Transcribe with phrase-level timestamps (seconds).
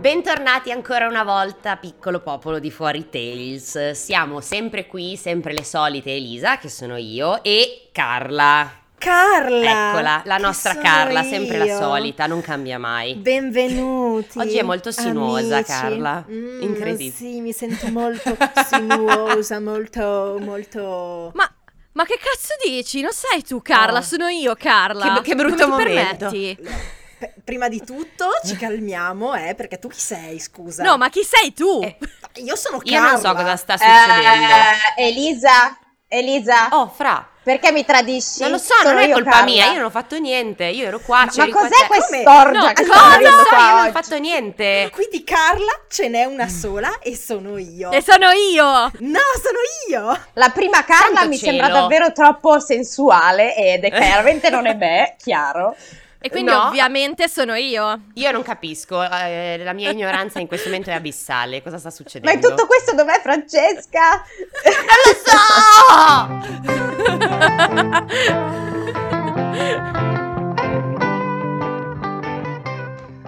[0.00, 3.90] Bentornati ancora una volta, piccolo popolo di Fuori Tales.
[3.90, 8.78] Siamo sempre qui, sempre le solite Elisa, che sono io, e Carla.
[8.96, 9.90] Carla!
[9.90, 11.76] Eccola, la nostra Carla, sempre la io.
[11.78, 13.14] solita, non cambia mai.
[13.14, 14.38] Benvenuti.
[14.38, 15.70] Oggi è molto sinuosa, amici.
[15.70, 16.24] Carla.
[16.30, 17.10] Mm, Incredibile.
[17.14, 18.36] Sì, mi sento molto
[18.68, 21.30] sinuosa, molto, molto...
[21.34, 21.50] Ma,
[21.92, 23.00] ma che cazzo dici?
[23.02, 24.02] Non sei tu Carla, Oh.
[24.02, 25.14] sono io Carla.
[25.16, 26.28] Che- che brutto Come ti momento.
[26.30, 26.58] permetti?
[27.20, 30.82] P- prima di tutto ci calmiamo, eh, perché tu chi sei, scusa?
[30.82, 31.80] No, ma chi sei tu?
[31.82, 31.98] Eh,
[32.36, 33.10] Io sono Io Carla.
[33.10, 34.54] non so cosa sta succedendo.
[34.96, 38.40] Eh, Elisa, Elisa, Oh, fra, perché mi tradisci?
[38.40, 39.44] non lo so, Sono non è io, colpa Carla.
[39.44, 42.86] mia, io non ho fatto niente, io ero qua, Ma qua cos'è quest'orgia No, che
[42.86, 43.18] cosa?
[43.20, 43.30] io
[43.76, 44.88] non ho fatto niente.
[44.90, 47.90] Qui di Carla ce n'è una sola e sono io.
[47.90, 48.64] E sono io.
[48.64, 49.58] No, sono
[49.90, 50.18] io!
[50.34, 51.58] La prima Carla Santo mi cielo.
[51.58, 55.76] sembra davvero troppo sensuale ed è chiaramente non è me, chiaro.
[56.22, 56.66] E quindi No.
[56.66, 57.98] ovviamente sono io.
[58.14, 61.62] Io non capisco, eh, la mia ignoranza in questo momento è abissale.
[61.62, 62.46] Cosa sta Ma succedendo?
[62.46, 64.22] in tutto questo dov'è Francesca?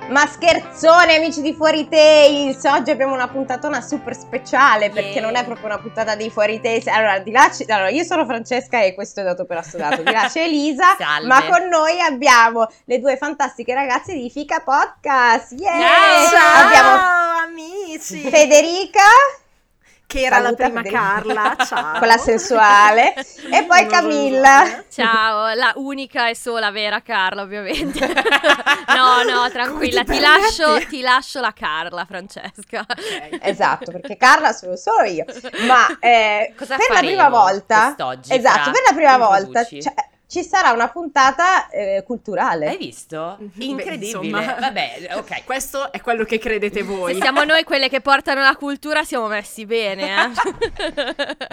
[0.08, 5.22] Ma scherzone amici di Fuori Tales, oggi abbiamo una puntatona super speciale perché Yeah.
[5.22, 6.86] non è proprio una puntata di Fuori Tales.
[6.88, 10.02] Allora, di là c- allora, io sono Francesca e questo è dato per assodato.
[10.02, 11.26] Di là c'è Elisa, Salve.
[11.26, 15.52] ma con noi abbiamo le due fantastiche ragazze di Fica Podcast.
[15.58, 15.78] Yeah!
[15.80, 16.28] Ciao!
[16.30, 17.00] Ciao, Abbiamo
[17.46, 18.18] amici!
[18.28, 19.00] Federica
[20.06, 20.82] che era la prima.
[20.82, 21.98] Carla, ciao.
[21.98, 24.84] quella sensuale e poi Camilla.
[24.90, 28.06] Ciao, la unica e sola vera Carla, ovviamente.
[28.94, 32.84] no, no, tranquilla, ti ti lascio, ti lascio la Carla, Francesca.
[33.40, 35.24] Esatto, perché Carla sono solo io.
[35.66, 39.94] Ma eh, Cosa per la prima volta, quest'oggi, esatto, per la prima volta cioè,
[40.32, 42.74] ci sarà una puntata eh, Hai culturale.
[42.78, 43.36] visto?
[43.38, 44.06] Beh, Incredibile.
[44.38, 44.56] insomma.
[44.58, 45.44] Vabbè, ok.
[45.44, 47.12] Questo è quello che credete voi.
[47.12, 50.30] Se siamo noi quelle che portano la cultura, siamo messi bene, eh.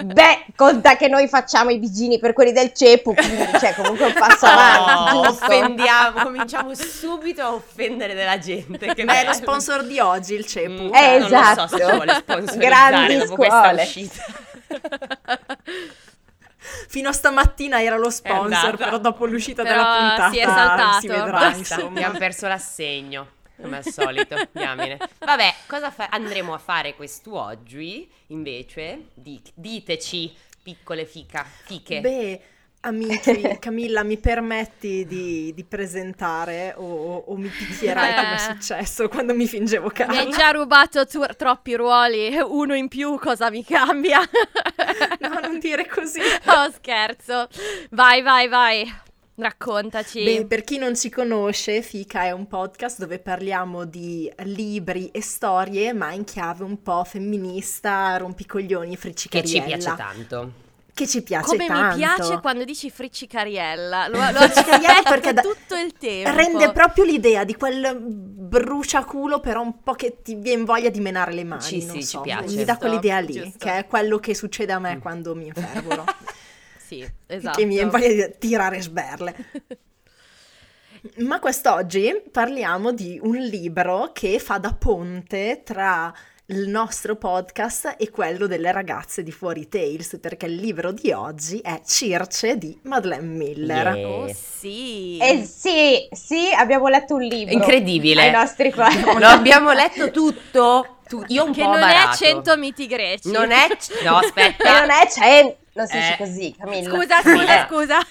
[0.04, 4.14] Beh, conta che noi facciamo i bigini per quelli del CEPU, quindi c'è comunque un
[4.14, 8.94] passo avanti, Oh, offendiamo, cominciamo subito a offendere della gente.
[8.94, 10.84] Che Ma è lo sponsor di oggi, il CEPU.
[10.84, 11.94] Mm, Eh, non lo so se esatto.
[11.96, 13.82] vuole sponsorizzare Grandi dopo questa scuole.
[13.82, 14.22] uscita.
[16.88, 21.00] Fino a stamattina era lo sponsor, però dopo l'uscita Però della puntata si è saltato.
[21.00, 23.38] si vedrà, abbiamo perso l'assegno.
[23.60, 24.98] Come al solito, diamine.
[25.18, 29.08] Vabbè, cosa fa- andremo a fare quest'oggi invece?
[29.14, 32.00] Di- diteci, piccole fica, fiche.
[32.00, 32.40] Beh,
[32.80, 38.14] amici, Camilla, mi permetti di, di presentare o, o- mi picchierai Eh.
[38.14, 40.36] come è successo quando mi fingevo Mi hai Carla?
[40.36, 44.20] già rubato tu- troppi ruoli, uno in più cosa mi cambia?
[45.20, 46.18] No, non dire così.
[46.46, 47.48] Oh, scherzo.
[47.90, 48.92] Vai, vai, vai.
[49.36, 50.22] Raccontaci.
[50.24, 55.22] Beh, per chi non ci conosce, Fica è un podcast dove parliamo di libri e
[55.22, 59.60] storie, ma in chiave un po' femminista, rompicoglioni e che friccicariella.
[59.60, 60.52] ci piace tanto.
[61.00, 61.96] Che ci piace Come tanto.
[61.96, 64.08] mi piace quando dici friccicariella.
[64.08, 66.30] Lo, lo Friccicariella perché tutto il tempo.
[66.30, 71.32] Rende proprio l'idea di quel bruciaculo, però un po' che ti viene voglia di menare
[71.32, 71.62] le mani.
[71.62, 72.20] Sì, non sì, ci so.
[72.20, 72.54] piace.
[72.54, 73.56] Mi dà quell'idea lì, giusto.
[73.56, 76.04] che è quello che succede a me quando mi infervoro.
[76.76, 77.58] Sì, esatto.
[77.58, 79.34] Che mi viene voglia di tirare sberle.
[81.20, 86.12] Ma quest'oggi parliamo di un libro che fa da ponte tra
[86.50, 91.60] il nostro podcast e quello delle ragazze di Fuori Tales, perché il libro di oggi
[91.60, 93.94] è Circe di Madeleine Miller.
[93.94, 94.08] Yeah.
[94.08, 95.16] Oh sì.
[95.20, 97.54] Eh sì, sì, abbiamo letto un libro.
[97.54, 98.22] Incredibile.
[98.22, 98.88] Ai nostri qua.
[99.16, 100.96] Lo abbiamo letto tutto.
[101.08, 102.24] Tu- io un che po' non barato.
[102.24, 103.30] è 100 miti greci.
[103.30, 103.68] Non è...
[104.04, 104.78] No, aspetta.
[104.80, 106.16] non è 100, non si dice Eh.
[106.16, 106.90] così, Camilla.
[106.90, 108.06] Scusa, scusa, scusa.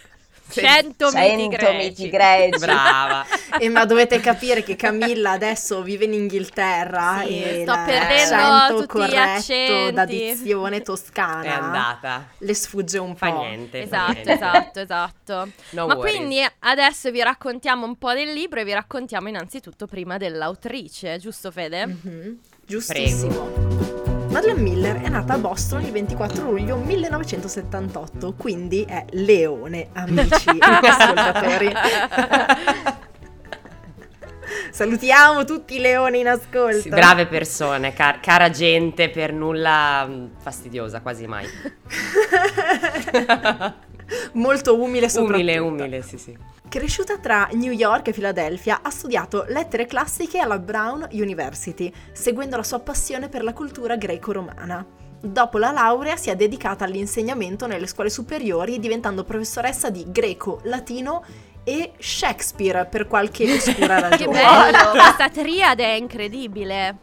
[0.49, 1.75] 100 miti 100 greci.
[1.75, 2.59] miti greci.
[2.59, 3.25] Brava.
[3.59, 8.67] Eh, ma dovete capire che Camilla adesso vive in Inghilterra Sì, e sto l'accento perdendo
[8.67, 9.93] tutti gli corretto accenti.
[9.93, 12.27] da dizione toscana È andata.
[12.37, 13.39] le sfugge un Fa po'.
[13.41, 13.79] niente.
[13.79, 14.31] fa Esatto, niente.
[14.31, 15.49] esatto, esatto.
[15.71, 16.15] No Ma worries.
[16.15, 21.51] quindi adesso vi raccontiamo un po' del libro e vi raccontiamo innanzitutto prima dell'autrice, giusto
[21.51, 21.85] Fede?
[21.85, 24.08] Mhm, Giustissimo.
[24.39, 30.59] Madeleine Miller è nata a Boston il 24 luglio 1978, quindi è leone, amici e
[30.87, 31.69] ascoltatori.
[34.71, 36.79] Salutiamo tutti i leoni in ascolto.
[36.79, 41.45] Sì, brave persone, car- cara gente, per nulla fastidiosa, quasi mai.
[44.33, 45.35] Molto umile soprattutto.
[45.37, 46.37] Umile, umile, sì, sì.
[46.67, 52.63] Cresciuta tra New York e Filadelfia, ha studiato lettere classiche alla Brown University, seguendo la
[52.63, 54.85] sua passione per la cultura greco-romana.
[55.21, 61.23] Dopo la laurea si è dedicata all'insegnamento nelle scuole superiori, diventando professoressa di greco, latino
[61.63, 64.41] e Shakespeare per qualche oscura Che ragione.
[64.41, 66.97] bello, questa triade è incredibile.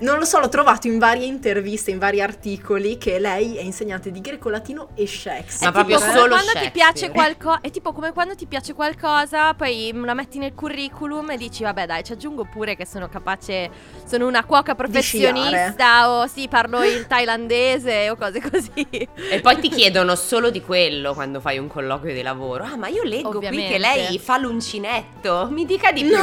[0.00, 4.10] Non lo so, l'ho trovato in varie interviste, in vari articoli che lei è insegnante
[4.10, 5.66] di greco latino e Shakespeare.
[5.66, 8.74] Ma proprio tipo solo come quando ti piace qualcosa è tipo come quando ti piace
[8.74, 13.08] qualcosa poi la metti nel curriculum e dici vabbè dai ci aggiungo pure che sono
[13.08, 13.70] capace
[14.04, 19.68] sono una cuoca professionista o sì parlo il thailandese o cose così E poi ti
[19.68, 22.64] chiedono solo di quello quando fai un colloquio di lavoro.
[22.64, 23.72] Ah, ma io leggo qui Ovviamente.
[23.72, 25.48] che lei fa l'uncinetto.
[25.50, 26.16] Mi dica di più.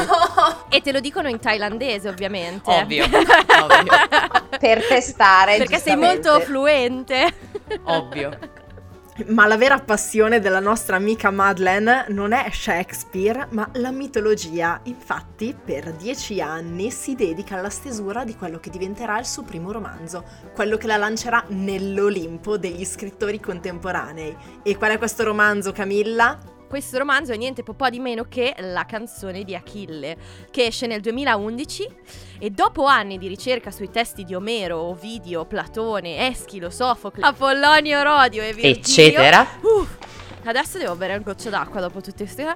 [0.70, 3.06] e te lo dicono in thailandese ovviamente ovvio,
[4.60, 5.58] Per testare.
[5.58, 7.34] perché sei molto fluente
[7.86, 8.58] ovvio.
[9.28, 14.80] Ma la vera passione della nostra amica Madeleine non è Shakespeare, ma la mitologia.
[14.84, 19.74] Infatti, per dieci anni si dedica alla stesura di quello che diventerà il suo primo
[19.74, 20.24] romanzo,
[20.56, 24.36] quello che la lancerà nell'Olimpo degli scrittori contemporanei.
[24.64, 26.40] E qual è questo romanzo, Camilla?
[26.70, 30.16] Questo romanzo è niente po' di meno che La canzone di Achille,
[30.52, 31.90] che esce nel 2011
[32.38, 38.44] e dopo anni di ricerca sui testi di Omero, Ovidio, Platone, Eschilo, Sofocle, Apollonio, Rodio
[38.44, 39.48] e Virgilio, Eccetera.
[39.62, 39.98] Uff,
[40.44, 42.54] adesso devo bere un goccio d'acqua dopo tutte queste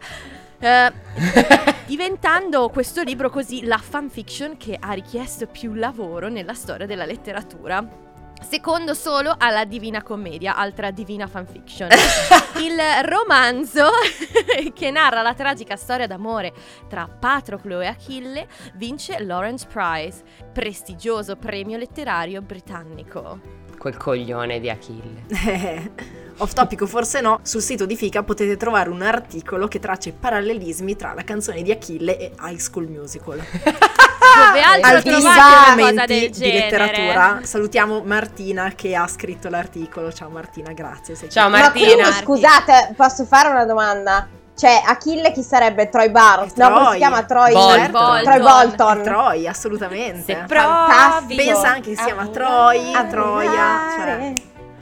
[0.59, 0.93] eh,
[1.87, 8.02] diventando questo libro così la fanfiction che ha richiesto più lavoro nella storia della letteratura.
[8.43, 11.89] Secondo solo alla Divina Commedia, altra divina fanfiction.
[12.61, 13.87] Il romanzo
[14.73, 16.53] che narra la tragica storia d'amore
[16.87, 23.39] tra Patroclo e Achille vince Lawrence Prize, prestigioso premio letterario britannico.
[23.77, 26.21] Quel coglione di Achille.
[26.37, 30.13] Off topic forse no, sul sito di Fica potete trovare un articolo che traccia i
[30.13, 33.37] parallelismi tra la canzone di Achille e High School Musical.
[34.33, 37.39] Dove altro trovate una cosa di letteratura.
[37.43, 40.11] Salutiamo Martina che ha scritto l'articolo.
[40.11, 41.15] Ciao Martina, grazie.
[41.29, 42.03] Ciao Martina.
[42.03, 44.27] quindi, scusate, posso fare una domanda?
[44.55, 45.89] Cioè, Achille chi sarebbe?
[45.89, 46.53] Troy Barnes?
[46.55, 47.23] No, come si chiama?
[47.23, 48.23] Troy Bolton.
[48.23, 49.03] Troy Bolton.
[49.03, 50.45] Troy, assolutamente.
[50.47, 51.43] Fantastico.
[51.43, 54.33] Pensa anche che si chiama a Troy, volare Troia, cioè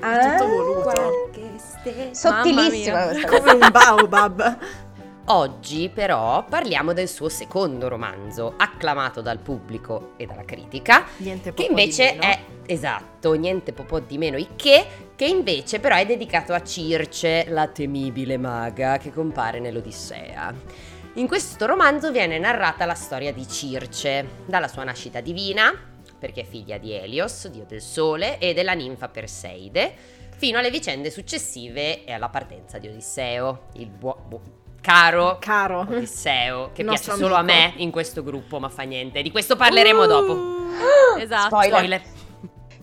[0.02, 1.32] è tutto voluto.
[2.12, 3.40] Sottilissima Mamma questa cosa.
[3.40, 4.58] come un baobab.
[5.26, 11.64] Oggi però parliamo del suo secondo romanzo, acclamato dal pubblico e dalla critica, Niente che
[11.64, 12.22] invece meno.
[12.22, 17.46] è esatto, niente po' di meno il che, che invece però è dedicato a Circe,
[17.50, 20.54] la temibile maga che compare nell'Odissea.
[21.14, 25.72] In questo romanzo viene narrata la storia di Circe, dalla sua nascita divina,
[26.22, 29.92] perché è figlia di Elios, dio del sole, e della ninfa Perseide,
[30.38, 34.42] fino alle vicende successive e alla partenza di Odisseo, il buo- bu-
[34.80, 35.80] caro Caro.
[35.80, 39.24] Odisseo, che Il piace nostro solo a me in questo gruppo, ma fa niente.
[39.24, 40.32] Di questo parleremo dopo.
[40.34, 41.48] Uh, Esatto.
[41.48, 41.74] Spoiler.
[41.74, 42.02] Spoiler.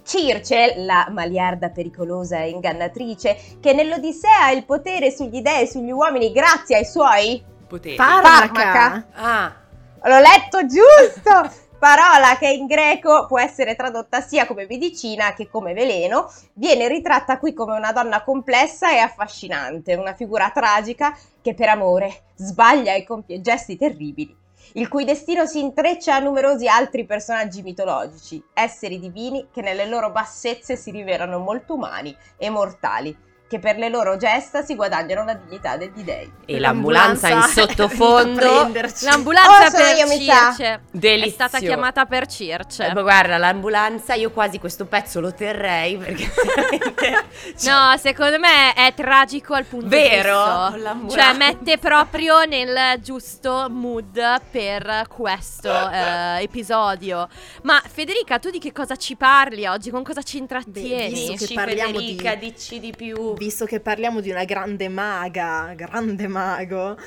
[0.05, 5.93] Circe, la maliarda pericolosa e ingannatrice, che nell'Odissea ha il potere sugli dei e sugli
[5.93, 7.41] uomini grazie ai suoi...
[7.69, 7.95] Poteri.
[7.95, 9.07] Farmaca.
[9.15, 9.55] ah,
[10.03, 11.67] L'ho letto giusto!
[11.79, 17.39] Parola che in greco può essere tradotta sia come medicina che come veleno, viene ritratta
[17.39, 23.05] qui come una donna complessa e affascinante, una figura tragica che per amore sbaglia e
[23.05, 24.37] compie gesti terribili,
[24.73, 30.11] il cui destino si intreccia a numerosi altri personaggi mitologici, esseri divini che nelle loro
[30.11, 33.17] bassezze si rivelano molto umani e mortali,
[33.49, 36.31] che per le loro gesta si guadagnano la dignità degli dei.
[36.45, 38.71] e l'ambulanza in è sottofondo.
[39.03, 39.97] L'ambulanza Oh, per.
[40.19, 41.33] Circe è Delizio.
[41.33, 42.87] stata chiamata per Circe.
[42.87, 47.25] Eh, ma guarda, l'ambulanza, io quasi questo pezzo lo terrei perché veramente...
[47.59, 50.37] cioè, No, secondo me è tragico al punto Vero?
[50.77, 51.17] l'ambulanza.
[51.19, 57.27] Cioè, mette proprio nel giusto mood per questo eh, episodio.
[57.63, 59.91] Ma Federica, tu di che cosa ci parli oggi?
[59.91, 61.09] Con cosa ci intrattieni?
[61.15, 63.35] visto che Dici parliamo Federica, di- dici di più.
[63.39, 66.99] Visto che parliamo di una grande maga, grande mago.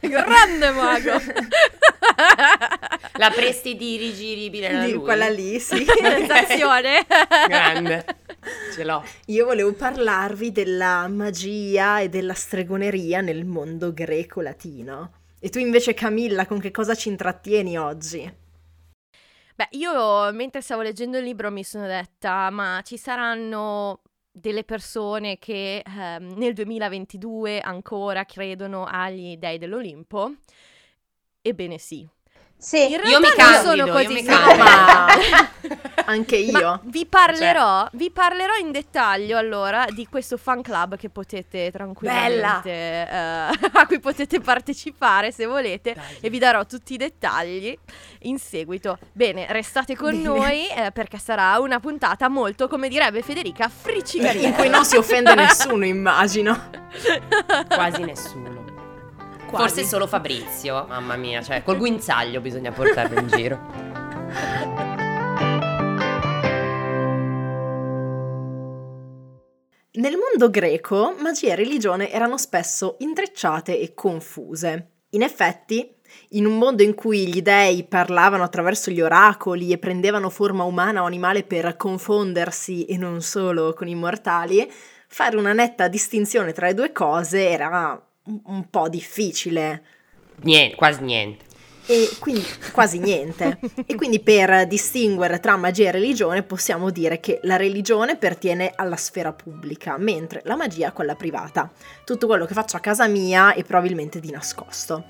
[0.00, 1.10] Grande mago!
[3.16, 5.02] La prestidirigibile era Di lui.
[5.02, 5.84] quella lì, sì.
[5.84, 7.04] Sensazione.
[7.48, 8.04] Grande.
[8.72, 9.04] Ce l'ho.
[9.26, 15.12] Io volevo parlarvi della magia e della stregoneria nel mondo greco-latino.
[15.40, 18.32] E tu invece Camilla, con che cosa ci intrattieni oggi?
[19.56, 24.00] Beh, io mentre stavo leggendo il libro mi sono detta, ma ci saranno
[24.36, 30.34] delle persone che ehm, nel 2022 ancora credono agli dei dell'Olimpo?
[31.40, 32.08] Ebbene sì.
[32.64, 35.06] Sì, In Io mi realtà non candido, sono io così mi sicura.
[36.06, 36.52] anche io.
[36.52, 42.70] Ma vi parlerò, vi parlerò in dettaglio allora di questo fan club che potete tranquillamente
[42.70, 43.06] eh,
[43.70, 46.04] a cui potete partecipare se volete Dai.
[46.22, 47.76] e vi darò tutti i dettagli
[48.20, 48.96] in seguito.
[49.12, 50.22] Bene, restate con Bene.
[50.22, 54.52] noi eh, perché sarà una puntata molto, come direbbe Federica, in friccicarina.
[54.54, 56.70] cui non si offende nessuno, immagino.
[57.68, 58.73] Quasi nessuno.
[59.48, 59.74] Quasi.
[59.74, 63.84] Forse solo Fabrizio, mamma mia, cioè col guinzaglio bisogna portarlo in giro.
[69.96, 74.88] Nel mondo greco, magia e religione erano spesso intrecciate e confuse.
[75.10, 75.88] In effetti,
[76.30, 81.02] in un mondo in cui gli dei parlavano attraverso gli oracoli e prendevano forma umana
[81.02, 84.68] o animale per confondersi e non solo con i mortali,
[85.06, 89.82] fare una netta distinzione tra le due cose era un, po' difficile.
[90.42, 91.44] Niente, quasi niente.
[91.86, 93.58] E quindi quasi niente.
[93.86, 98.96] E quindi per distinguere tra magia e religione possiamo dire che la religione pertiene alla
[98.96, 101.70] sfera pubblica, mentre la magia a quella privata.
[102.04, 105.04] Tutto quello che faccio a casa mia è probabilmente di nascosto.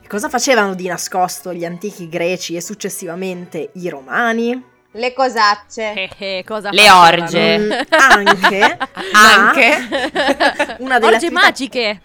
[0.00, 4.70] E cosa facevano di nascosto gli antichi greci e successivamente i romani?
[4.94, 5.94] Le cosacce.
[5.94, 7.22] Eh, eh, cosa Le facevano?
[7.24, 7.58] orge.
[7.58, 8.76] Mm, anche,
[9.12, 9.78] Anche.
[9.88, 12.00] ma una delle Orge attività- magiche.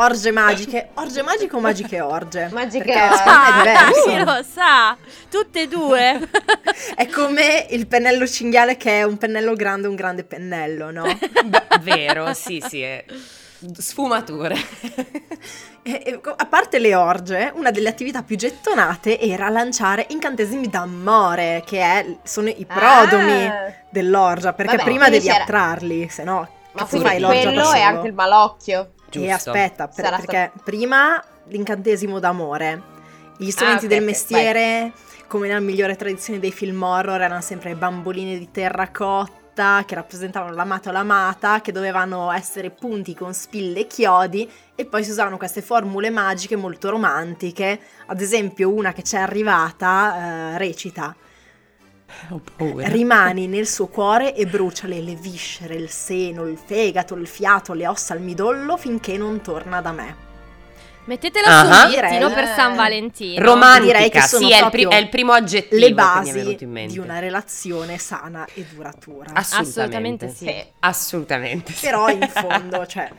[0.00, 2.48] Orge magiche, orge magiche o magiche orge?
[2.52, 3.24] Magiche orge.
[3.24, 4.02] me è diverso.
[4.08, 4.96] chi lo sa?
[5.28, 6.28] Tutte e due.
[6.94, 11.04] È come il pennello cinghiale che è un pennello grande, un grande pennello, no?
[11.82, 13.04] Vero, sì, sì, è
[13.76, 14.54] sfumature.
[15.82, 21.64] E- e a parte le orge, una delle attività più gettonate era lanciare incantesimi d'amore,
[21.66, 23.72] che è- sono i prodomi Ah.
[23.90, 27.74] dell'orgia, perché Vabbè, prima devi c'era- attrarli, se no Ma fai l'orgia da quello solo?
[27.76, 28.92] è anche il malocchio.
[29.08, 29.50] E Giusto.
[29.50, 32.82] aspetta, per- Sarà perché prima l'incantesimo d'amore,
[33.38, 34.92] gli strumenti Ah, ok, del mestiere,
[35.26, 40.90] come nella migliore tradizione dei film horror, erano sempre bamboline di terracotta che rappresentavano l'amato
[40.90, 45.62] o l'amata, che dovevano essere punti con spille e chiodi, e poi si usavano queste
[45.62, 47.80] formule magiche molto romantiche.
[48.06, 51.14] Ad esempio, una che ci è arrivata eh, recita:
[52.30, 52.88] Ho paura.
[52.88, 57.86] Rimani nel suo cuore e bruciale le viscere, il seno, il fegato, il fiato, le
[57.86, 60.26] ossa al midollo finché non torna da me.
[61.04, 61.64] Mettetelo Ah.
[61.64, 62.44] sul bigliettino Direi.
[62.44, 63.42] per San Valentino.
[63.42, 65.92] Romantica, direi che sono sì, è il, pri- è il primo aggettivo Le che mi
[65.92, 66.92] è basi venuto in mente.
[66.92, 69.30] di una relazione sana e duratura.
[69.32, 70.44] Assolutamente, Assolutamente sì.
[70.46, 70.64] Sì.
[70.80, 71.86] Assolutamente sì.
[71.86, 73.10] Però in fondo, cioè,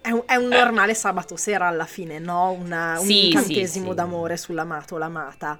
[0.00, 2.50] è un, è un normale sabato sera alla fine, no?
[2.50, 3.94] Una- un Sì, incantesimo sì, sì.
[3.94, 5.56] d'amore sull'amato o l'amata.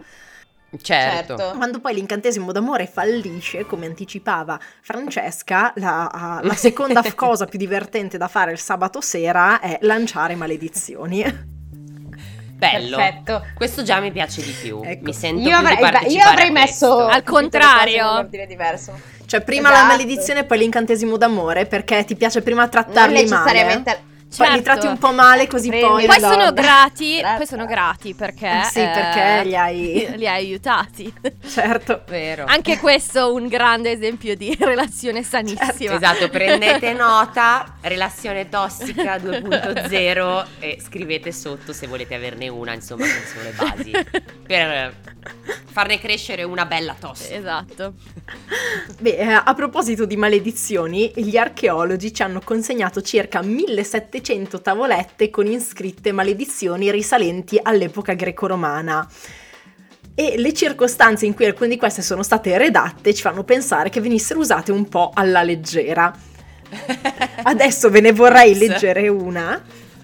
[0.81, 1.37] Certo.
[1.37, 1.57] Certo.
[1.57, 8.29] Quando poi l'incantesimo d'amore fallisce, come anticipava Francesca, la, la seconda cosa più divertente da
[8.29, 11.55] fare il sabato sera è lanciare maledizioni.
[12.57, 12.97] Bello.
[12.97, 13.45] Perfetto.
[13.55, 14.81] Questo già mi piace di più.
[14.83, 15.05] Ecco.
[15.05, 17.07] Mi sento Io più avrei, di io avrei messo.
[17.07, 18.11] Al contrario.
[18.11, 18.99] un ordine diverso.
[19.27, 19.93] Cioè, prima la Esatto.
[19.93, 24.15] maledizione e poi l'incantesimo d'amore, perché ti piace prima Non trattarli necessariamente male.
[24.37, 24.63] Poi li Certo.
[24.63, 26.07] tratti un po' male così Prendi poi...
[26.07, 30.45] Poi sono grati, poi sono grati perché Eh sì, eh, perché li hai- li hai
[30.47, 31.13] aiutati.
[31.47, 32.03] Certo.
[32.09, 32.45] Vero.
[32.47, 35.95] Anche questo un grande esempio di relazione sanissima.
[35.95, 43.27] Esatto, prendete nota, relazione tossica 2.0 e scrivete sotto se volete averne una, insomma, queste
[43.29, 43.93] sono le basi.
[44.47, 44.95] Per
[45.71, 47.35] farne crescere una bella tossica.
[47.37, 47.95] Esatto.
[48.99, 55.47] Beh, eh, a proposito di maledizioni, gli archeologi ci hanno consegnato circa 1700 tavolette con
[55.47, 59.07] inscritte maledizioni risalenti all'epoca greco-romana.
[60.15, 64.01] E le circostanze in cui alcune di queste sono state redatte ci fanno pensare che
[64.01, 66.11] venissero usate un po' alla leggera.
[67.43, 69.63] Adesso ve ne vorrei leggere una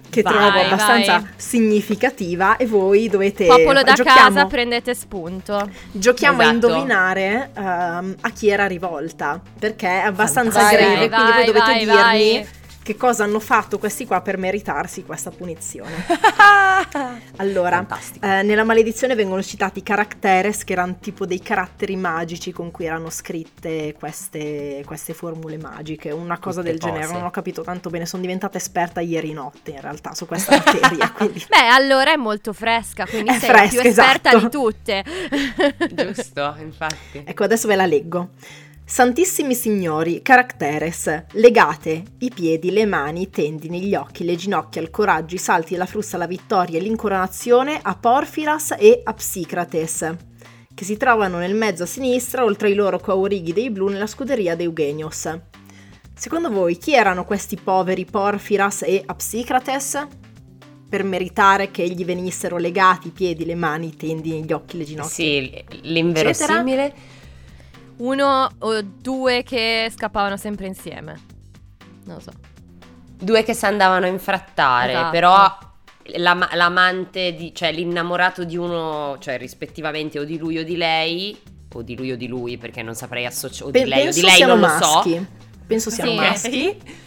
[0.09, 1.27] che Vai, trovo abbastanza vai.
[1.35, 5.67] significativa e voi dovete Popolo da giochiamo- casa, prendete spunto.
[5.91, 6.67] Giochiamo a Esatto.
[6.67, 10.89] indovinare ehm, a chi era rivolta, perché è abbastanza Fantastico.
[10.91, 12.47] greve, Vai, quindi voi vai, dovete vai, dirmi vai.
[12.83, 16.05] Che cosa hanno fatto questi qua per meritarsi questa punizione.
[17.37, 17.85] Allora,
[18.21, 22.85] eh, nella maledizione vengono citati i caracteres, che erano tipo dei caratteri magici con cui
[22.85, 27.05] erano scritte queste, queste formule magiche, una cosa Tutte del genere.
[27.05, 27.13] cose.
[27.13, 31.11] Non ho capito tanto bene, sono diventata esperta ieri notte in realtà su questa materia,
[31.11, 31.43] quindi...
[31.47, 34.45] Beh, allora è molto fresca, quindi È sei la più fresca, esperta esatto.
[34.45, 35.03] di tutte.
[35.91, 37.23] Giusto, infatti.
[37.25, 38.29] Ecco, adesso ve la leggo.
[38.85, 44.91] Santissimi signori, caracteres, legate i piedi, le mani, i tendini, gli occhi, le ginocchia, il
[44.91, 50.15] coraggio, i salti, la frusta, la vittoria e l'incoronazione a Porfiras e a Psicrates,
[50.75, 54.53] che si trovano nel mezzo a sinistra, oltre ai loro coaurighi dei blu nella scuderia
[54.53, 55.39] di Eugenius.
[56.13, 60.07] Secondo voi, chi erano questi poveri Porfiras e Apsicrates?
[60.87, 64.83] Per meritare che gli venissero legati i piedi, le mani, i tendini, gli occhi, le
[64.83, 65.13] ginocchia.
[65.13, 67.21] Sì, l'inverosimile.
[67.97, 71.19] Uno o due che scappavano sempre insieme.
[72.05, 72.31] Non lo so.
[73.17, 75.09] Due che si andavano a infrattare, Esatto.
[75.11, 75.57] però
[76.17, 81.39] l'am- l'amante, di, cioè l'innamorato di uno, cioè rispettivamente o di lui o di lei,
[81.73, 84.03] o di lui o di lui, perché non saprei associare, o Pe- di lei o
[84.05, 85.13] penso di lei siano non lo maschi.
[85.15, 85.25] so.
[85.65, 86.17] Penso siano Sì.
[86.17, 86.77] maschi.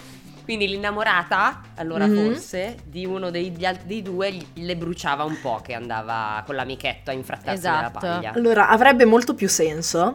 [0.47, 2.15] Quindi l'innamorata, allora Mhm.
[2.33, 3.53] forse, di uno dei,
[3.85, 7.77] dei due le bruciava un po' che andava con l'amichetto a infrattarsi Esatto.
[7.77, 8.33] nella paglia.
[8.33, 10.15] Allora, avrebbe molto più senso.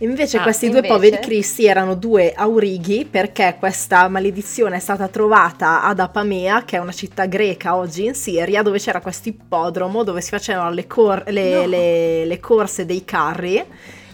[0.00, 0.86] Invece Ah, questi invece?
[0.88, 6.76] due poveri cristi erano due aurighi perché questa maledizione è stata trovata ad Apamea, che
[6.76, 10.86] è una città greca oggi in Siria, dove c'era questo ippodromo dove si facevano le,
[10.86, 11.66] cor- le- No.
[11.66, 13.64] le- le corse dei carri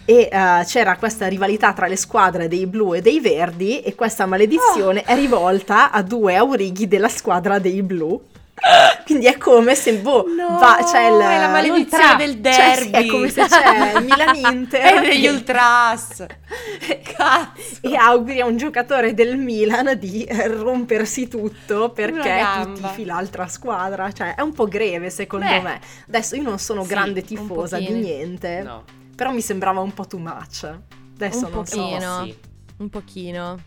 [0.05, 4.25] e eh, c'era questa rivalità tra le squadre dei blu e dei verdi e questa
[4.27, 8.21] maledizione è rivolta a due aurighi della squadra dei blu.
[9.05, 12.75] Quindi è come se boh, No, va, c'è il, è la maledizione l'ultra- del cioè,
[12.77, 13.07] sì, derby.
[13.09, 16.25] è come se c'è Milan-Inter È degli ultras.
[17.03, 17.79] Cazzo.
[17.81, 22.89] e auguri a un giocatore del Milan di rompersi tutto perché tu gamba.
[22.89, 24.13] tifi l'altra squadra.
[24.13, 25.61] Cioè, è un po' greve secondo Beh.
[25.61, 25.81] me.
[26.09, 28.85] Adesso io non sono Sì, grande tifosa di niente, No.
[29.17, 30.71] però mi sembrava un po' too much.
[31.17, 31.77] Adesso Un non so.
[31.77, 32.25] pochino.
[32.25, 32.39] Sì.
[32.79, 33.59] Un pochino.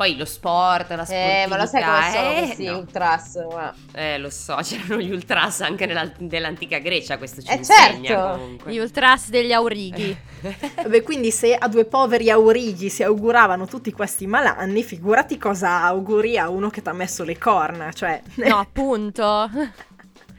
[0.00, 1.42] Poi lo sport, la sportività.
[1.42, 2.78] Eh, ma lo sai come sono eh, questi no.
[2.78, 3.46] ultras?
[3.52, 8.08] ma- Eh, lo so, c'erano gli ultras anche nella- nell'antica Grecia, questo ci Eh, insegna
[8.08, 8.30] certo.
[8.38, 8.72] comunque.
[8.72, 10.16] Gli ultras degli aurighi.
[10.82, 16.38] Vabbè, quindi se a due poveri aurighi si auguravano tutti questi malanni, figurati cosa auguri
[16.38, 17.92] a uno che ti ha messo le corna.
[17.92, 19.50] Cioè, No, appunto.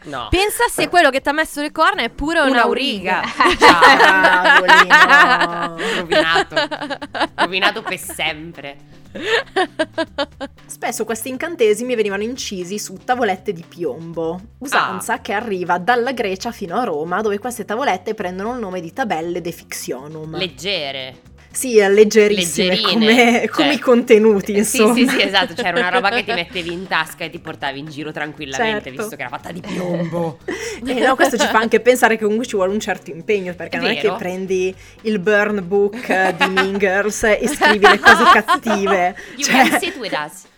[0.04, 0.28] No.
[0.30, 3.22] Pensa se quello che ti ha messo le corna è pure Un'auriga.
[3.60, 4.64] Ciao.
[4.64, 5.78] Cavolino.
[6.00, 6.56] Rovinato.
[7.36, 8.78] Rovinato per sempre.
[10.66, 15.20] Spesso questi incantesimi venivano incisi su tavolette di piombo, usanza Ah.
[15.20, 19.42] che arriva dalla Grecia fino a Roma, dove queste tavolette prendono il nome di tabelle
[19.42, 20.36] de fictionum.
[20.38, 21.16] Leggere.
[21.52, 23.74] Sì, leggerissime Leggerine, come, come cioè.
[23.76, 24.94] i contenuti, insomma.
[24.94, 25.54] Sì, sì, sì, esatto.
[25.54, 29.02] C'era una roba che ti mettevi in tasca e ti portavi in giro tranquillamente, Certo.
[29.02, 30.38] visto che era fatta di piombo.
[30.86, 33.78] E no, questo ci fa anche pensare che comunque ci vuole un certo impegno, perché
[33.78, 34.14] È non è vero.
[34.14, 39.16] che prendi il burn book eh, di Mean Girls e scrivi le cose cattive.
[39.36, 40.50] You Cioè- can sit with us.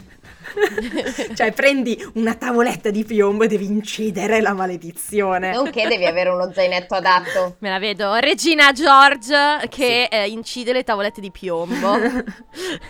[1.36, 5.52] Cioè, prendi una tavoletta di piombo e devi incidere la maledizione.
[5.52, 7.56] Nonché devi avere uno zainetto adatto.
[7.60, 8.16] Me la vedo.
[8.16, 11.98] Regina George che eh, incide le tavolette di piombo.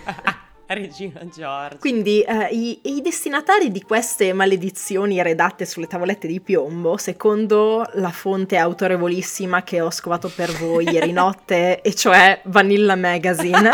[0.74, 1.78] Regina George.
[1.78, 8.10] Quindi eh, i, i destinatari di queste maledizioni redatte sulle tavolette di piombo, secondo la
[8.10, 13.72] fonte autorevolissima che ho scovato per voi ieri notte, e cioè Vanilla Magazine,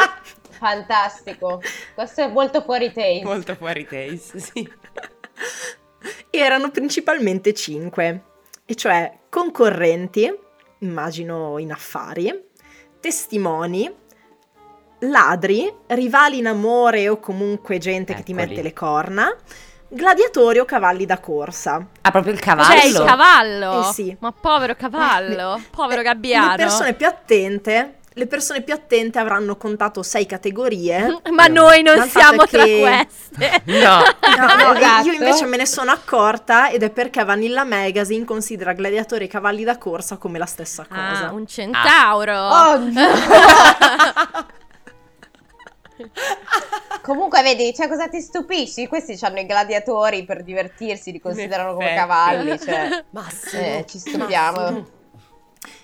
[0.60, 1.62] Fantastico.
[1.96, 3.22] Questo è molto fuori taste.
[3.24, 4.70] Molto fuori taste, sì.
[6.30, 8.24] erano principalmente cinque,
[8.66, 10.32] e cioè concorrenti,
[10.80, 12.48] immagino in affari,
[13.00, 13.92] testimoni,
[15.00, 18.48] ladri, rivali in amore o comunque gente che ti Eccoli.
[18.48, 19.36] mette le corna,
[19.88, 21.86] gladiatori o cavalli da corsa.
[22.02, 22.80] Ah, proprio il cavallo.
[22.80, 23.90] C'è il cavallo.
[23.90, 24.16] Eh sì.
[24.20, 25.56] Ma povero cavallo.
[25.56, 26.52] Eh, povero eh, gabbiano.
[26.52, 31.22] Le persone più attente, le persone più attente avranno contato sei categorie.
[31.32, 33.62] Ma noi non fatto siamo tra che- queste.
[33.80, 33.98] No.
[34.38, 35.08] No, no, Esatto.
[35.08, 39.64] io invece me ne sono accorta ed è perché Vanilla Magazine considera gladiatori e cavalli
[39.64, 41.28] da corsa come la stessa cosa.
[41.28, 42.38] Ah, un centauro.
[42.38, 43.08] Oh, no.
[47.02, 48.88] Comunque, vedi, cioè, cosa ti stupisci?
[48.88, 52.60] Questi hanno i gladiatori per divertirsi, li considerano come cavalli.
[52.60, 53.62] Cioè, Massimo.
[53.62, 54.98] eh, ci stupiamo.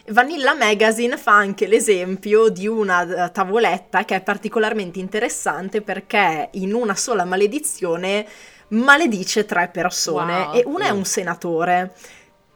[0.09, 6.73] Vanilla Magazine fa anche l'esempio di una eh, tavoletta che è particolarmente interessante perché in
[6.75, 8.25] una sola maledizione
[8.69, 10.53] maledice tre persone Wow.
[10.53, 11.93] e una è un senatore.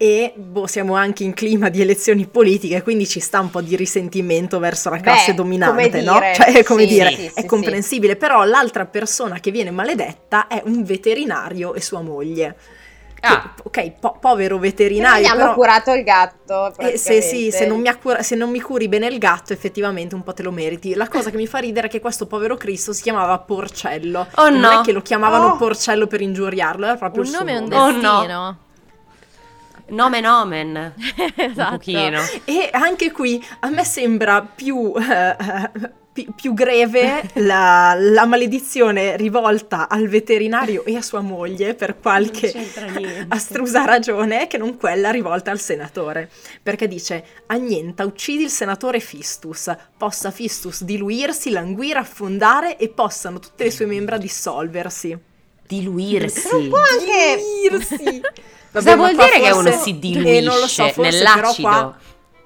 [0.01, 3.75] E boh, siamo anche in clima di elezioni politiche, quindi ci sta un po' di
[3.75, 6.19] risentimento verso la Beh, classe dominante, come no?
[6.19, 9.71] dire, Cioè, è come sì, dire, sì, è sì, comprensibile, però l'altra persona che viene
[9.71, 12.55] maledetta è un veterinario e sua moglie.
[13.21, 13.53] Ah.
[13.63, 15.53] ok, po- povero Che non veterinario, gli hanno però...
[15.53, 16.73] curato il gatto.
[16.77, 20.15] Eh, se, sì, se non, mi accura- se non mi curi bene il gatto, effettivamente
[20.15, 20.93] un po' te lo meriti.
[20.93, 24.27] La cosa che mi fa ridere è che questo povero Cristo si chiamava Porcello.
[24.35, 24.79] Oh, non no.
[24.81, 25.55] è che lo chiamavano Oh.
[25.57, 27.81] Porcello per ingiuriarlo, era proprio Un il suo nome un nome.
[27.81, 28.17] Oh, no.
[28.17, 28.57] destino.
[29.87, 30.93] Nomen omen.
[31.35, 31.71] esatto.
[31.71, 32.21] Un pochino.
[32.45, 39.15] E anche qui a me sembra più, eh, eh, pi- più greve la, la maledizione
[39.17, 42.51] rivolta al veterinario e a sua moglie per qualche
[43.27, 46.29] astrusa ragione che non quella rivolta al senatore.
[46.61, 53.63] Perché dice: Annienta, uccidi il senatore Fistus, possa Fistus diluirsi, languire, affondare e possano tutte
[53.65, 55.17] le sue membra dissolversi.
[55.67, 56.49] Diluirsi.
[56.51, 57.43] Non può anche...
[57.69, 58.21] Diluirsi!
[58.71, 60.93] Cosa Vabbè, vuol ma qua dire che forse- uno si diluisce Eh, non lo so,
[60.97, 61.33] nell'acido?
[61.35, 61.97] però qua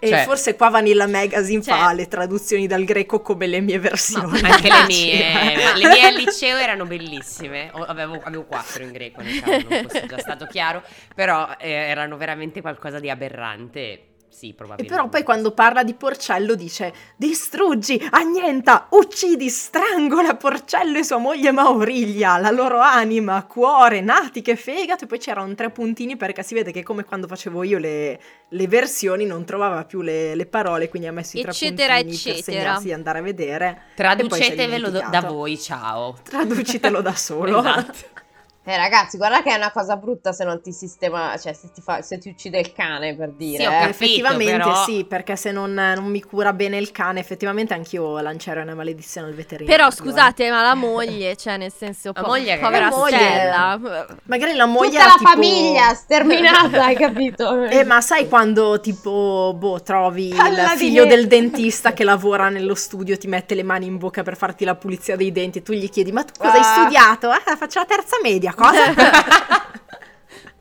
[0.04, 3.80] e Cioè- forse qua Vanilla Magazine Cioè- fa le traduzioni dal greco come le mie
[3.80, 4.42] versioni.
[4.42, 7.72] Anche le mie, le mie al liceo erano bellissime.
[7.72, 10.84] Avevo, avevo quattro in greco nel caso, non fosse già stato chiaro,
[11.16, 14.08] però eh, erano veramente qualcosa di aberrante.
[14.34, 14.96] Sì, E probabilmente.
[14.96, 21.52] però poi quando parla di Porcello dice distruggi, annienta, uccidi, strangola Porcello e sua moglie
[21.52, 26.72] Mauriglia, la loro anima, cuore, natiche, fegato e poi c'erano tre puntini perché si vede
[26.72, 28.19] che come quando facevo io le,
[28.50, 32.17] le versioni non trovava più le, le parole quindi ha messo i tre Eccetera, puntini
[32.17, 32.58] per eccetera.
[32.60, 33.67] segnarsi di andare a vedere.
[33.91, 36.17] e Traducetevelo da voi, ciao.
[36.24, 37.60] Traducitelo da solo.
[37.60, 38.22] Esatto.
[38.65, 41.82] Eh ragazzi, guarda che è una cosa brutta se non ti sistema, cioè se ti,
[41.82, 43.58] fa, se ti uccide il cane per dire.
[43.62, 43.73] Sì, ho eh.
[43.73, 43.89] capito.
[43.89, 48.63] effettivamente però- sì, perché se non, non mi cura bene il cane, effettivamente anch'io lancerei
[48.63, 49.76] una maledizione al veterinario.
[49.76, 49.91] Però eh.
[49.91, 53.80] scusate, ma la moglie, cioè nel senso, La po- moglie che- povera Stella.
[54.23, 57.63] Magari la moglie Tutta la tipo- famiglia sterminata, hai capito?
[57.65, 62.47] Eh, ma sai quando tipo, boh, trovi il Palla di figlio del dentista che lavora
[62.47, 65.62] nello studio, ti mette le mani in bocca per farti la pulizia dei denti e
[65.63, 66.63] tu gli chiedi, ma tu cosa hai Ah.
[66.63, 67.30] studiato?
[67.30, 68.94] Ah, faccio la terza media, cosa?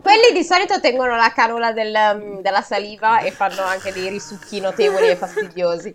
[0.03, 4.59] Quelli di solito tengono la canula del, um, della saliva e fanno anche dei risucchi
[4.59, 5.95] notevoli e fastidiosi.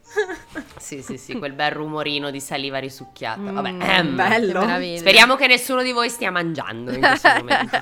[0.78, 3.42] Sì, sì, sì, quel bel rumorino di saliva risucchiata.
[3.42, 4.16] Mm, Vabbè, ehm.
[4.16, 4.66] bello.
[4.66, 4.96] che.
[5.00, 7.78] Speriamo che nessuno di voi stia mangiando in questo momento.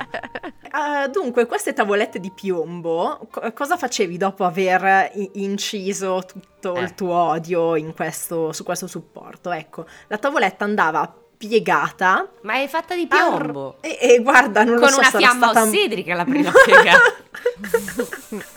[0.72, 6.82] Ah, dunque, queste tavolette di piombo, co- cosa facevi dopo aver i- inciso tutto Eh.
[6.82, 9.52] il tuo odio in questo- su questo supporto?
[9.52, 13.78] Ecco, la tavoletta andava piegata Ma è fatta di ar- piombo.
[13.82, 16.94] e, e guarda, non lo Con so, una sarà fiamma stata- ossidrica la prima piega.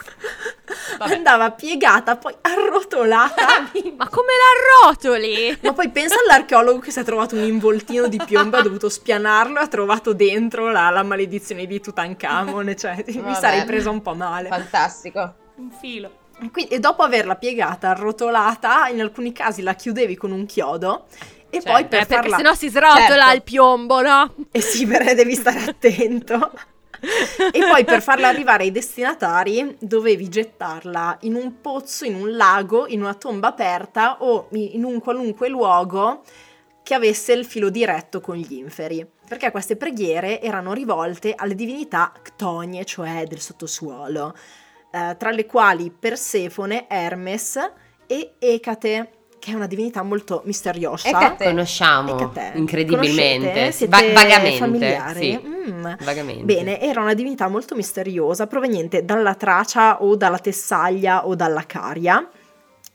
[0.99, 1.15] Vabbè.
[1.15, 3.47] andava piegata, poi arrotolata.
[3.97, 5.57] Ma come la rotoli?
[5.63, 9.59] Ma poi pensa all'archeologo che si è trovato un involtino di piombo, ha dovuto spianarlo
[9.61, 14.15] e ha trovato dentro la, la maledizione di Tutankhamon, cioè mi sarei presa un po'
[14.15, 14.49] male.
[14.49, 15.35] Fantastico.
[15.57, 16.11] Un filo.
[16.41, 21.07] E, quindi- e dopo averla piegata, arrotolata, in alcuni casi la chiudevi con un chiodo
[21.51, 22.37] e Cioè, poi per Eh, perché farla...
[22.37, 23.35] sennò si srotola Certo.
[23.35, 24.35] il piombo, no?
[24.51, 26.53] E sì, beh, devi stare attento.
[27.53, 32.87] e poi per farla arrivare ai destinatari dovevi gettarla in un pozzo, in un lago,
[32.89, 36.23] in una tomba aperta o in un qualunque luogo
[36.83, 39.07] che avesse il filo diretto con gli inferi.
[39.29, 44.35] Perché queste preghiere erano rivolte alle divinità ctonie, cioè del sottosuolo,
[44.91, 47.59] eh, tra le quali Persefone, Hermes
[48.07, 49.11] e Ecate,
[49.49, 51.09] che è una divinità molto misteriosa.
[51.09, 51.45] Ecate.
[51.47, 52.53] Conosciamo Ecate.
[52.59, 53.47] incredibilmente.
[53.49, 53.71] Conoscete?
[53.73, 54.59] sì, Siete va- vagamente.
[54.59, 55.21] familiari?
[55.21, 55.87] Sì, Mm.
[56.05, 56.45] vagamente.
[56.45, 62.29] Bene, era una divinità molto misteriosa proveniente dalla Tracia o dalla Tessaglia o dalla Caria.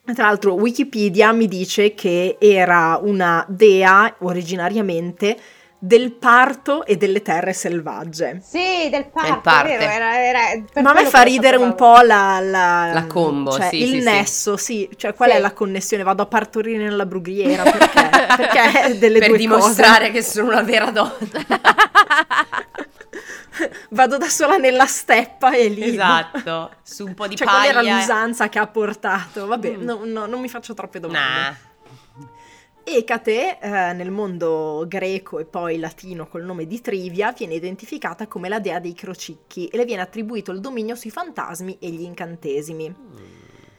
[0.05, 5.37] Tra l'altro Wikipedia mi dice che era una dea originariamente
[5.85, 8.41] del parto e delle terre selvagge.
[8.41, 9.75] Sì, del parto, parte.
[9.75, 13.05] è vero, era, era- per Ma a me fa ridere un po' la, la, La
[13.05, 14.03] combo, cioè sì, il sì, sì.
[14.05, 14.89] nesso, sì.
[14.95, 15.35] Cioè qual Sì.
[15.35, 16.03] è la connessione?
[16.03, 18.09] Vado a partorire nella brughiera perché?
[18.37, 20.11] perché è delle per due dimostrare cose.
[20.11, 21.11] che sono una vera donna.
[23.89, 25.83] Vado da sola nella steppa e lì.
[25.83, 26.71] esatto.
[26.81, 27.81] Su un po' di Cioè, qual paglia.
[27.81, 29.45] era l'usanza che ha portato?
[29.47, 29.83] Vabbè, Mm.
[29.83, 31.39] no, no, non mi faccio troppe domande.
[31.41, 31.55] Nah.
[32.85, 38.49] Ecate, eh, nel mondo greco e poi latino col nome di Trivia, viene identificata come
[38.49, 42.93] la dea dei crocicchi e le viene attribuito il dominio sui fantasmi e gli incantesimi.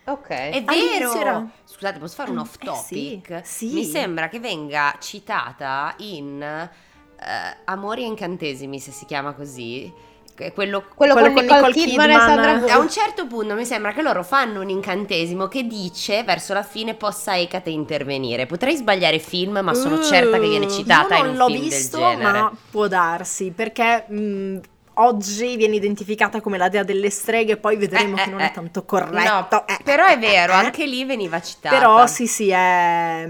[0.06, 0.28] Ok.
[0.28, 1.14] È vero.
[1.14, 3.40] era- Scusate, posso fare un Eh, off sì, topic?
[3.46, 3.72] sì.
[3.74, 9.92] Mi sembra che venga citata in eh, Amori e incantesimi, se si chiama così.
[10.34, 12.70] Quello Quello, Quello con con Nicole, Nicole Kidman, e Kidman.
[12.70, 16.62] A un certo punto mi sembra che loro fanno un incantesimo che dice verso la
[16.64, 18.46] fine possa Ecate intervenire.
[18.46, 21.96] Potrei sbagliare film, ma sono certa che viene citata in non un l'ho film visto,
[21.98, 22.38] del genere.
[22.38, 24.58] ma può darsi, perché mh,
[24.94, 28.52] oggi viene identificata come la dea delle streghe, poi vedremo Eh, che non eh, è
[28.52, 29.46] tanto corretto.
[29.50, 30.56] No, eh, però è eh, vero, eh.
[30.56, 31.76] anche lì veniva citata.
[31.76, 33.28] Però sì, sì, è...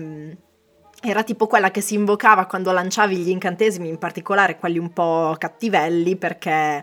[1.07, 5.35] Era tipo quella che si invocava quando lanciavi gli incantesimi, in particolare quelli un po'
[5.39, 6.83] cattivelli, perché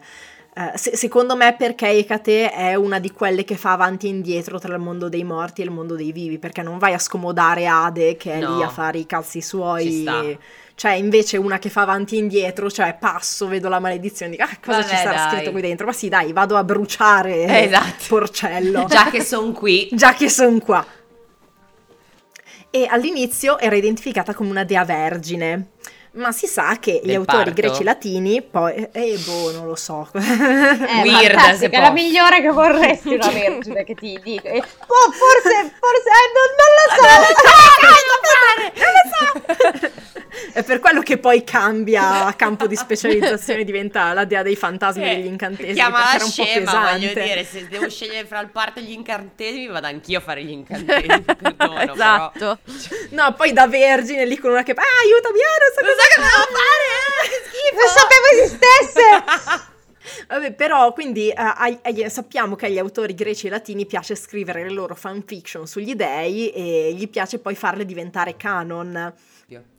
[0.54, 4.60] eh, se- secondo me perché Ecate è una di quelle che fa avanti e indietro
[4.60, 7.66] tra il mondo dei morti e il mondo dei vivi, perché non vai a scomodare
[7.68, 8.58] Ade che è No.
[8.58, 10.38] lì a fare i cazzi Ci suoi.
[10.76, 14.58] Cioè, invece una che fa avanti e indietro, cioè passo, vedo la maledizione, dico, ah,
[14.64, 15.30] cosa ci Vabbè, sarà dai.
[15.36, 15.86] scritto qui dentro?
[15.86, 18.06] Ma sì, dai, vado a bruciare Esatto.
[18.08, 19.90] Porcello Già che sono qui.
[19.94, 20.84] già che sono qua.
[22.74, 25.72] E all'inizio era identificata come una dea vergine,
[26.14, 27.62] ma si sa che gli Del autori parto?
[27.62, 28.88] greci latini poi...
[28.92, 30.08] Eh, boh, non lo so.
[30.14, 30.20] Eh,
[31.04, 34.48] Weird, è la migliore che vorresti una vergine che ti dico.
[34.48, 37.06] E, boh, forse, forse, eh, non, non lo so.
[38.80, 40.10] non lo so!
[40.54, 45.16] È per quello che poi cambia campo di specializzazione, diventa la dea dei fantasmi e
[45.16, 45.74] degli incantesimi.
[45.74, 48.80] Chiama perché la era un po' scema, voglio dire, se devo scegliere fra il parto
[48.80, 51.22] e gli incantesimi, vado anch'io a fare gli incantesimi.
[51.22, 51.94] perdono, però.
[51.94, 52.60] esatto.
[53.10, 54.72] No, poi da vergine lì con una che...
[54.72, 56.86] Ah, aiutami, ah, non so cosa Cosa che devo fare?
[57.22, 57.80] Eh, che schifo!
[57.82, 59.80] Non sapevo esistesse.
[60.28, 64.64] Vabbè, però quindi eh, ai- ai- sappiamo che agli autori greci e latini piace scrivere
[64.64, 69.14] le loro fanfiction sugli dei e gli piace poi farle diventare canon.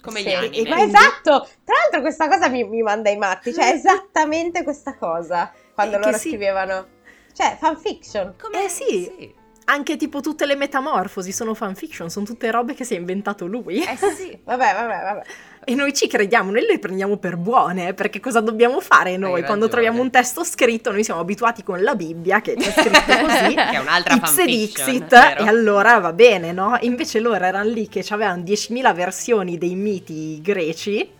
[0.02, 0.68] Come Sì, gli anime.
[0.68, 5.52] Ma esatto, tra l'altro questa cosa mi, mi manda i matti, cioè esattamente questa cosa,
[5.74, 6.28] quando Eh, loro sì.
[6.28, 6.86] scrivevano,
[7.32, 8.34] cioè fanfiction.
[8.40, 9.34] Come- Eh sì.
[9.64, 13.80] Anche tipo tutte le metamorfosi sono fanfiction, sono tutte robe che si è inventato lui.
[13.82, 14.38] Eh sì.
[14.44, 15.22] Vabbè, vabbè, vabbè.
[15.64, 19.40] E noi ci crediamo, noi le prendiamo per buone, eh, perché cosa dobbiamo fare noi?
[19.40, 19.70] Hai Quando ragione.
[19.70, 23.70] troviamo un testo scritto, noi siamo abituati con la Bibbia, che c'è scritto così, Che
[23.70, 25.44] è un'altra ipse fanfiction, dixit, vero?
[25.44, 26.76] e allora va bene, no?
[26.80, 31.10] Invece loro erano lì che avevano 10.000 versioni dei miti greci,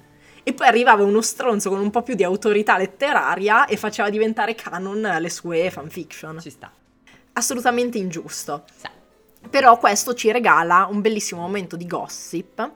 [0.45, 4.57] e poi arrivava uno stronzo con un po' più di autorità letteraria e faceva diventare
[4.57, 6.41] canon le sue fanfiction.
[6.41, 6.69] Ci sta.
[7.35, 8.65] Assolutamente ingiusto.
[8.75, 8.91] Sa.
[9.49, 12.71] Però questo ci regala un bellissimo momento di gossip,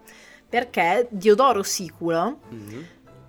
[0.49, 2.85] perché Diodoro Siculo Mhm.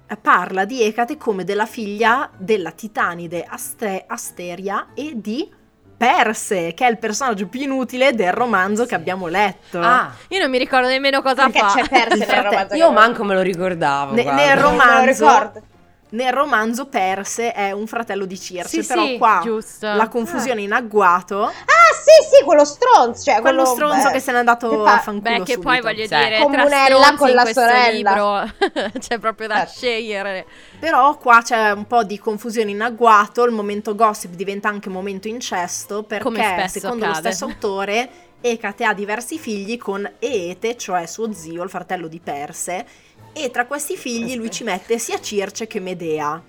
[0.07, 5.49] eh, parla di Ecate come della figlia della titanide Aste- Asteria e di
[5.97, 9.79] Perse, che è il personaggio più inutile del romanzo che abbiamo letto.
[9.79, 11.79] Ah, Io non mi ricordo nemmeno cosa Perché fa.
[12.13, 12.75] Il nel romanzo.
[12.75, 14.13] io manco me lo ricordavo.
[14.13, 15.61] Ne- nel Non me lo romanzo- ricordo.
[16.09, 19.93] Nel romanzo Perse è un fratello di Circe, Sì, però sì, qua giusto.
[19.93, 24.19] la confusione in agguato, Ah, sì, sì, quello stronzo, cioè quello quello stronzo beh, che
[24.21, 25.81] se n'è andato che fa- a fanculo Beh, che poi subito.
[25.81, 27.89] voglio Cioè, dire, Comunella con la sorella.
[27.91, 29.71] libro c'è proprio da Certo.
[29.73, 30.45] scegliere.
[30.79, 35.27] Però qua c'è un po' di confusione in agguato, il momento gossip diventa anche momento
[35.27, 37.31] incesto perché secondo lo accade.
[37.31, 42.85] stesso autore Ecate ha diversi figli con Eete, cioè suo zio, il fratello di Perse,
[43.43, 46.41] e tra questi figli lui ci mette sia Circe che Medea.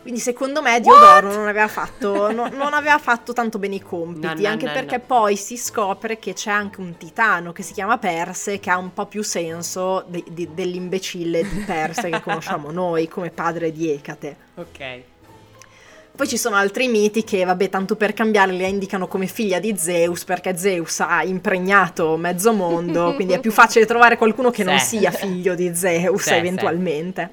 [0.00, 4.26] Quindi secondo me Diodoro non aveva, fatto, no- non aveva fatto tanto bene i compiti,
[4.26, 5.02] No, no, anche no, perché no.
[5.06, 8.94] poi si scopre che c'è anche un titano che si chiama Perse, che ha un
[8.94, 14.36] po' più senso de- di- dell'imbecille di Perse che conosciamo noi come padre di Ecate.
[14.54, 15.02] Ok.
[16.18, 19.76] Poi ci sono altri miti che, vabbè, tanto per cambiare la indicano come figlia di
[19.78, 24.80] Zeus, perché Zeus ha impregnato mezzo mondo, quindi è più facile trovare qualcuno che non
[24.80, 24.98] Sì.
[24.98, 27.30] sia figlio di Zeus Sì, eventualmente.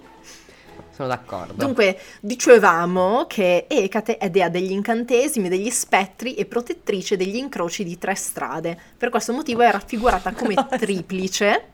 [0.95, 1.53] Sono d'accordo.
[1.55, 7.97] Dunque, dicevamo che Ecate è dea degli incantesimi, degli spettri e protettrice degli incroci di
[7.97, 8.77] tre strade.
[8.95, 11.69] Per questo motivo è raffigurata come triplice.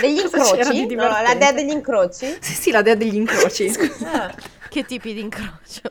[0.00, 0.94] Degli c'era di incroci?
[0.94, 2.36] No, la dea degli incroci?
[2.38, 3.68] Sì, sì, la dea degli incroci.
[4.04, 4.32] Ah.
[4.68, 5.82] Che tipi di incrocio?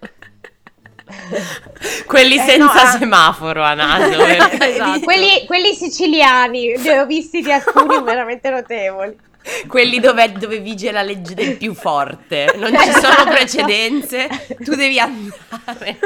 [2.05, 2.97] Quelli Eh, senza no, ah.
[2.97, 4.19] semaforo a naso.
[4.25, 4.99] Esatto.
[5.01, 9.25] Quelli, quelli siciliani, ne ho visti di alcuni veramente notevoli.
[9.65, 12.53] Quelli dove, dove vige la legge del più forte.
[12.57, 14.27] Non ci sono precedenze.
[14.61, 15.97] Tu devi andare.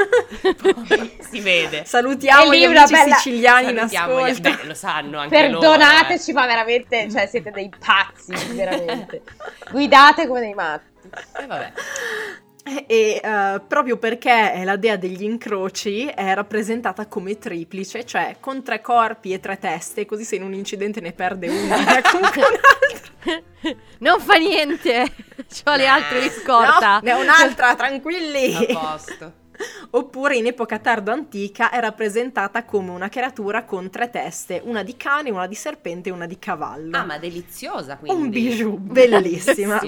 [0.62, 1.84] Poi si vede.
[1.84, 4.40] Salutiamo E gli amici bella- siciliani in ascolto.
[4.42, 5.58] Beh, lo sanno anche loro.
[5.58, 9.22] Perdonateci, ma veramente, cioè, siete dei pazzi, veramente.
[9.72, 11.08] Guidate come dei matti.
[11.40, 11.72] Eh, vabbè.
[12.64, 18.62] E eh, proprio perché è la dea degli incroci è rappresentata come triplice, cioè con
[18.62, 22.40] tre corpi e tre teste, così se in un incidente ne perde una e comunque
[22.40, 23.10] un'altra.
[23.98, 25.12] Non fa niente.
[25.48, 27.00] C'ho le altre di No, scorta.
[27.00, 28.54] ne ho un'altra, tranquilli.
[28.54, 29.32] A posto.
[29.90, 34.96] Oppure in epoca tardo antica è rappresentata come una creatura con tre teste, una di
[34.96, 36.96] cane, una di serpente e una di cavallo.
[36.96, 38.20] Ah, ma deliziosa quindi.
[38.20, 39.78] Un bijou, bellissima.
[39.78, 39.86] Sì.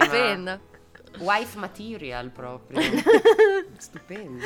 [1.18, 2.80] Wife material proprio.
[3.78, 4.44] Stupendo.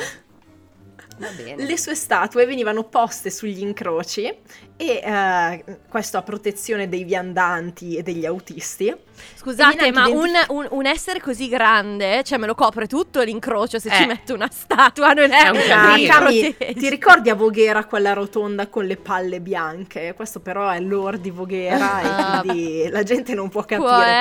[1.17, 1.65] Va bene.
[1.65, 4.37] Le sue statue venivano poste sugli incroci e
[4.77, 8.95] eh, questo a protezione dei viandanti e degli autisti.
[9.35, 13.89] Scusate, ma un, un- un essere così grande, cioè me lo copre tutto l'incrocio se
[13.89, 13.93] Eh.
[13.95, 16.73] ci metto una statua, non è, È un Ah, protegge.
[16.73, 20.13] ti ricordi a Voghera quella rotonda con le palle bianche?
[20.15, 22.37] Questo però è l'ore di Voghera Ah.
[22.37, 23.77] e quindi la gente non può capire,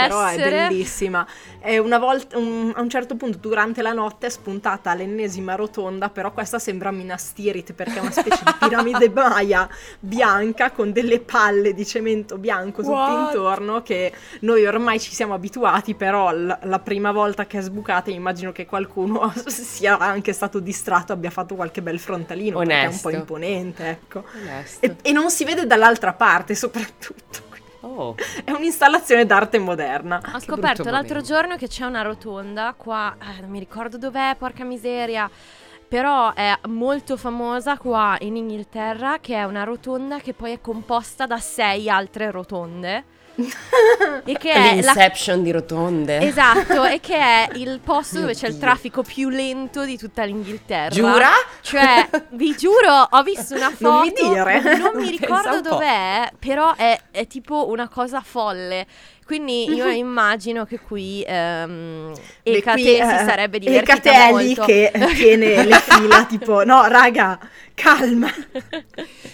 [0.08, 0.36] Può però è
[0.68, 1.26] bellissima.
[1.60, 6.08] E una volta, un- a un certo punto durante la notte è spuntata l'ennesima rotonda,
[6.08, 9.68] però questa sembra Minas Tirith perché è una specie di piramide maya
[10.00, 15.94] bianca con delle palle di cemento bianco tutto intorno che noi ormai ci siamo abituati,
[15.94, 21.12] però l- la prima volta che è sbucata immagino che qualcuno sia anche stato distratto,
[21.12, 23.08] abbia fatto qualche bel frontalino perché è un Onesto.
[23.08, 24.24] po' imponente, ecco.
[24.34, 24.86] Onesto.
[24.86, 27.46] E, e non si vede dall'altra parte soprattutto.
[27.80, 28.14] Oh.
[28.44, 30.20] È un'installazione d'arte moderna.
[30.34, 31.22] Ho Che scoperto l'altro momento.
[31.22, 35.30] giorno che c'è una rotonda qua, eh, non mi ricordo dov'è, porca miseria.
[35.86, 41.26] Però è molto famosa qua in Inghilterra, che è una rotonda che poi è composta
[41.26, 43.04] da sei altre rotonde.
[44.24, 46.18] E che è la L'inception di rotonde.
[46.18, 50.90] Esatto, e che è il posto dove c'è il traffico più lento di tutta l'Inghilterra.
[50.90, 51.30] Giura?
[51.60, 53.76] Cioè, vi giuro, ho visto una foto.
[53.88, 54.76] Non mi dire.
[54.76, 58.86] Non mi ricordo dov'è, però è, è tipo una cosa folle.
[59.28, 64.26] Quindi io immagino che qui ehm, Beh, Ecate qui, si eh, sarebbe divertita Ecate è
[64.28, 64.64] lì molto.
[64.64, 67.38] che tiene le fila, tipo, no, raga,
[67.74, 68.32] calma.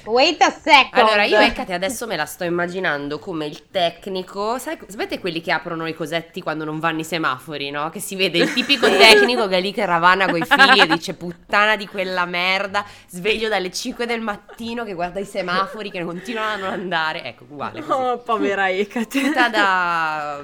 [0.07, 0.91] Wait a second.
[0.95, 5.53] Allora, io Ecate adesso me la sto immaginando come il tecnico, sai, sapete quelli che
[5.53, 7.89] aprono i cosetti quando non vanno i semafori, no?
[7.91, 11.15] Che si vede il tipico tecnico che è lì che ravana coi figli e dice
[11.15, 16.53] puttana di quella merda, sveglio dalle 5 del mattino che guarda i semafori che continuano
[16.53, 17.23] a non andare.
[17.23, 18.01] Ecco, uguale così.
[18.01, 19.21] Oh, povera Ecate.
[19.21, 19.83] Tutta da,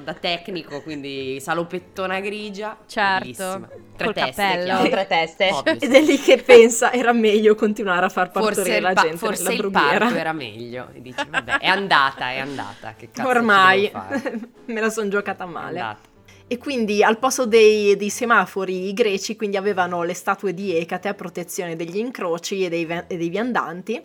[0.02, 2.76] da tecnico, quindi salopettona grigia.
[2.86, 3.68] Certo, bellissima.
[3.96, 4.88] Tre col teste, cappello.
[4.88, 5.50] Tre teste.
[5.52, 5.84] Ovvio, sì.
[5.84, 9.02] Ed è lì che pensa, era meglio continuare a far Forse, partorire il, la pa-
[9.02, 9.98] gente forse nella il brughiera.
[9.98, 10.88] parto era meglio.
[10.92, 12.94] E dici, vabbè, è andata, è andata.
[12.96, 13.90] Che cazzo Ormai
[14.66, 15.78] me la sono giocata È male.
[15.78, 16.08] andata.
[16.46, 21.06] E quindi al posto dei, dei semafori i greci quindi avevano le statue di Ecate
[21.06, 24.02] a protezione degli incroci e dei, e dei viandanti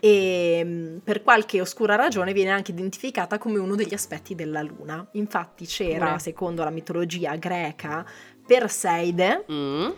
[0.00, 5.06] e mh, per qualche oscura ragione viene anche identificata come uno degli aspetti della luna.
[5.12, 6.18] Infatti c'era, Pure.
[6.18, 8.04] secondo la mitologia greca,
[8.46, 9.88] Perseide, Mm.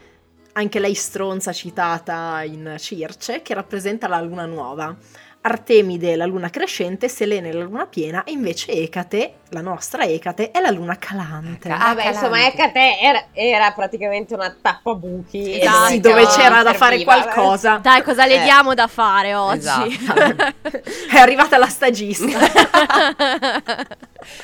[0.53, 4.97] anche lei stronza citata in Circe, che rappresenta la luna nuova.
[5.43, 10.61] Artemide la luna crescente, Selene la luna piena e invece Ecate, la nostra Ecate, è
[10.61, 11.71] la luna calante.
[11.71, 12.57] Ah, Vabbè, insomma, Calante.
[12.63, 15.59] Ecate era, era praticamente una tappabuchi.
[15.61, 15.87] Esatto.
[15.87, 17.23] Sì, dove c'era da fare serviva.
[17.23, 17.79] qualcosa.
[17.79, 18.43] Dai, cosa le Eh.
[18.43, 19.59] diamo da fare oggi?
[19.61, 20.55] Esatto.
[21.11, 22.27] È arrivata la stagista.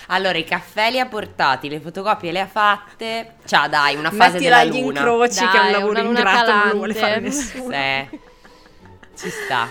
[0.09, 3.35] Allora, i caffè li ha portati, le fotocopie le ha fatte.
[3.45, 5.01] Ciao, dai, una fase Mettila della agli luna.
[5.01, 7.15] incroci che è Dai, un lavoro una luna ingrato, non lo vuole calante.
[7.15, 8.09] fare nessuno.
[8.09, 8.19] Sì.
[9.19, 9.69] Ci sta.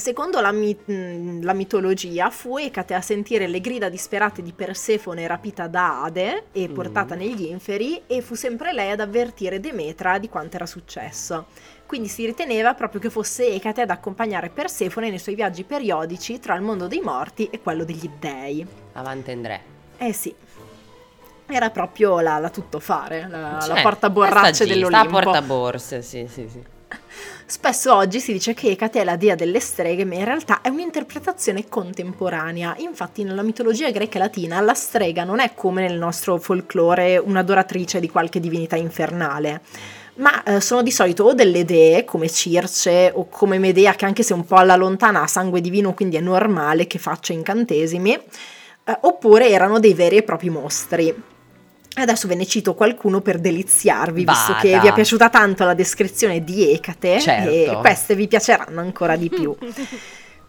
[0.00, 5.26] Secondo la, mi- mh, la mitologia, fu Ecate a sentire le grida disperate di Persefone
[5.26, 6.72] rapita da Ade e Mm.
[6.74, 11.46] portata negli inferi, e fu sempre lei ad avvertire Demetra di quanto era successo.
[11.86, 16.54] Quindi si riteneva proprio che fosse Ecate ad accompagnare Persefone nei suoi viaggi periodici tra
[16.54, 18.66] il mondo dei morti e quello degli dei.
[18.92, 19.60] Avanti Andrea.
[19.98, 20.34] Eh sì.
[21.46, 25.08] Era proprio la, la tuttofare, la, la Cioè, portaborracce la dell'Olimpo.
[25.08, 26.62] Sta portaborse, sì, sì, sì.
[27.50, 30.68] Spesso oggi si dice che Ecate è la dea delle streghe, ma in realtà è
[30.68, 32.76] un'interpretazione contemporanea.
[32.78, 37.98] Infatti, nella mitologia greca e latina, la strega non è come nel nostro folklore un'adoratrice
[37.98, 39.62] di qualche divinità infernale.
[40.18, 44.22] Ma eh, sono di solito o delle dee come Circe o come Medea, che anche
[44.22, 48.98] se un po' alla lontana ha sangue divino, quindi è normale che faccia incantesimi, eh,
[49.00, 51.12] oppure erano dei veri e propri mostri.
[51.92, 54.82] Adesso ve ne cito qualcuno per deliziarvi, visto che Vada.
[54.82, 57.50] vi è piaciuta tanto la descrizione di Ecate Certo.
[57.50, 59.56] e queste vi piaceranno ancora di più.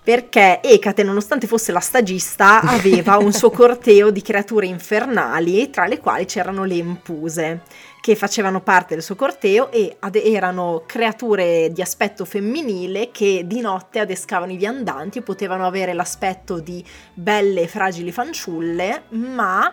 [0.04, 6.00] Perché Ecate, nonostante fosse la stagista, aveva un suo corteo di creature infernali, tra le
[6.00, 7.62] quali c'erano le empuse,
[8.02, 13.62] che facevano parte del suo corteo e ad- erano creature di aspetto femminile che di
[13.62, 19.72] notte adescavano i viandanti potevano avere l'aspetto di belle e fragili fanciulle, ma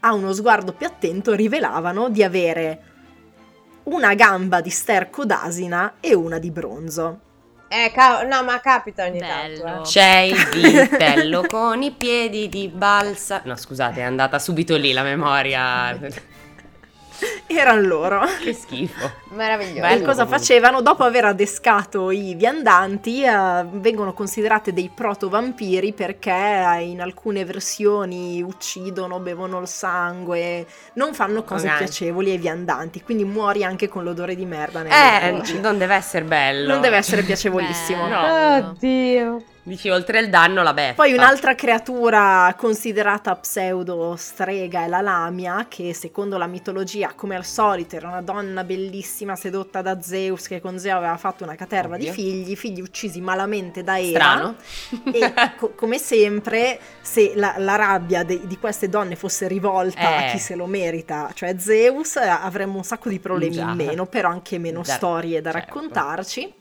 [0.00, 2.82] a uno sguardo più attento rivelavano di avere
[3.84, 7.20] una gamba di sterco d'asina e una di bronzo.
[7.68, 9.62] Eh, ca- no, ma capita ogni Bello.
[9.62, 9.82] tanto.
[9.82, 9.84] eh.
[9.84, 10.36] C'è il
[10.88, 13.42] vitello con i piedi di balsa.
[13.44, 15.96] No, scusate, è andata subito lì la memoria.
[17.46, 18.20] Erano loro.
[18.42, 19.10] che schifo.
[19.30, 19.80] Meraviglioso.
[19.80, 20.38] Bello e cosa comunque.
[20.38, 20.80] facevano?
[20.82, 28.42] Dopo aver adescato i viandanti, eh, vengono considerate dei proto-vampiri perché eh, in alcune versioni
[28.42, 31.76] uccidono, bevono il sangue, non fanno cose Ok.
[31.78, 36.24] piacevoli ai viandanti, quindi muori anche con l'odore di merda nei Eh, non deve essere
[36.24, 36.72] bello.
[36.72, 38.06] Non deve essere piacevolissimo.
[38.10, 38.56] No.
[38.70, 39.42] Oddio.
[39.62, 40.94] Dici, oltre il danno, la beffa.
[40.94, 47.44] Poi un'altra creatura considerata pseudo strega è la Lamia, che secondo la mitologia, come al
[47.44, 51.96] solito, era una donna bellissima sedotta da Zeus, che con Zeus aveva fatto una caterva
[51.96, 52.08] Ovvio.
[52.08, 54.08] di figli, figli uccisi malamente da Era.
[54.08, 54.56] Strano.
[55.12, 60.24] E co- come sempre, se la, la rabbia de- di queste donne fosse rivolta a
[60.24, 60.30] Eh.
[60.32, 63.68] chi se lo merita, cioè Zeus, eh, avremmo un sacco di problemi Già.
[63.68, 65.66] in meno, però anche meno Già, storie da certo.
[65.74, 66.54] raccontarci.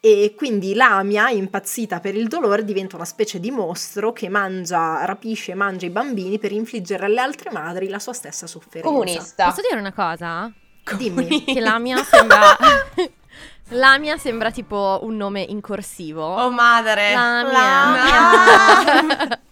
[0.00, 5.52] E quindi Lamia, impazzita per il dolore, diventa una specie di mostro che mangia, rapisce
[5.52, 8.88] e mangia i bambini per infliggere alle altre madri la sua stessa sofferenza.
[8.88, 9.46] Comunista.
[9.46, 10.52] Posso dire una cosa?
[10.96, 11.44] Dimmi.
[11.44, 12.56] Che la mia sembra...
[13.70, 16.22] la mia sembra tipo un nome in corsivo.
[16.24, 17.12] Oh madre.
[17.12, 18.60] Lamia.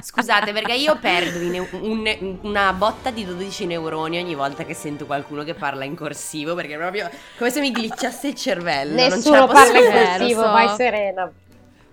[0.00, 5.06] Scusate, perché io perdo in- un- una botta di 12 neuroni ogni volta che sento
[5.06, 8.94] qualcuno che parla in corsivo, perché è proprio come se mi glitchasse il cervello.
[8.94, 10.50] non ce Nessuno la posso parla in corsivo, so.
[10.50, 11.32] vai serena.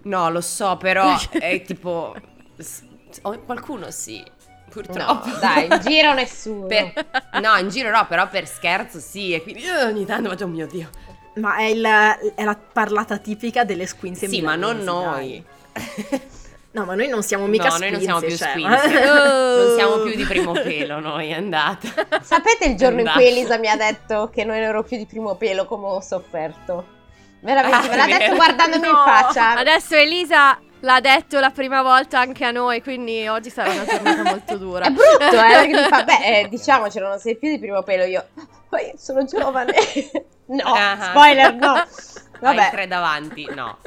[0.03, 2.15] No, lo so, però è tipo.
[3.23, 4.23] Oh, qualcuno sì,
[4.69, 5.27] purtroppo.
[5.27, 6.65] No, dai, in giro nessuno.
[6.65, 6.93] Per-
[7.41, 10.65] no, in giro no, però per scherzo sì, e quindi ogni tanto faccio, oh mio
[10.67, 10.89] Dio.
[11.35, 15.43] Ma è, il- è la parlata tipica delle squinze Sì, ma non noi.
[16.73, 19.09] No, ma noi non siamo mica no, noi non siamo più cioè, squinze.
[19.09, 19.57] Oh.
[19.65, 21.87] non siamo più di primo pelo noi, è andata.
[22.21, 25.35] Sapete il giorno in cui Elisa mi ha detto che non ero più di primo
[25.35, 26.99] pelo come ho sofferto?
[27.41, 28.17] Veramente, Ah, me l'ha vero.
[28.19, 29.03] detto guardandomi in No.
[29.03, 29.55] faccia.
[29.57, 34.23] Adesso Elisa l'ha detto la prima volta anche a noi, quindi oggi sarà una giornata
[34.23, 34.85] molto dura.
[34.85, 38.05] È brutto, eh, perché mi fa, beh, eh, diciamocelo, non sei più di primo pelo.
[38.05, 38.25] Io,
[38.69, 39.73] poi sono giovane.
[40.47, 40.97] no, Ah.
[41.09, 41.73] spoiler, no.
[41.73, 41.85] Hai
[42.55, 42.69] Vabbè.
[42.71, 43.77] tre davanti, no.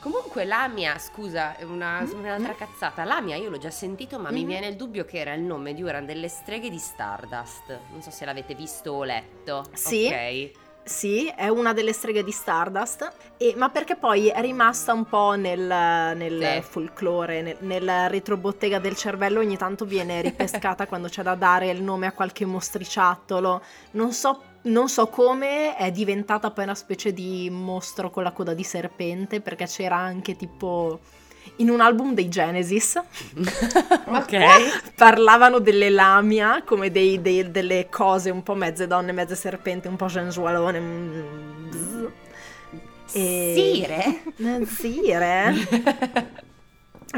[0.00, 3.04] Comunque Lamia, scusa, è una, un'altra cazzata.
[3.04, 4.46] Lamia io l'ho già sentito, ma mi Mhm.
[4.46, 7.78] viene il dubbio che era il nome di una delle streghe di Stardust.
[7.90, 9.64] Non so se l'avete visto o letto.
[9.74, 10.06] Sì.
[10.06, 10.50] Ok.
[10.82, 15.34] Sì, è una delle streghe di Stardust, e- ma perché poi è rimasta un po'
[15.34, 16.62] nel, nel Sì.
[16.62, 21.82] folklore, nel, nel retrobottega del cervello, ogni tanto viene ripescata quando c'è da dare il
[21.82, 23.62] nome a qualche mostriciattolo.
[23.92, 28.54] Non so, non so come è diventata poi una specie di mostro con la coda
[28.54, 31.00] di serpente, perché c'era anche tipo
[31.56, 32.96] in un album dei Genesis.
[34.06, 34.38] ok.
[34.96, 39.96] parlavano delle lamia come dei- dei- delle cose un po' mezze donne, mezze serpente, un
[39.96, 40.80] po' sensualone.
[40.80, 42.06] mm.
[43.12, 44.22] E- Sire?
[44.36, 45.54] Eh, Sire.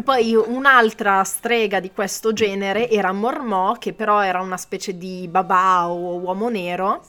[0.04, 5.90] Poi un'altra strega di questo genere era Mormò, che però era una specie di babà
[5.90, 7.02] o uomo nero,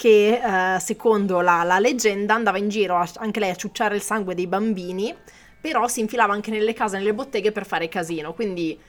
[0.00, 4.00] che eh, secondo la, la leggenda andava in giro a- anche lei a ciucciare il
[4.00, 5.14] sangue dei bambini,
[5.60, 8.32] però si infilava anche nelle case, nelle botteghe per fare casino.
[8.32, 8.80] Quindi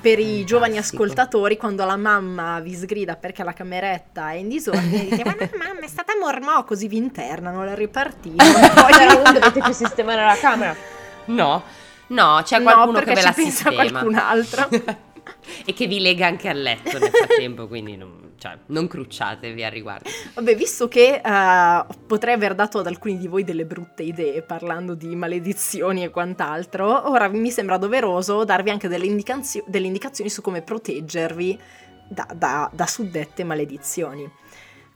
[0.00, 1.02] per i giovani Classico.
[1.02, 5.48] ascoltatori, quando la mamma vi sgrida perché la cameretta è in disordine, dite ma no,
[5.58, 8.44] mamma è stata Mormò, così vi internano la ripartita.
[8.46, 10.76] Poi però non dovete più sistemare la camera.
[11.24, 11.62] No.
[12.06, 13.74] No, c'è No, qualcuno perché che ve ci la pensa sistema.
[13.74, 14.68] qualcun altro.
[15.66, 19.70] e che vi lega anche al letto nel frattempo, quindi non, cioè, non crucciatevi al
[19.70, 20.08] riguardo.
[20.34, 24.94] Vabbè, visto che eh, potrei aver dato ad alcuni di voi delle brutte idee parlando
[24.94, 30.40] di maledizioni e quant'altro, ora mi sembra doveroso darvi anche delle, indicazio- delle indicazioni su
[30.40, 31.60] come proteggervi
[32.08, 34.28] da, da- da suddette maledizioni.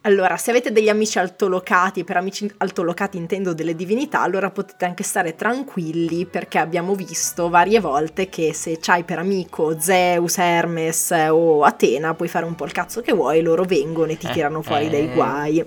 [0.06, 5.02] Allora, se avete degli amici altolocati, per amici altolocati intendo delle divinità, allora potete anche
[5.02, 11.62] stare tranquilli perché abbiamo visto varie volte che se c'hai per amico Zeus, Hermes o
[11.62, 14.60] Atena, puoi fare un po' il cazzo che vuoi, loro vengono e ti Eh, tirano
[14.60, 14.90] fuori eh.
[14.90, 15.64] dei guai.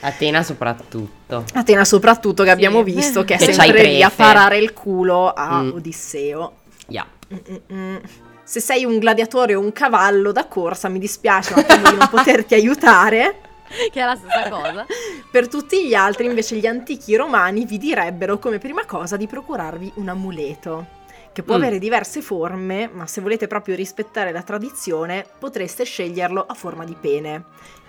[0.00, 1.44] Atena soprattutto.
[1.52, 2.54] Atena soprattutto che Sì.
[2.54, 5.72] abbiamo visto che è Che sempre lì a parare il culo a Mm.
[5.74, 6.52] Odisseo.
[6.88, 7.06] Yeah.
[7.34, 8.00] Mm-mm-mm.
[8.44, 12.08] Se sei un gladiatore o un cavallo da corsa, mi dispiace, ma temo di non
[12.10, 13.40] poterti aiutare.
[13.92, 14.86] che è la stessa cosa.
[15.30, 19.92] Per tutti gli altri, invece, gli antichi romani vi direbbero come prima cosa di procurarvi
[19.96, 20.86] un amuleto,
[21.32, 21.58] che può Mm.
[21.58, 26.96] avere diverse forme, ma se volete proprio rispettare la tradizione, potreste sceglierlo a forma di
[27.00, 27.44] pene.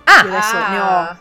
[0.06, 1.18] Ah, Io adesso ne ho,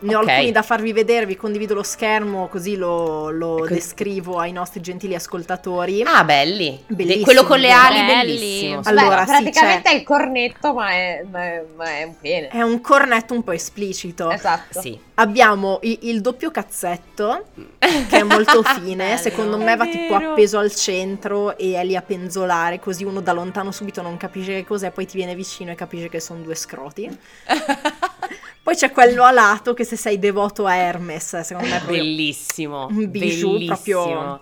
[0.00, 0.28] ne ho ok.
[0.28, 3.74] alcuni da farvi vedere, vi condivido lo schermo così lo, lo Ecco.
[3.74, 6.02] descrivo ai nostri gentili ascoltatori.
[6.02, 6.82] ah, belli.
[6.86, 7.18] Bellissimo.
[7.18, 8.32] De- quello con le ali, Belli.
[8.38, 8.80] bellissimo.
[8.84, 12.14] Allora, Beh, sì, praticamente c'è- è il cornetto, ma è, ma è- ma è un
[12.20, 12.48] pene.
[12.48, 14.30] È un cornetto un po' esplicito.
[14.30, 14.80] Esatto.
[14.80, 14.98] Sì.
[15.14, 17.46] Abbiamo i- il doppio cazzetto,
[17.78, 22.02] che è molto fine, secondo me va tipo appeso al centro e è lì a
[22.02, 25.74] penzolare, così uno da lontano subito non capisce che cos'è, poi ti viene vicino e
[25.74, 27.18] capisce che sono due scroti.
[28.68, 32.02] Poi c'è quello a lato che se sei devoto a Hermes, secondo me è proprio...
[32.02, 32.86] Bellissimo.
[32.90, 33.66] Un bijou bellissimo.
[34.04, 34.40] proprio-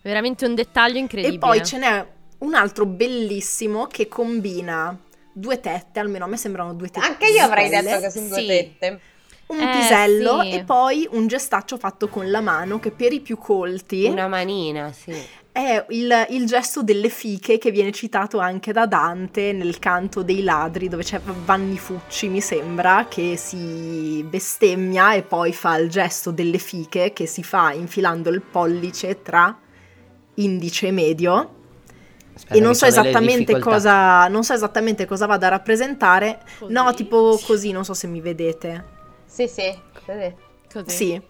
[0.00, 1.36] Veramente un dettaglio incredibile.
[1.36, 2.06] E poi ce n'è
[2.38, 4.98] un altro bellissimo che combina
[5.34, 7.06] due tette, almeno a me sembrano due tette.
[7.06, 8.46] Anche io avrei belle, detto che sono due Sì.
[8.46, 9.00] tette.
[9.48, 10.50] un Eh, pisello sì.
[10.52, 14.92] e poi un gestaccio fatto con la mano che per i più colti Una manina,
[14.92, 15.14] sì.
[15.58, 20.44] È il, il gesto delle fiche che viene citato anche da Dante nel canto dei
[20.44, 26.30] ladri dove c'è Vanni Fucci mi sembra che si bestemmia e poi fa il gesto
[26.30, 29.58] delle fiche che si fa infilando il pollice tra
[30.34, 31.54] indice e medio
[32.34, 32.86] Aspetta e non so
[33.58, 36.72] cosa non so esattamente cosa vada a rappresentare Così.
[36.72, 38.84] no tipo così non so se mi vedete
[39.26, 39.76] Sì, sì.
[40.06, 40.34] Così.
[40.72, 40.96] Così.
[40.96, 41.22] sì.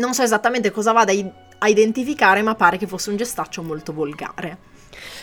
[0.00, 3.92] Non so esattamente cosa vada i- a identificare, ma pare che fosse un gestaccio molto
[3.92, 4.74] volgare.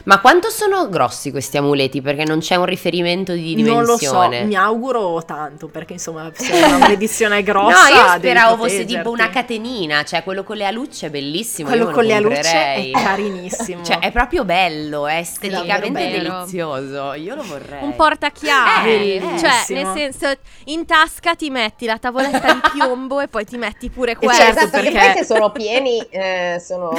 [0.03, 2.01] Ma quanto sono grossi questi amuleti?
[2.01, 4.43] Perché non c'è un riferimento di Non lo so, dimensione.
[4.43, 7.87] mi auguro tanto, perché insomma, se una maledizione è grossa.
[7.89, 11.69] no, io speravo fosse tipo una catenina, cioè quello con le alucce è bellissimo.
[11.69, 13.81] Quello con le alucce è carinissimo.
[13.93, 17.13] Cioè, è proprio bello, è esteticamente davvero delizioso.
[17.13, 17.83] Io lo vorrei.
[17.83, 20.31] Un portachiavi, Eh, cioè nel senso
[20.65, 24.41] in tasca ti metti la tavoletta di piombo e poi ti metti pure E questo.
[24.41, 26.91] certo, esatto, perché- poi se sono pieni eh, sono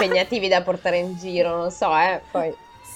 [0.00, 2.20] impegnativi da portare in giro, non so, eh.
[2.30, 2.41] Poi.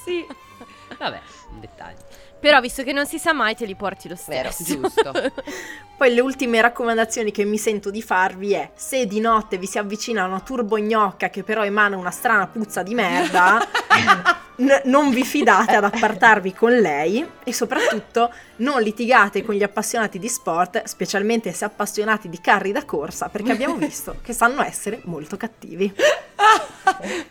[0.05, 0.27] Sì.
[0.99, 1.21] Vabbè,
[1.51, 1.99] un dettaglio.
[2.39, 4.79] Però visto che non si sa mai te li porti lo Vero, stesso.
[4.81, 5.13] giusto.
[5.97, 9.79] Poi le ultime raccomandazioni che mi sento di farvi è se di notte vi si
[9.79, 13.59] avvicina una turbognocca che però emana una strana puzza di merda,
[14.57, 20.19] n- non vi fidate ad appartarvi con lei e soprattutto non litigate con gli appassionati
[20.19, 25.01] di sport, specialmente se appassionati di carri da corsa, perché abbiamo visto che sanno essere
[25.05, 25.93] molto cattivi.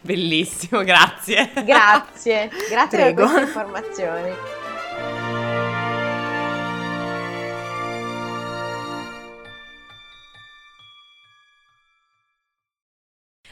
[0.01, 1.51] Bellissimo, grazie.
[1.63, 3.15] Grazie, grazie Prego.
[3.15, 4.63] per queste informazioni.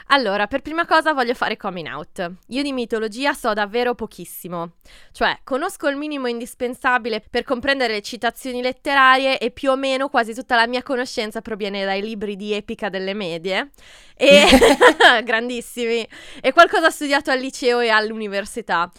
[0.08, 2.32] Allora, per prima cosa voglio fare coming out.
[2.48, 4.74] Io di mitologia so davvero pochissimo.
[5.12, 10.34] Cioè, conosco il minimo indispensabile per comprendere le citazioni letterarie e più o meno quasi
[10.34, 13.72] tutta la mia conoscenza proviene dai libri di epica delle medie.
[14.16, 14.46] E
[15.24, 16.08] grandissimi.
[16.42, 18.92] E qualcosa ho studiato al liceo e all'università.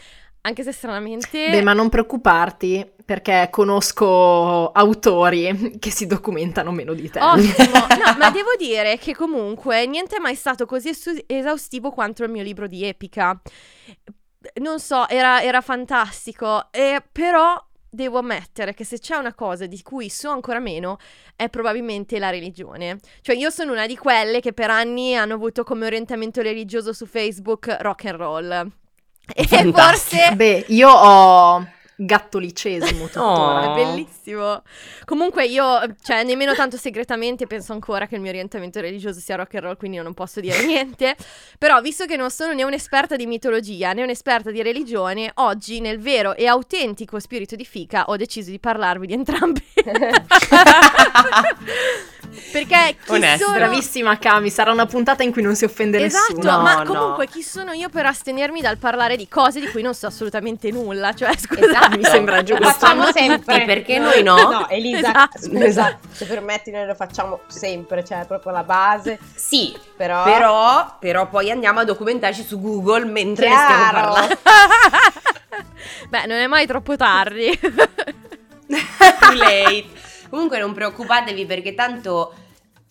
[0.47, 7.09] Anche se stranamente Beh, ma non preoccuparti perché conosco autori che si documentano meno di
[7.09, 7.19] te.
[7.19, 10.93] Ottimo, no, ma devo dire che comunque niente è mai stato così
[11.27, 13.41] esaustivo quanto il mio libro di epica.
[14.61, 19.81] Non so, era, era fantastico, e però devo ammettere che se c'è una cosa di
[19.81, 20.99] cui so ancora meno
[21.37, 22.99] è probabilmente la religione.
[23.23, 27.07] Cioè io sono una di quelle che per anni hanno avuto come orientamento religioso su
[27.07, 28.73] Facebook rock and roll.
[29.33, 29.81] E Fantastico.
[29.81, 31.67] forse Beh, io ho
[31.97, 33.71] gattolicesimo tuttora.
[33.71, 33.73] Oh.
[33.73, 34.63] È bellissimo.
[35.05, 39.55] Comunque io, cioè, nemmeno tanto segretamente penso ancora che il mio orientamento religioso sia rock
[39.55, 41.15] and roll, quindi io non posso dire niente.
[41.59, 46.01] Però, visto che non sono né un'esperta di mitologia né un'esperta di religione, oggi, nel
[46.01, 49.65] vero e autentico spirito di fica, ho deciso di parlarvi di entrambi.
[52.53, 53.45] Perché chi Onesto.
[53.47, 53.57] sono...
[53.59, 56.57] Bravissima Cami, sarà una puntata in cui non si offende Esatto, nessuno.
[56.57, 56.85] No, ma no.
[56.85, 60.71] comunque chi sono io per astenermi dal parlare di cose di cui non so assolutamente
[60.71, 61.13] nulla?
[61.15, 61.97] Cioè, scusa, Esatto.
[61.97, 62.65] Mi sembra Lo giusto.
[62.65, 63.65] facciamo tutti, sempre.
[63.65, 64.37] perché noi no?
[64.37, 65.39] No, Elisa, Esatto.
[65.41, 70.23] scusa, se permetti noi lo facciamo sempre, cioè è proprio la base, Sì, però...
[70.25, 74.13] però, però poi andiamo a documentarci su Google mentre ne stiamo Chiaro.
[74.13, 74.39] parlando.
[76.09, 77.59] Beh, non è mai troppo tardi.
[77.61, 79.85] Too late.
[80.29, 82.35] Comunque non preoccupatevi perché tanto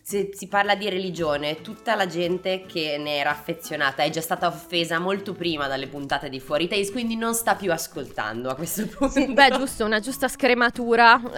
[0.06, 4.48] se si parla di religione, tutta la gente che ne era affezionata è già stata
[4.48, 8.86] offesa molto prima dalle puntate di Fuori Taste, quindi non sta più ascoltando a questo
[8.86, 9.26] punto.
[9.32, 11.20] Beh, giusto, una giusta scrematura.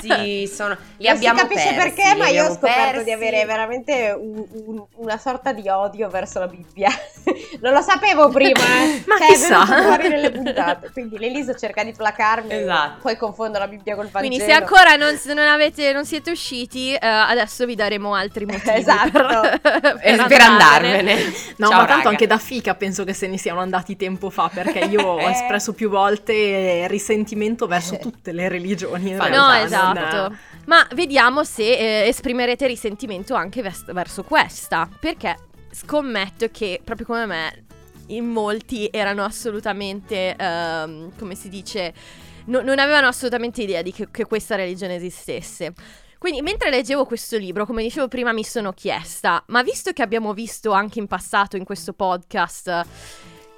[0.00, 3.04] Sì, sono, li non abbiamo si capisce persi, perché, ma io ho scoperto persi.
[3.04, 6.88] di avere veramente un- un- una sorta di odio verso la Bibbia.
[7.60, 9.02] non lo sapevo prima, eh.
[9.06, 9.64] Ma cioè, chissà.
[9.64, 10.90] fuori nelle puntate.
[10.92, 12.98] Quindi l'Elisa cerca di placarmi, Esatto.
[13.02, 14.34] poi confondo la Bibbia col Vangelo.
[14.36, 18.70] Quindi se ancora non, non avete, non siete usciti, eh, adesso vi daremo altri motivi
[18.78, 19.10] Esatto.
[19.10, 21.14] per, Eh, per andarvene.
[21.56, 22.08] No, Ciao, ma tanto raga.
[22.10, 25.30] anche da fica penso che se ne siano andati tempo fa, perché io ho Eh.
[25.30, 29.12] espresso più volte risentimento verso tutte le religioni.
[29.12, 30.36] No, realtà, non- esatto.
[30.66, 31.62] Ma vediamo se
[32.04, 34.88] eh, esprimerete risentimento anche vers- verso questa.
[35.00, 35.36] Perché
[35.70, 37.64] scommetto che, proprio come me,
[38.08, 41.92] in molti erano assolutamente, ehm, come si dice,
[42.46, 45.72] no- non avevano assolutamente idea di che, che questa religione esistesse.
[46.18, 50.32] Quindi, mentre leggevo questo libro, come dicevo prima, mi sono chiesta: ma visto che abbiamo
[50.32, 52.86] visto anche in passato in questo podcast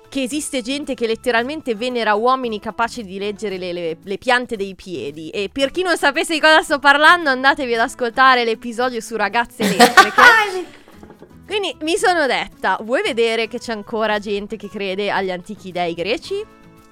[0.08, 4.74] che esiste gente che letteralmente venera uomini capaci di leggere le, le- le piante dei
[4.74, 5.28] piedi.
[5.30, 9.62] E per chi non sapesse di cosa sto parlando, andatevi ad ascoltare l'episodio su ragazze
[9.62, 10.76] elettriche.
[11.46, 15.94] Quindi mi sono detta: vuoi vedere che c'è ancora gente che crede agli antichi dei
[15.94, 16.44] greci?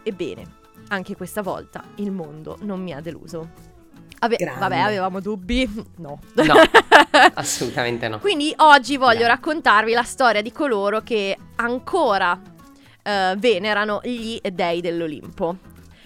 [0.02, 0.44] Ebbene,
[0.88, 3.65] anche questa volta il mondo non mi ha deluso.
[4.18, 5.68] Ave- vabbè, avevamo dubbi?
[5.96, 6.18] No.
[6.34, 6.54] No,
[7.34, 8.18] assolutamente no.
[8.18, 9.28] Quindi oggi voglio Dai.
[9.28, 12.38] raccontarvi la storia di coloro che ancora
[13.02, 15.56] eh, venerano gli dei dell'Olimpo.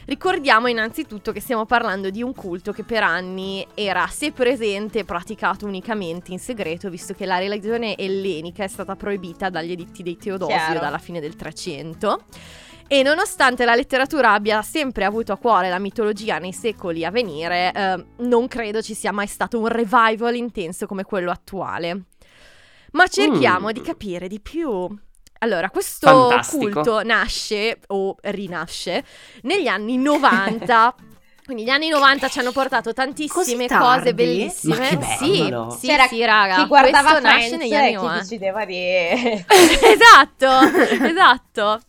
[0.07, 5.05] Ricordiamo innanzitutto che stiamo parlando di un culto che per anni era se presente e
[5.05, 10.17] praticato unicamente in segreto, visto che la religione ellenica è stata proibita dagli editti dei
[10.17, 10.81] Teodosio Chiaro.
[10.81, 12.25] dalla fine del 300.
[12.93, 17.71] E nonostante la letteratura abbia sempre avuto a cuore la mitologia nei secoli a venire,
[17.73, 22.07] eh, non credo ci sia mai stato un revival intenso come quello attuale.
[22.93, 23.71] Ma cerchiamo Mm.
[23.73, 24.89] di capire di più.
[25.39, 26.65] Allora, questo Fantastico.
[26.83, 29.05] culto nasce o rinasce
[29.43, 30.95] negli anni 90.
[31.47, 33.99] Quindi gli anni 90 ci hanno portato tantissime Così tardi?
[33.99, 34.77] cose bellissime.
[34.79, 35.77] Ma che sì, bello.
[35.79, 36.57] sì, C'era sì, raga.
[36.57, 38.21] chi guardava questo nasce Friends negli anni e chi 90.
[38.21, 39.45] decideva di...
[39.95, 41.81] esatto, esatto.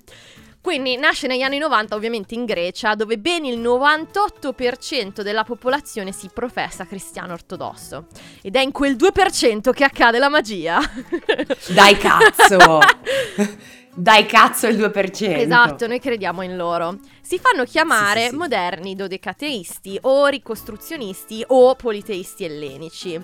[0.61, 6.29] Quindi nasce negli anni 90 ovviamente in Grecia dove ben il 98% della popolazione si
[6.31, 8.05] professa cristiano ortodosso
[8.43, 10.79] ed è in quel 2% che accade la magia.
[11.73, 12.57] Dai cazzo!
[13.93, 15.37] dai cazzo il 2%.
[15.37, 16.99] Esatto, noi crediamo in loro.
[17.21, 18.35] Si fanno chiamare Sì, sì, sì.
[18.37, 23.19] moderni dodecateisti o ricostruzionisti o politeisti ellenici.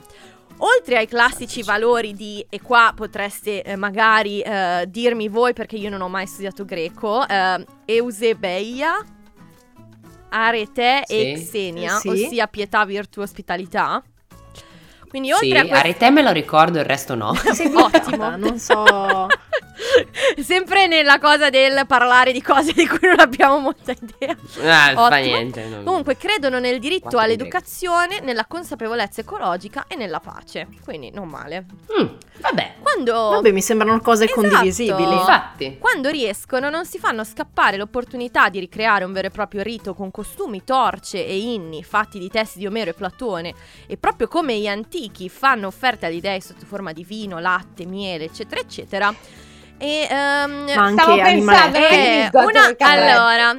[0.60, 1.64] Oltre ai classici Classici.
[1.64, 6.26] valori di, e qua potreste eh, magari eh, dirmi voi perché io non ho mai
[6.26, 8.94] studiato greco, eh, Eusebeia,
[10.30, 11.44] Arete e Sì.
[11.46, 12.08] Xenia, Eh, sì.
[12.10, 14.04] ossia pietà, virtù, ospitalità.
[15.20, 15.78] Quindi Sì, oltre a questo...
[15.80, 17.34] Arete me lo ricordo, il resto no.
[17.54, 18.36] Sei Ottimo.
[18.36, 19.28] non so.
[20.40, 24.36] Sempre nella cosa del parlare di cose di cui non abbiamo molta idea.
[24.64, 25.66] Ah, fa niente.
[25.66, 30.68] non- Comunque credono nel diritto Quattro all'educazione, nella consapevolezza ecologica e nella pace.
[30.84, 31.66] Quindi non male.
[32.00, 32.06] Mm,
[32.40, 34.42] vabbè, Quando, Vabbè, mi sembrano cose Esatto.
[34.42, 35.14] condivisibili.
[35.14, 35.78] infatti.
[35.80, 40.12] quando riescono non si fanno scappare l'opportunità di ricreare un vero e proprio rito con
[40.12, 43.54] costumi, torce e inni fatti di testi di Omero e Platone
[43.88, 48.26] e proprio come gli antichi fanno offerte agli dei sotto forma di vino, latte, miele,
[48.26, 49.14] eccetera, eccetera.
[49.78, 53.52] E ehm, Ma anche Stavo pensando, Eh, una, allora,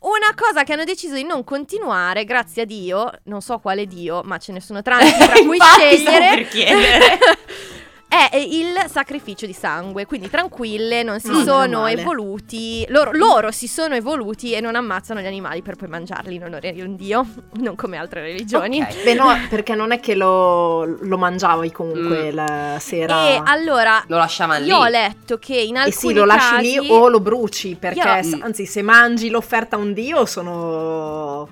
[0.00, 4.22] una cosa che hanno deciso di non continuare, grazie a Dio, non so quale Dio,
[4.24, 7.18] ma ce ne sono tanti tra cui scegliere, per chiedere.
[8.08, 10.06] è il sacrificio di sangue.
[10.06, 14.74] Quindi tranquille, non si Mm, meno sono evoluti, loro, loro si sono evoluti e non
[14.76, 17.26] ammazzano gli animali per poi mangiarli in onore di un Dio,
[17.60, 18.80] non come altre religioni.
[18.80, 19.04] Ok.
[19.04, 22.34] Beh, no, perché non è che lo, lo mangiavi comunque Mm.
[22.34, 23.28] la sera.
[23.28, 24.68] E allora, Lo lasciavano lì.
[24.68, 26.80] io ho letto che in E alcuni sì, lo lasci casi...
[26.80, 31.48] lì o lo bruci, perché Io- s- anzi se mangi l'offerta a un dio sono...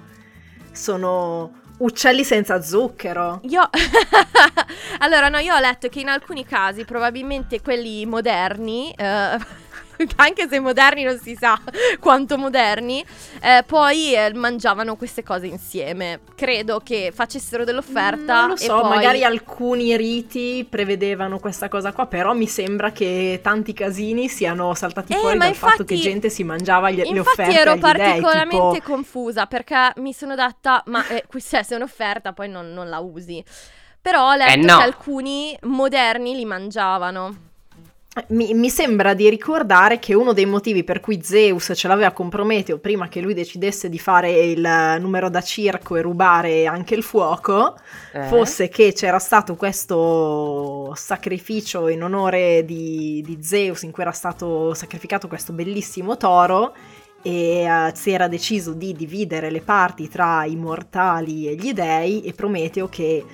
[0.73, 3.41] sono uccelli senza zucchero.
[3.45, 3.69] Io...
[4.99, 9.39] allora, no, io ho letto che in alcuni casi, probabilmente quelli moderni, eh,
[10.17, 11.59] anche se moderni non si sa
[12.01, 13.05] quanto moderni,
[13.43, 16.21] eh, poi eh, mangiavano queste cose insieme.
[16.35, 18.41] Credo che facessero dell'offerta.
[18.41, 22.93] Non lo e so, poi- magari alcuni riti prevedevano questa cosa qua, però mi sembra
[22.93, 26.97] che tanti casini siano saltati Eh, fuori dal fatto infatti- che gente si mangiava gli,
[26.97, 31.25] le Infatti offerte ero agli dei, particolarmente tipo- confusa perché mi sono detta, ma eh,
[31.27, 33.43] qui se è un'offerta poi non, non la usi.
[34.01, 34.77] Però ho letto Eh, no.
[34.77, 37.46] che alcuni moderni li mangiavano.
[38.29, 42.31] Mi, mi sembra di ricordare che uno dei motivi per cui Zeus ce l'aveva con
[42.31, 47.03] Prometeo prima che lui decidesse di fare il numero da circo e rubare anche il
[47.03, 47.77] fuoco
[48.13, 48.23] Eh?
[48.23, 54.73] fosse che c'era stato questo sacrificio in onore di, di Zeus in cui era stato
[54.73, 56.75] sacrificato questo bellissimo toro
[57.21, 62.23] e eh, si era deciso di dividere le parti tra i mortali e gli dei
[62.23, 63.25] e Prometeo che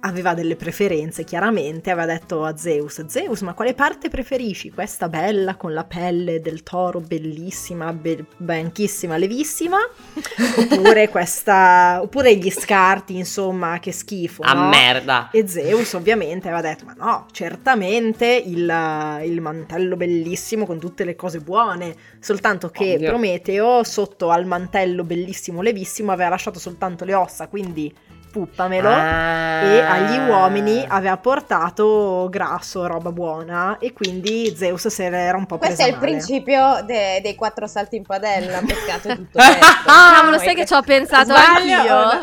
[0.00, 5.56] aveva delle preferenze chiaramente aveva detto a Zeus Zeus ma quale parte preferisci questa bella
[5.56, 9.78] con la pelle del toro bellissima be- bianchissima levissima
[10.58, 14.68] oppure questa oppure gli scarti insomma che schifo A no?
[14.68, 15.30] merda.
[15.30, 21.16] E Zeus ovviamente aveva detto, ma no, certamente il, il mantello bellissimo con tutte le
[21.16, 23.08] cose buone, soltanto che Ovvio.
[23.08, 27.92] Prometeo sotto al mantello bellissimo levissimo aveva lasciato soltanto le ossa, quindi
[28.30, 28.88] puppamelo.
[28.88, 29.60] Ah.
[29.62, 35.58] E agli uomini aveva portato grasso, roba buona, e quindi Zeus se l'era un po'
[35.58, 36.06] Questo è il male.
[36.06, 39.66] principio de- dei quattro salti in padella, peccato tutto questo.
[39.86, 42.20] Cavolo, Poi sai che ci ho pensato Sbaglio anch'io?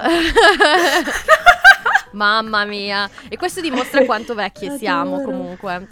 [2.13, 3.09] Mamma mia.
[3.27, 5.31] E questo dimostra quanto vecchie siamo Adoro.
[5.31, 5.87] comunque.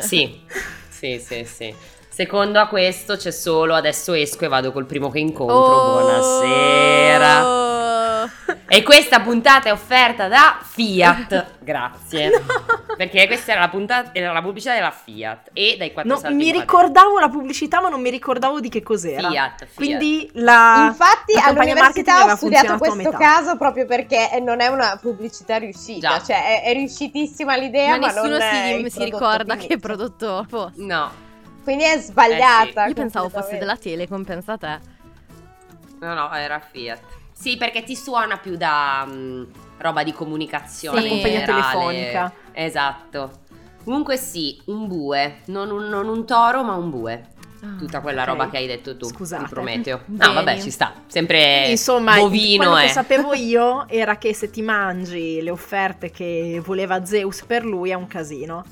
[0.00, 0.40] Sì,
[0.88, 1.74] sì, sì, sì.
[2.08, 5.54] Secondo a questo c'è solo adesso esco e vado col primo che incontro.
[5.56, 6.00] Oh.
[6.00, 7.79] Buonasera.
[8.66, 11.58] E questa puntata è offerta da Fiat.
[11.60, 12.30] Grazie.
[12.96, 16.50] Perché questa era la, puntata, era la pubblicità della Fiat e dai quattro No, mi
[16.52, 19.28] ricordavo la pubblicità, ma non mi ricordavo di che cos'era.
[19.28, 19.74] Fiat, Fiat.
[19.74, 25.56] Quindi la Infatti la all'università ho studiato questo caso proprio perché non è una pubblicità
[25.58, 26.22] riuscita, Già.
[26.22, 29.80] cioè è, è riuscitissima l'idea Ma ma, nessuno si, si ricorda che finito.
[29.80, 30.82] prodotto fosse.
[30.82, 31.10] No,
[31.62, 32.86] Quindi è sbagliata.
[32.86, 34.78] Io pensavo fosse della Telecom, pensa a te.
[36.00, 37.00] no, no, era Fiat.
[37.40, 39.44] Sì, perché ti suona più da mm,
[39.78, 41.00] roba di comunicazione.
[41.00, 41.08] Sì.
[41.08, 42.32] Compagnia telefonica.
[42.52, 43.30] Esatto.
[43.82, 47.28] Comunque sì, un bue, non un, non un toro ma un bue.
[47.78, 48.28] Tutta quella ok.
[48.28, 49.48] roba che hai detto tu, Scusate.
[49.48, 50.02] Prometeo.
[50.04, 50.26] Bene.
[50.26, 50.92] No, vabbè, ci sta.
[51.06, 52.86] Sempre Insomma, bovino quello è.
[52.86, 57.88] che sapevo io era che se ti mangi le offerte che voleva Zeus per lui
[57.88, 58.64] è un casino.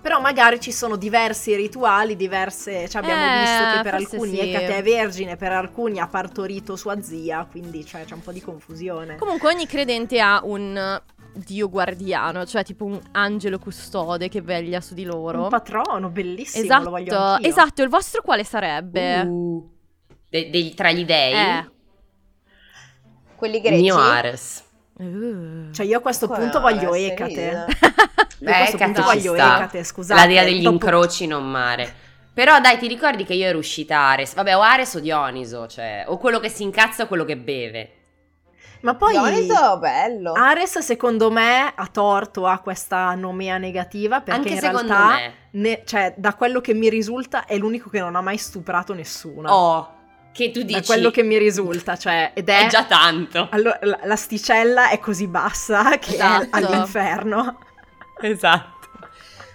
[0.00, 2.88] Però magari ci sono diversi rituali, diverse.
[2.88, 4.38] Cioè abbiamo Eh, visto che per alcuni sì.
[4.50, 8.40] Ecate è vergine, per alcuni ha partorito sua zia, quindi cioè, c'è un po' di
[8.40, 9.16] confusione.
[9.16, 11.00] Comunque ogni credente ha un
[11.34, 15.42] dio guardiano, cioè tipo un angelo custode che veglia su di loro.
[15.42, 17.48] Un patrono, bellissimo, lo voglio esatto, anch'io.
[17.48, 19.20] esatto, il vostro quale sarebbe?
[19.20, 19.70] Uh,
[20.30, 21.70] de- dei- tra gli dei, Eh.
[23.36, 23.82] Quelli greci.
[23.82, 24.64] mio Ares.
[24.98, 25.72] Uh.
[25.72, 27.26] Cioè io a questo punto voglio Ecate.
[27.48, 27.66] risa.
[28.40, 29.56] Io a questo Ecate punto voglio sta.
[29.56, 30.20] Ecate, scusate.
[30.20, 31.94] La dea degli dopo- incroci non mare.
[32.32, 34.34] Però dai, ti ricordi che io ero uscita Ares?
[34.34, 37.92] Vabbè, o Ares o Dioniso, cioè, o quello che si incazza o quello che beve.
[38.82, 40.34] Ma poi Dioniso, bello.
[40.34, 45.32] Ares secondo me ha torto a questa nomea negativa perché Anche in secondo realtà, me.
[45.50, 49.50] ne- cioè, da quello che mi risulta è l'unico che non ha mai stuprato nessuno.
[49.52, 49.94] Oh,
[50.46, 50.78] che tu dici...
[50.80, 52.64] da quello che mi risulta, cioè, ed è...
[52.66, 53.48] È già tanto.
[53.50, 56.44] Allora, la- l'asticella è così bassa che Esatto.
[56.44, 57.58] è all'inferno.
[58.20, 58.76] Esatto.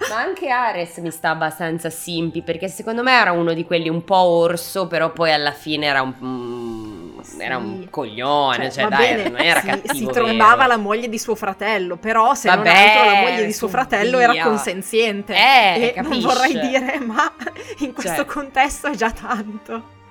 [0.09, 4.03] Ma anche Ares mi sta abbastanza simpi perché secondo me era uno di quelli un
[4.03, 7.87] po' orso, però poi alla fine era un, mm, era un Sì.
[7.89, 9.93] coglione, cioè, va dai, bene, non era si, cattivo.
[9.93, 10.67] si trombava vero.
[10.67, 13.73] la moglie di suo fratello, però se non Vabbè, altro la moglie di suo su
[13.73, 14.33] fratello via.
[14.33, 15.33] era consenziente.
[15.35, 17.31] Eh, e non vorrei dire, ma
[17.79, 18.25] in questo Cioè.
[18.25, 20.01] contesto è già tanto.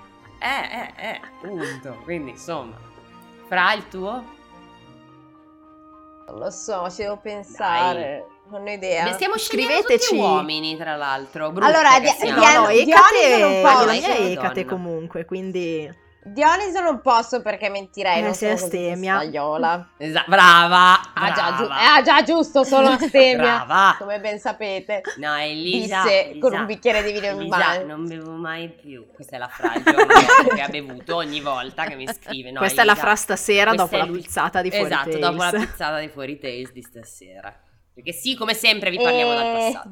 [0.42, 2.00] Eh, eh, eh, appunto.
[2.04, 2.74] Quindi, insomma.
[3.46, 4.24] Fra il tuo?
[6.26, 8.26] Non lo so, ci devo pensare.
[8.48, 9.04] Non ho idea.
[9.04, 10.08] Ne stiamo Scriveteci.
[10.10, 11.46] tutti uomini, tra l'altro.
[11.46, 12.40] Allora, che di- siamo.
[12.40, 16.00] di- No, no, Dioniso Ecate, non mia Io è sono Ecate comunque, quindi...
[16.24, 19.16] Dioniso non posso perché mentirei, Eh, non sei astemia.
[19.16, 19.88] spagliola.
[19.96, 21.12] Esa- brava.
[21.14, 21.94] Ah già, giu- brava.
[21.94, 23.64] ah, già, giusto, sono astemia.
[23.64, 23.96] Brava.
[23.98, 25.00] Come ben sapete.
[25.16, 26.02] No, Elisa.
[26.02, 27.84] Disse Elisa, con un bicchiere di vino in Elisa, mano.
[27.86, 29.04] non bevo mai più.
[29.12, 29.82] Questa è la frase
[30.54, 32.52] che ha bevuto ogni volta che mi scrive.
[32.52, 35.20] No, Questa è la Elisa, fra stasera dopo è la pizzata di fuori Esatto, Tales.
[35.20, 37.52] dopo la pizzata di fuori Tales di stasera.
[37.94, 39.88] Perché sì, come sempre vi parliamo dal Eh, passato.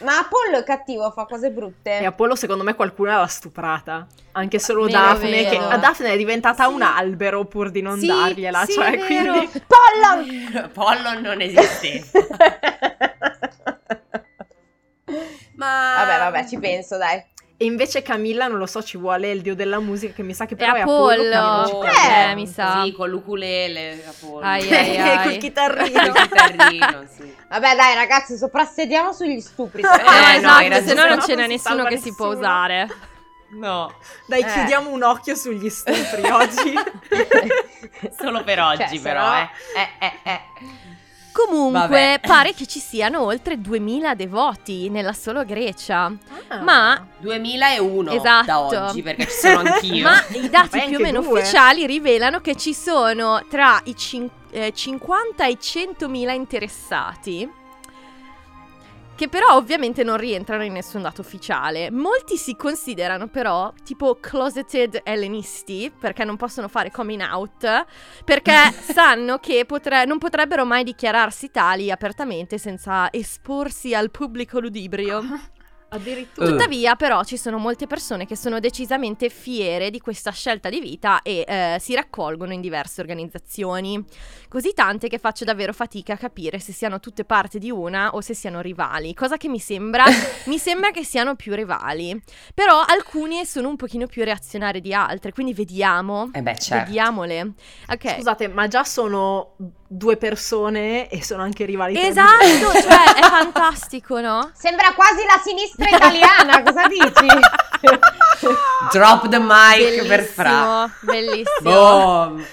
[0.00, 1.98] Ma Apollo è cattivo, fa cose brutte.
[1.98, 4.06] E Apollo secondo me qualcuno l'ha stuprata.
[4.32, 5.50] Anche solo Daphne, vero.
[5.50, 6.72] che a Daphne è diventata Sì.
[6.72, 8.64] un albero pur di non Sì, dargliela.
[8.64, 9.50] sì, cioè, quindi...
[9.66, 10.68] Pollo!
[10.72, 12.04] Pollo non esiste.
[15.56, 17.22] Ma vabbè, vabbè, ci penso, dai.
[17.56, 20.44] E invece Camilla, non lo so, ci vuole il dio della musica, che mi sa
[20.44, 21.36] che È però è Apollo.
[21.36, 21.78] Apollo.
[21.78, 22.30] Crede.
[22.30, 22.82] Eh, mi sa.
[22.82, 24.44] Sì, con l'ukulele, Apollo.
[24.44, 25.22] Ai, ai, ai.
[25.22, 26.02] Col chitarrino.
[26.02, 27.34] Il chitarrino, sì.
[27.48, 29.82] Vabbè, dai, ragazzi, soprassediamo sugli stupri.
[29.82, 32.12] Eh, No, no, in esatto, realtà se no non no ce n'è nessuno che si
[32.14, 32.44] può nessuno.
[32.46, 32.88] usare.
[33.50, 33.94] No,
[34.26, 34.46] Dai, Eh.
[34.46, 36.74] chiudiamo un occhio sugli stupri oggi.
[38.18, 39.48] solo per oggi Cioè, però, no- eh.
[40.00, 40.40] Eh, eh, eh.
[41.34, 42.20] Comunque, Vabbè.
[42.26, 46.12] pare che ci siano oltre 2000 devoti nella sola Grecia.
[46.46, 46.60] Ah.
[46.62, 48.46] Ma 2001 Esatto.
[48.46, 50.04] da oggi, perché ci sono anch'io.
[50.08, 51.40] Ma i dati più o meno due.
[51.40, 57.50] ufficiali rivelano che ci sono tra i cin- eh, 50 e 100.000 interessati.
[59.16, 61.88] Che però ovviamente non rientrano in nessun dato ufficiale.
[61.88, 67.84] Molti si considerano però tipo closeted ellenisti perché non possono fare coming out,
[68.24, 75.22] perché sanno che potre- non potrebbero mai dichiararsi tali apertamente senza esporsi al pubblico ludibrio.
[75.94, 76.46] Addirittura.
[76.46, 76.50] Eh.
[76.50, 81.22] Tuttavia, però, ci sono molte persone che sono decisamente fiere di questa scelta di vita
[81.22, 84.04] e eh, si raccolgono in diverse organizzazioni.
[84.48, 88.20] Così tante che faccio davvero fatica a capire se siano tutte parte di una o
[88.20, 89.14] se siano rivali.
[89.14, 90.04] Cosa che mi sembra,
[90.46, 92.20] mi sembra che siano più rivali.
[92.52, 96.30] Però alcune sono un pochino più reazionarie di altre, quindi vediamo.
[96.32, 96.86] Eh beh, certo.
[96.86, 97.52] Vediamole.
[97.88, 98.14] Ok.
[98.14, 99.54] Scusate, ma già sono
[99.96, 101.96] due persone e sono anche rivali.
[101.96, 104.50] Esatto, cioè è fantastico, no?
[104.54, 107.26] Sembra quasi la sinistra italiana, cosa dici?
[108.90, 110.90] Drop the mic per Fra.
[111.00, 111.70] Bellissimo, bellissimo.
[111.70, 112.46] Boom.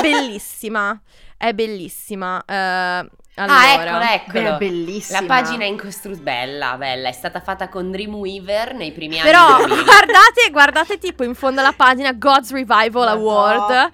[0.00, 0.98] bellissima.
[1.40, 2.44] È bellissima.
[2.44, 3.58] Eh, allora.
[3.58, 4.42] Ah, eccolo, eccolo.
[4.42, 5.20] Beh, è bellissima.
[5.22, 6.22] La pagina è in costruzione.
[6.22, 7.08] Bella, bella.
[7.08, 9.30] È stata fatta con Dreamweaver nei primi anni.
[9.30, 9.80] Però 2000.
[9.82, 13.12] guardate, guardate tipo in fondo alla pagina God's Revival Madonna.
[13.12, 13.90] Award.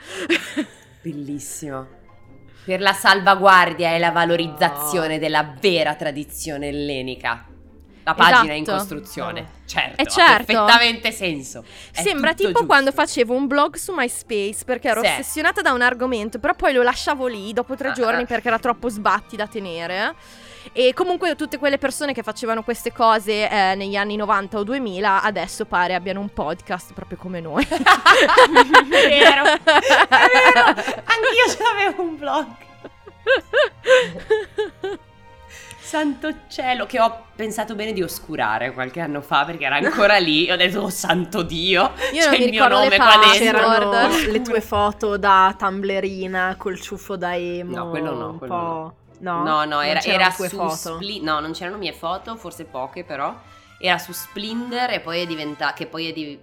[1.03, 1.86] Bellissimo.
[2.64, 7.47] Per la salvaguardia e la valorizzazione della vera tradizione ellenica.
[8.07, 8.79] La pagina è in Esatto.
[8.79, 9.49] costruzione.
[9.67, 10.45] Certo, Eh, ha certo.
[10.45, 11.65] perfettamente senso.
[11.93, 12.67] È Sembra tipo giusto.
[12.67, 15.09] quando facevo un blog su MySpace perché ero Sì.
[15.09, 18.27] ossessionata da un argomento, però poi lo lasciavo lì dopo tre Ah, giorni ah.
[18.27, 20.15] perché era troppo sbatti da tenere.
[20.73, 25.23] E comunque tutte quelle persone che facevano queste cose eh, negli anni 90 o 2000
[25.23, 27.67] adesso pare abbiano un podcast proprio come noi.
[27.67, 27.77] è
[28.87, 30.65] vero, è vero.
[31.05, 32.47] Anch'io ce l'avevo un blog.
[35.87, 40.51] Santo cielo, che ho pensato bene di oscurare qualche anno fa perché era ancora lì.
[40.51, 44.30] Ho detto, oh santo Dio, Io c'è il mio nome qua dentro.
[44.32, 47.76] Le tue foto da tumblerina col ciuffo da emo.
[47.76, 48.95] No, quello no, quello po'.
[49.20, 50.97] No, No, no, Non era, era su foto.
[50.97, 53.32] Spli- No, non c'erano mie foto, forse poche però.
[53.78, 55.74] Era su Splendor e poi è diventato.
[55.76, 56.39] Che poi è di-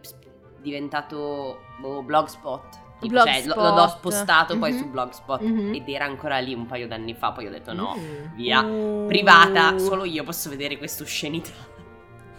[0.61, 2.79] diventato boh, Blogspot.
[3.07, 4.77] Tipo, cioè, lo- l'ho spostato poi Mhm.
[4.77, 5.73] su Blogspot Mhm.
[5.75, 7.31] ed era ancora lì un paio d'anni fa.
[7.31, 8.35] Poi ho detto no, Mm.
[8.35, 8.61] via.
[8.61, 9.05] Uh.
[9.07, 11.51] Privata, solo io posso vedere questa oscenità.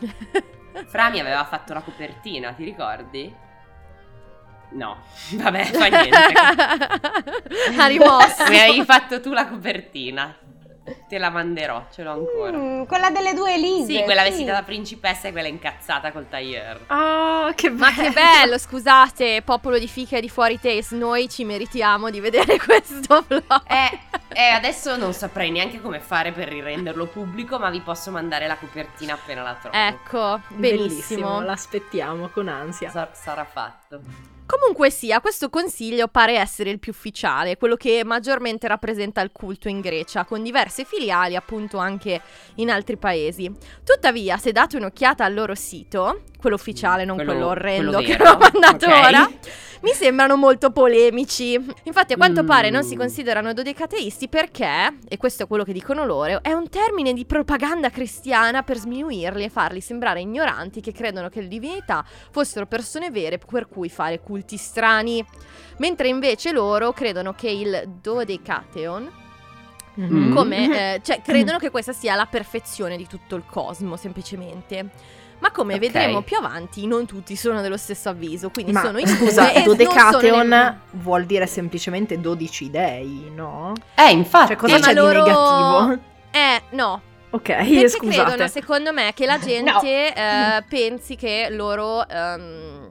[0.86, 3.32] Fra mi aveva fatto la copertina, ti ricordi?
[4.72, 4.96] No,
[5.34, 6.16] vabbè, fa niente.
[7.78, 8.48] ha rimosso.
[8.48, 10.34] Mi avevi fatto tu la copertina.
[11.08, 12.58] Te la manderò, ce l'ho ancora.
[12.58, 13.98] Mm, quella delle due Elise.
[13.98, 14.28] Sì, quella sì.
[14.28, 16.80] vestita da principessa e quella incazzata col tailleur.
[16.88, 17.78] Ah, che bello.
[17.78, 22.20] Ma che bello, scusate, popolo di fica e di fuori taste, noi ci meritiamo di
[22.20, 23.62] vedere questo vlog.
[23.66, 23.98] Eh,
[24.34, 28.56] eh, adesso non saprei neanche come fare per rirenderlo pubblico, ma vi posso mandare la
[28.56, 29.74] copertina appena la trovo.
[29.74, 31.40] Ecco, Bellissimo, benissimo.
[31.40, 32.90] l'aspettiamo con ansia.
[32.90, 34.33] Sa- sarà fatto.
[34.46, 39.68] Comunque sia, questo consiglio pare essere il più ufficiale, quello che maggiormente rappresenta il culto
[39.68, 42.20] in Grecia, con diverse filiali appunto anche
[42.56, 43.50] in altri paesi.
[43.82, 48.22] Tuttavia, se date un'occhiata al loro sito, quello ufficiale, non quello, Quello- orrendo quello che
[48.28, 48.92] ho mandato ok.
[48.92, 49.30] ora,
[49.80, 51.54] mi sembrano molto polemici.
[51.84, 52.46] Infatti, a quanto Mm.
[52.46, 56.68] pare non si considerano dodecateisti perché, e questo è quello che dicono loro, è un
[56.68, 62.04] termine di propaganda cristiana per sminuirli e farli sembrare ignoranti che credono che le divinità
[62.30, 65.24] fossero persone vere per cui fare culti strani.
[65.78, 69.22] Mentre invece loro credono che il dodecatheon,
[69.96, 70.16] Mhm.
[70.16, 70.34] Mm.
[70.34, 70.56] come,
[70.96, 74.88] eh, cioè credono che questa sia la perfezione di tutto il cosmo, semplicemente.
[75.44, 75.80] Ma come Ok.
[75.80, 79.62] vedremo più avanti, non tutti sono dello stesso avviso, quindi Ma sono in scusa, e
[79.62, 83.74] sono nemmeno- vuol dire semplicemente 12 dei, no?
[83.94, 84.46] Eh, infatti.
[84.46, 85.98] Cioè, cosa Eh, c'è loro- di negativo?
[86.30, 88.22] Eh, no, Ok, Perché scusate.
[88.24, 92.88] credono, secondo me, che la gente eh, pensi che loro, ehm,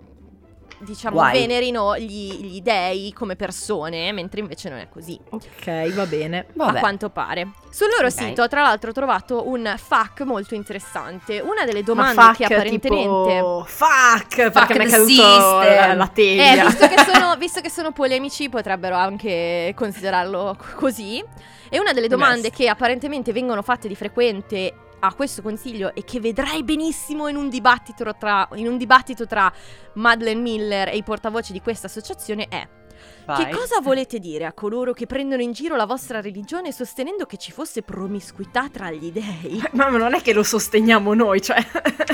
[0.83, 1.39] diciamo, Guai.
[1.39, 5.19] venerino gli, gli dei come persone, mentre invece non è così.
[5.29, 6.47] Ok, va bene.
[6.53, 6.77] Vabbè.
[6.77, 7.51] A quanto pare.
[7.69, 8.11] Sul loro Ok.
[8.13, 11.39] sito, tra l'altro, ho trovato un FAQ molto interessante.
[11.39, 13.33] Una delle Ma domande fuck, che apparentemente.
[13.33, 15.21] tipo, fuck, perché mi è caduto
[15.61, 16.65] la Eh, teglia.
[16.65, 21.23] visto che, sono, visto che sono polemici, potrebbero anche considerarlo così.
[21.69, 22.55] E una delle domande Best.
[22.55, 24.73] che apparentemente vengono fatte di frequente
[25.05, 29.51] a questo consiglio e che vedrai benissimo in un dibattito tra, in un dibattito tra
[29.95, 32.81] Madeleine Miller e i portavoce di questa associazione è
[33.25, 33.45] Vai.
[33.45, 37.37] che cosa volete dire a coloro che prendono in giro la vostra religione sostenendo che
[37.37, 39.63] ci fosse promiscuità tra gli dei?
[39.73, 41.65] Ma non è che lo sosteniamo noi, cioè.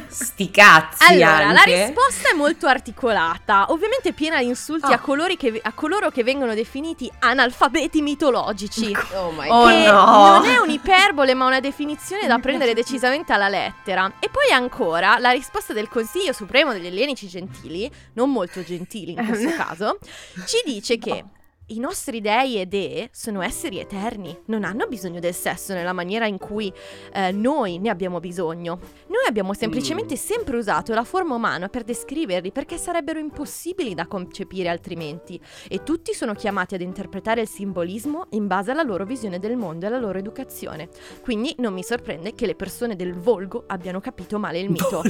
[0.08, 1.86] Sti cazzi Allora, la anche.
[1.88, 4.96] risposta è molto articolata, ovviamente piena di insulti Ah.
[4.96, 8.96] a, colori che- a coloro che vengono definiti analfabeti mitologici.
[9.20, 9.72] Oh my Oh, god.
[9.72, 10.28] che no.
[10.38, 14.12] non è un'iperbole, ma una definizione da prendere decisamente alla lettera.
[14.20, 19.26] E poi ancora la risposta del Consiglio Supremo degli Ellenici Gentili, non molto gentili in
[19.26, 19.98] questo caso,
[20.46, 21.24] ci dice che
[21.70, 26.26] i nostri dei e dee sono esseri eterni, non hanno bisogno del sesso nella maniera
[26.26, 26.72] in cui
[27.14, 28.80] eh, noi ne abbiamo bisogno.
[29.08, 34.70] Noi abbiamo semplicemente sempre usato la forma umana per descriverli perché sarebbero impossibili da concepire
[34.70, 39.56] altrimenti e tutti sono chiamati ad interpretare il simbolismo in base alla loro visione del
[39.56, 40.90] mondo e alla loro educazione.
[41.22, 45.02] Quindi non mi sorprende che le persone del volgo abbiano capito male il mito.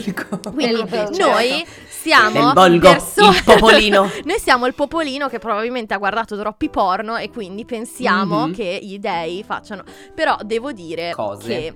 [0.54, 4.10] Quindi Volgo, noi siamo Il volgo, perso- il popolino.
[4.24, 8.54] noi siamo il popolino che probabilmente ha guardato troppi porno e quindi pensiamo Mhm.
[8.54, 9.84] che gli dei facciano.
[10.16, 11.48] Però devo dire Cose.
[11.48, 11.76] che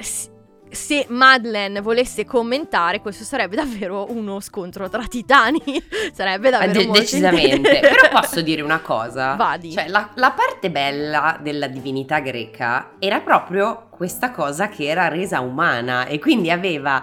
[0.00, 0.30] s-
[0.68, 5.60] se Madeleine volesse commentare, questo sarebbe davvero uno scontro tra titani.
[6.12, 7.78] sarebbe Eh, davvero de- decisamente.
[7.80, 9.34] Però posso dire una cosa.
[9.34, 9.72] Vadi.
[9.72, 15.40] Cioè, la, la parte bella della divinità greca era proprio questa cosa che era resa
[15.40, 17.02] umana e quindi aveva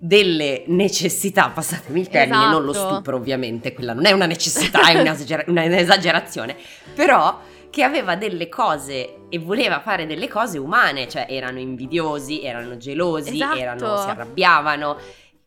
[0.00, 2.94] delle necessità, passatemi il termine, non lo Esatto.
[2.94, 6.56] stupro ovviamente, quella non è una necessità, è un'esagera- un'esagerazione,
[6.94, 7.40] però
[7.70, 13.34] che aveva delle cose e voleva fare delle cose umane, cioè erano invidiosi, erano gelosi,
[13.34, 13.56] Esatto.
[13.58, 14.96] erano, si arrabbiavano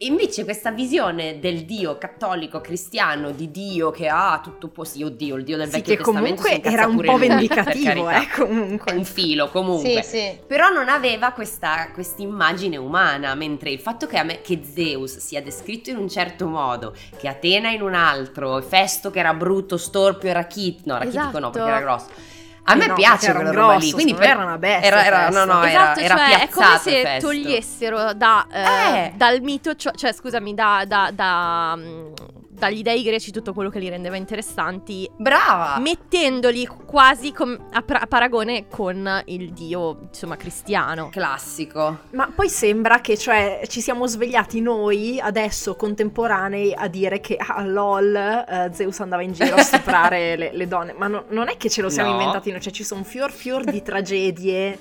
[0.03, 5.43] invece questa visione del Dio cattolico cristiano di Dio che ha tutto possibile, oddio, il
[5.43, 8.93] Dio del Sì, Vecchio che Testamento comunque era un po' vendicativo, eh, comunque.
[8.93, 10.01] Un filo comunque.
[10.01, 10.39] Sì, sì.
[10.47, 15.41] Però non aveva questa immagine umana, mentre il fatto che, a me- che Zeus sia
[15.41, 20.29] descritto in un certo modo, che Atena in un altro, Festo che era brutto, storpio
[20.29, 21.49] e rachitico, no, rachitico no Esatto.
[21.51, 22.39] perché era grosso.
[22.63, 25.05] A Eh me no, piace quella roba grosso, lì, quindi per- era una bestia, era,
[25.05, 27.27] era- no, no, era, esatto, era cioè è come se Festo.
[27.27, 29.13] togliessero da, eh, Eh.
[29.15, 32.13] dal mito, cioè, cioè, scusami, da, da- da, mm,
[32.61, 35.79] dagli dei greci tutto quello che li rendeva interessanti, Brava!
[35.79, 41.09] mettendoli quasi com- a, pra- a paragone con il dio, insomma, cristiano.
[41.09, 42.01] Classico.
[42.11, 47.63] Ma poi sembra che cioè, ci siamo svegliati noi, adesso contemporanei, a dire che ah,
[47.65, 50.93] lol, eh, Zeus andava in giro a stuprare le, le donne.
[50.93, 52.17] Ma no- non è che ce lo siamo No.
[52.19, 54.77] inventati noi, cioè ci sono fior fior di tragedie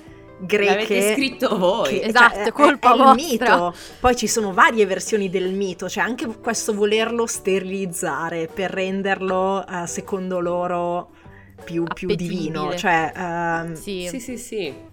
[0.47, 1.13] L'avete greche.
[1.13, 1.87] scritto voi.
[1.99, 3.15] che- Esatto, cioè, è- colpa è, il vostra.
[3.55, 3.75] mito.
[3.99, 9.87] Poi ci sono varie versioni del mito, cioè anche questo volerlo sterilizzare per renderlo, eh,
[9.87, 11.09] secondo loro,
[11.63, 12.75] più, più divino.
[12.75, 14.07] Cioè, ehm, Sì.
[14.09, 14.89] Sì, sì, sì.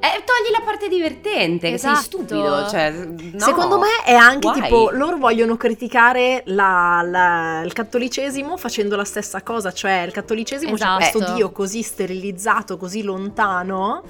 [0.00, 2.04] Eh, togli la parte divertente, che sei Esatto.
[2.04, 2.68] stupido.
[2.68, 3.38] Cioè, no.
[3.38, 4.62] Secondo me è anche Why?
[4.62, 10.72] tipo loro vogliono criticare la- la- il cattolicesimo facendo la stessa cosa, cioè il cattolicesimo
[10.74, 10.96] c'è Esatto.
[11.18, 14.02] questo dio così sterilizzato, così lontano,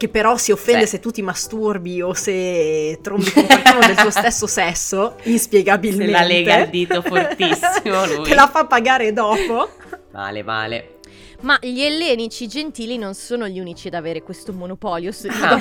[0.00, 0.86] che però si offende Beh.
[0.86, 6.10] se tu ti masturbi o se trombi con qualcuno del tuo stesso sesso, Se inspiegabilmente.
[6.10, 8.22] la lega il dito fortissimo lui.
[8.24, 9.68] Te la fa pagare dopo.
[10.12, 10.94] Male, male.
[11.42, 15.60] Ma gli ellenici gentili non sono gli unici ad avere questo monopolio sui Ah.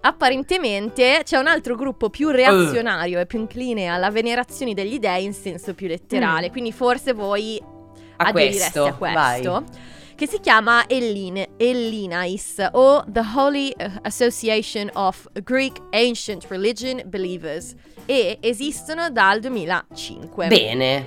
[0.00, 5.32] Apparentemente c'è un altro gruppo più reazionario e più incline alla venerazione degli dei in
[5.34, 6.48] senso più letterale.
[6.48, 6.50] Mm.
[6.50, 7.60] Quindi forse voi
[8.16, 9.50] A aderireste questo, a questo.
[9.50, 9.64] vai.
[10.16, 13.70] Che si chiama Elline, Ellinais o The Holy
[14.04, 17.74] Association of Greek Ancient Religion Believers
[18.06, 20.46] e esistono dal 2005.
[20.46, 21.04] Bene.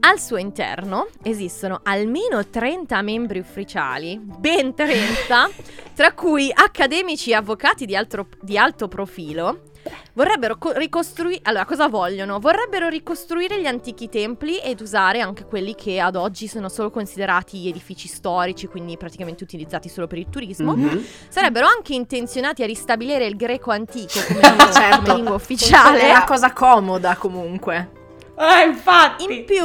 [0.00, 5.50] Al suo interno esistono almeno 30 membri ufficiali, ben 30,
[5.94, 9.62] tra cui accademici e avvocati di, altro- di alto profilo.
[10.12, 11.40] Vorrebbero ricostruire.
[11.44, 12.38] Allora, cosa vogliono?
[12.38, 17.68] Vorrebbero ricostruire gli antichi templi ed usare anche quelli che ad oggi sono solo considerati
[17.68, 20.76] edifici storici, quindi praticamente utilizzati solo per il turismo.
[20.76, 21.02] Mhm.
[21.28, 25.00] Sarebbero anche intenzionati a ristabilire il greco antico come lingua, Certo.
[25.00, 26.00] come lingua ufficiale.
[26.00, 27.96] È una cosa comoda comunque.
[28.38, 29.24] Ah, infatti.
[29.24, 29.64] In più,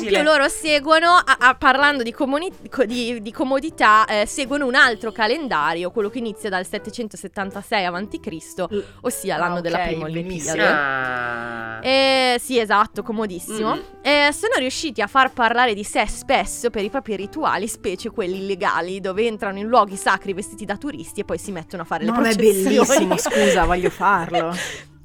[0.00, 4.66] in più loro seguono, a- a- parlando di, comuni- co- di- di comodità, eh, seguono
[4.66, 8.64] un altro calendario, quello che inizia dal 776 a.C.,
[9.00, 10.04] ossia l'anno Ah, della prima.
[10.04, 10.62] Olimpiade.
[10.62, 11.80] Ah.
[11.82, 13.74] Eh, sì, esatto, comodissimo.
[13.74, 13.80] Mm.
[14.02, 18.36] Eh, sono riusciti a far parlare di sé spesso per i propri rituali, specie quelli
[18.38, 22.04] illegali, dove entrano in luoghi sacri vestiti da turisti e poi si mettono a fare
[22.04, 22.76] No, le ma è processioni.
[22.76, 24.54] bellissimo, scusa, voglio farlo.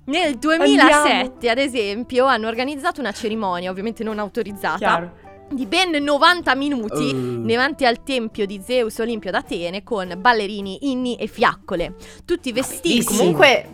[0.07, 5.11] Nel 2007, ad esempio, hanno organizzato una cerimonia, ovviamente non autorizzata, Chiaro.
[5.51, 7.45] di ben 90 minuti Uh.
[7.45, 11.95] davanti al tempio di Zeus Olimpio d'Atene con ballerini, inni e fiaccole,
[12.25, 12.89] tutti vestiti.
[12.89, 13.17] bellissimo.
[13.17, 13.69] Comunque,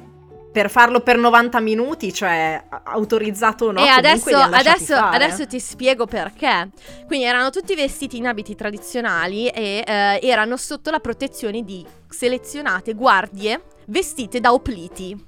[0.52, 5.24] per farlo per 90 minuti, cioè autorizzato o no, e adesso, adesso- fare.
[5.24, 6.70] adesso ti spiego perché.
[7.06, 12.94] Quindi erano tutti vestiti in abiti tradizionali e eh, erano sotto la protezione di selezionate
[12.94, 15.26] guardie vestite da opliti.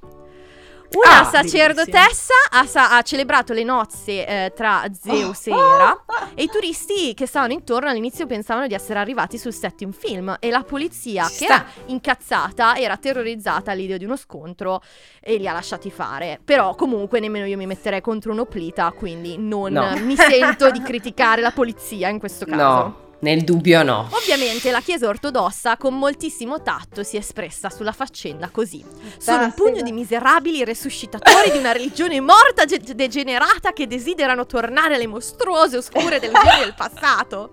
[0.94, 6.44] Una Ah, sacerdotessa ha, sa- ha celebrato le nozze eh, tra Zeus e Era e
[6.44, 10.36] i turisti che stavano intorno all'inizio pensavano di essere arrivati sul set di un film
[10.38, 11.44] e la polizia che sta.
[11.46, 14.80] era incazzata era terrorizzata all'idea di uno scontro
[15.20, 16.38] e li ha lasciati fare.
[16.44, 19.96] Però comunque nemmeno io mi metterei contro un'oplita, quindi non No.
[19.98, 22.62] mi sento di criticare la polizia in questo caso.
[22.62, 24.08] No, nel dubbio no.
[24.10, 28.84] Ovviamente la Chiesa ortodossa con moltissimo tatto si è espressa sulla faccenda così.
[29.18, 34.96] Sono un pugno di miserabili resuscitatori di una religione morta e degenerata che desiderano tornare
[34.96, 37.50] alle mostruose oscure delusioni del passato.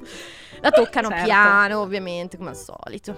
[0.64, 1.26] La toccano Certo.
[1.26, 3.18] piano, ovviamente, come al solito.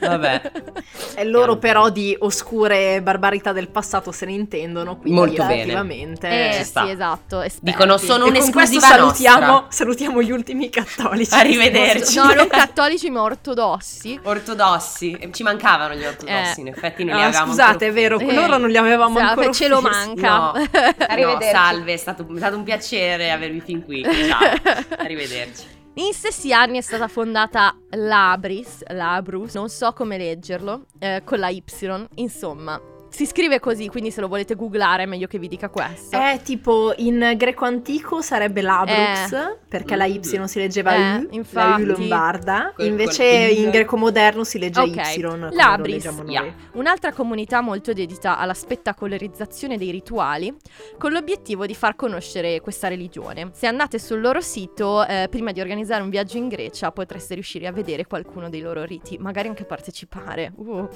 [0.00, 0.52] Vabbè.
[1.20, 5.54] E loro Piano però di oscure barbarità del passato se ne intendono, quindi Molto bene.
[5.56, 6.28] effettivamente...
[6.28, 6.90] Eh, ci sì, sta.
[6.90, 7.40] esatto.
[7.42, 7.70] esperti.
[7.70, 11.34] Dicono sono un'esclusiva salutiamo, salutiamo gli ultimi cattolici.
[11.34, 12.16] Arrivederci.
[12.16, 14.18] No, non cattolici, ma ortodossi.
[14.22, 15.12] Ortodossi.
[15.12, 16.60] Eh, Ci mancavano gli ortodossi, Eh.
[16.62, 19.28] in effetti non li Ah, avevamo scusate, è vero, Eh, loro non li avevamo Sa-
[19.28, 20.28] ancora Ce lo manca.
[20.36, 20.52] No.
[20.54, 20.68] No,
[21.06, 21.50] Arrivederci.
[21.52, 24.02] salve, è stato, è stato un piacere avervi fin qui.
[24.02, 24.38] Ciao.
[24.96, 25.78] Arrivederci.
[25.94, 31.48] In stessi anni è stata fondata l'Abris, l'Abrus, non so come leggerlo, eh, con la
[31.48, 32.80] Y, insomma.
[33.10, 36.16] Si scrive così, quindi se lo volete googlare è meglio che vi dica questo.
[36.16, 39.58] È tipo in greco antico sarebbe Labrux, Eh.
[39.68, 41.82] perché la Y si leggeva Eh, U, la infatti.
[41.82, 45.16] U lombarda, Quel- invece quel- in greco moderno si legge Ok.
[45.16, 46.54] Y, Labris, yeah.
[46.74, 50.54] Un'altra comunità molto dedita alla spettacolarizzazione dei rituali,
[50.96, 53.50] con l'obiettivo di far conoscere questa religione.
[53.52, 57.66] Se andate sul loro sito, eh, prima di organizzare un viaggio in Grecia, potreste riuscire
[57.66, 60.52] a vedere qualcuno dei loro riti, magari anche partecipare.
[60.56, 60.88] Uh.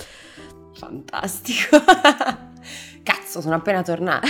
[0.77, 1.77] Fantastico.
[3.03, 4.27] Cazzo, sono appena tornata.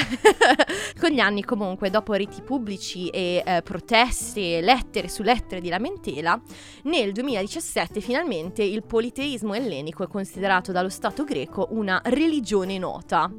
[0.98, 6.40] Con gli anni comunque, dopo riti pubblici e eh, proteste, lettere su lettere di lamentela,
[6.84, 13.30] nel 2017 finalmente il politeismo ellenico è considerato dallo Stato greco una religione nota.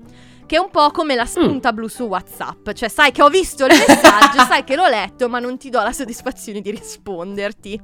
[0.45, 3.65] Che è un po' come la spunta blu su WhatsApp, cioè sai che ho visto
[3.65, 7.81] il messaggio, sai che l'ho letto, ma non ti do la soddisfazione di risponderti.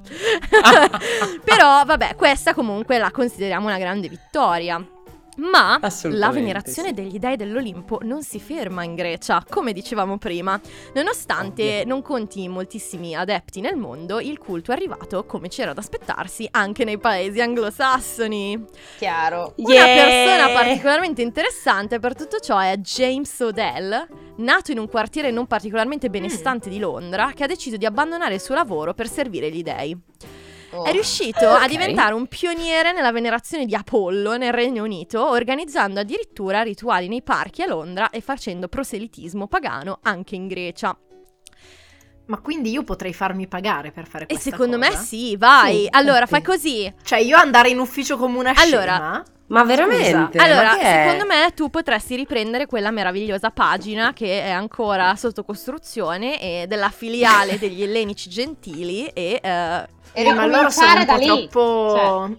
[1.44, 4.86] Però vabbè, questa comunque la consideriamo una grande vittoria.
[5.42, 6.94] Ma la venerazione sì.
[6.94, 10.60] degli dei dell'Olimpo non si ferma in Grecia, come dicevamo prima.
[10.94, 11.86] Nonostante Ovvio.
[11.86, 16.84] non conti moltissimi adepti nel mondo, il culto è arrivato, come c'era da aspettarsi, anche
[16.84, 18.66] nei paesi anglosassoni.
[18.98, 19.54] Chiaro.
[19.58, 20.06] Una Yeah!
[20.06, 26.10] persona particolarmente interessante per tutto ciò è James Odell, nato in un quartiere non particolarmente
[26.10, 29.98] benestante di Londra, che ha deciso di abbandonare il suo lavoro per servire gli dei.
[30.74, 30.86] Oh.
[30.86, 31.68] È riuscito a Ok.
[31.68, 37.62] diventare un pioniere nella venerazione di Apollo nel Regno Unito, organizzando addirittura rituali nei parchi
[37.62, 40.98] a Londra e facendo proselitismo pagano anche in Grecia.
[42.28, 45.02] Ma quindi io potrei farmi pagare per fare E questa secondo me cosa?
[45.02, 45.82] sì, vai.
[45.82, 46.94] Sì, allora, fai così.
[47.04, 49.24] Cioè io andare in ufficio come una Allora, scema?
[49.48, 50.38] Ma veramente?
[50.38, 51.04] Allora, Ma che è?
[51.10, 56.90] secondo me tu potresti riprendere quella meravigliosa pagina che è ancora sotto costruzione e della
[56.90, 59.40] filiale degli Ellenici Gentili e...
[59.44, 61.26] eh, E Eh, ma loro sono un da po' lì.
[61.50, 62.36] troppo...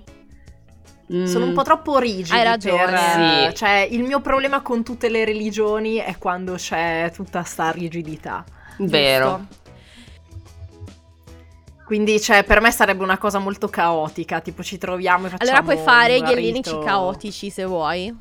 [1.12, 1.24] Mm.
[1.26, 2.84] Sono un po' troppo rigidi Hai ragione.
[2.86, 3.56] per- Sì.
[3.56, 8.42] Cioè, il mio problema con tutte le religioni è quando c'è tutta sta rigidità.
[8.78, 9.38] Vero.
[9.38, 9.60] giusto.
[11.84, 15.74] Quindi, cioè, per me sarebbe una cosa molto caotica, tipo ci troviamo e facciamo Allora
[15.74, 18.14] puoi fare gli ellenici rito- caotici se vuoi.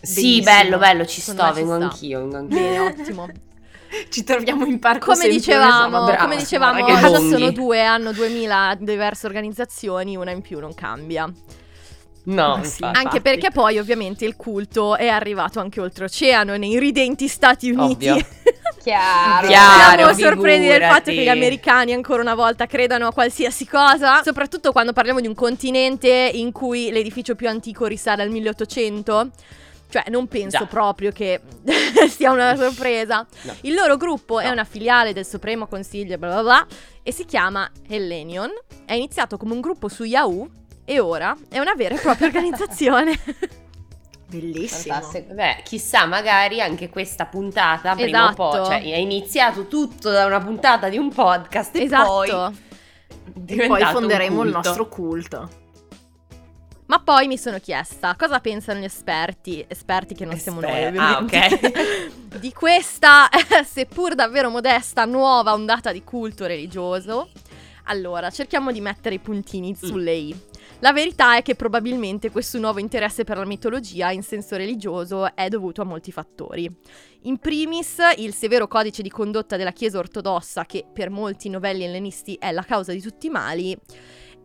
[0.00, 2.58] Sì, bello, bello, ci Secondo sto, vengo anch'io, vengo anch'io.
[2.58, 3.28] Bene, ottimo.
[4.10, 7.30] Ci troviamo in parco Come dicevamo, brava, come dicevamo Lunghi.
[7.30, 11.30] sono due, hanno 2000 diverse organizzazioni, una in più non cambia.
[12.24, 12.82] No, sì.
[12.82, 12.98] infatti.
[12.98, 18.08] Anche perché poi ovviamente il culto è arrivato anche oltreoceano, nei ridenti Stati Uniti.
[18.08, 18.26] Ovvio.
[18.86, 19.48] Chiaro.
[19.48, 20.14] Chiaro.
[20.14, 24.70] Siamo sorpresi del fatto che gli americani ancora una volta credano a qualsiasi cosa, soprattutto
[24.70, 29.30] quando parliamo di un continente in cui l'edificio più antico risale al 1800.
[29.88, 30.66] Cioè, non penso Già.
[30.66, 31.40] proprio che
[32.08, 33.26] sia una sorpresa.
[33.42, 33.54] No.
[33.62, 34.52] Il loro gruppo è No.
[34.52, 36.66] una filiale del Supremo Consiglio, bla bla bla,
[37.02, 38.50] e si chiama Hellenion.
[38.84, 40.48] È iniziato come un gruppo su Yahoo
[40.84, 43.18] e ora è una vera e propria organizzazione.
[44.28, 44.94] Bellissimo.
[44.94, 45.34] Fantastico.
[45.34, 48.70] Beh, chissà, magari anche questa puntata prima o poi, Esatto.
[48.70, 52.52] cioè è iniziato tutto da una puntata di un podcast e poi esatto.
[52.52, 55.64] E poi diventato un fonderemo il nostro culto.
[56.86, 60.98] Ma poi mi sono chiesta cosa pensano gli esperti, esperti che non siamo noi Esper-
[61.00, 63.28] ah, ovviamente, di questa,
[63.64, 67.30] seppur davvero modesta, nuova ondata di culto religioso.
[67.88, 70.36] Allora, cerchiamo di mettere i puntini sulle i.
[70.80, 75.48] La verità è che probabilmente questo nuovo interesse per la mitologia in senso religioso è
[75.48, 76.70] dovuto a molti fattori.
[77.22, 82.36] In primis, il severo codice di condotta della Chiesa ortodossa, che per molti novelli ellenisti
[82.38, 83.76] è la causa di tutti i mali,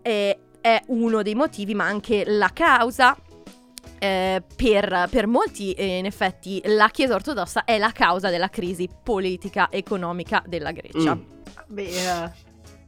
[0.02, 3.16] è, è uno dei motivi, ma anche la causa.
[4.04, 8.90] eh, per, per molti, eh, in effetti, la Chiesa ortodossa è la causa della crisi
[9.04, 11.14] politica economica della Grecia.
[11.16, 11.22] Mm.
[11.68, 12.32] Beh, eh,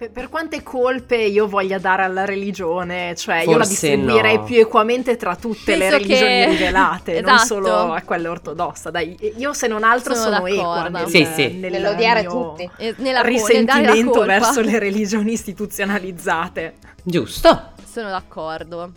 [0.04, 4.44] per, per quante colpe io voglia dare alla religione, cioè io la Forse distribuirei no.
[4.44, 7.46] più equamente tra tutte le Penso religioni che- rivelate, non Esatto.
[7.46, 8.90] solo a quelle ortodossa.
[8.90, 10.98] Dai, io se non altro Sono sono, equa d'accordo.
[10.98, 11.48] nel, Sì, sì.
[11.58, 12.70] nel Nell'odiare mio tutti.
[12.78, 16.74] E nella la risentimento verso le religioni istituzionalizzate.
[17.04, 17.72] Giusto.
[17.90, 18.92] Sono d'accordo.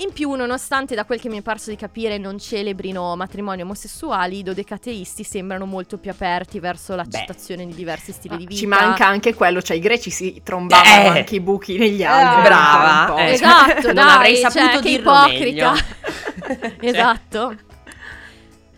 [0.00, 4.38] In più, nonostante da quel che mi è parso di capire non celebrino matrimoni omosessuali,
[4.38, 8.60] i dodecateisti sembrano molto più aperti verso l'accettazione di diversi stili di vita.
[8.60, 11.18] Ci manca anche quello, cioè i greci si trombavano Eh.
[11.18, 12.42] anche i buchi negli Eh, alberi.
[12.42, 13.24] brava, un po', eh.
[13.24, 13.32] cioè.
[13.48, 15.72] Esatto, Non dai, avrei cioè, saputo che dirlo ipocrita.
[15.72, 16.76] meglio.
[16.80, 17.56] esatto.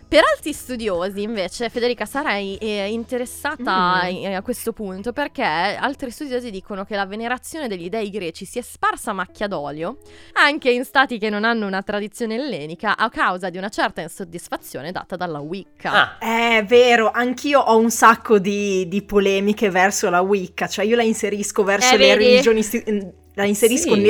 [0.09, 4.23] Per altri studiosi, invece, Federica, sarei eh, interessata Mm.
[4.25, 8.57] eh, a questo punto perché altri studiosi dicono che la venerazione degli dei greci si
[8.57, 9.97] è sparsa a macchia d'olio
[10.33, 14.91] anche in stati che non hanno una tradizione ellenica a causa di una certa insoddisfazione
[14.91, 15.91] data dalla Wicca.
[15.91, 20.95] Ah, È vero, anch'io ho un sacco di, di polemiche verso la Wicca, cioè io
[20.95, 22.23] la inserisco verso Eh, le vedi?
[22.25, 22.83] religioni isti-
[23.35, 24.01] la inserisco Sì.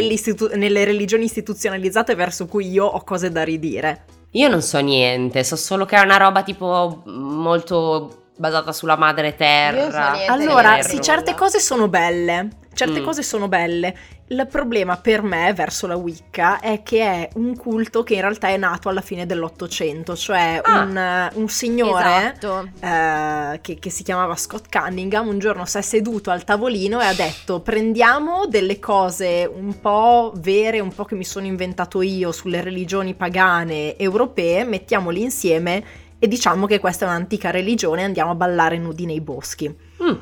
[0.56, 4.06] nelle religioni istituzionalizzate verso cui io ho cose da ridire.
[4.32, 9.36] Io non so niente, so solo che è una roba tipo molto basata sulla madre
[9.36, 10.12] terra.
[10.12, 10.32] So niente.
[10.32, 12.48] Allora, sì, certe cose sono belle.
[12.74, 13.04] Certe Mm.
[13.04, 13.96] cose sono belle.
[14.32, 18.50] Il problema per me verso la Wicca è che è un culto che in realtà
[18.50, 20.82] è nato alla fine dell'Ottocento, cioè Ah.
[20.84, 22.70] un, un signore Esatto.
[22.80, 27.06] eh, che, che si chiamava Scott Cunningham un giorno si è seduto al tavolino e
[27.06, 32.32] ha detto prendiamo delle cose un po' vere, un po' che mi sono inventato io
[32.32, 35.84] sulle religioni pagane europee, mettiamoli insieme
[36.20, 39.76] e diciamo che questa è un'antica religione e andiamo a ballare nudi nei boschi.
[40.04, 40.14] Mm.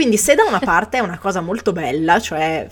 [0.00, 2.66] Quindi se da una parte è una cosa molto bella, cioè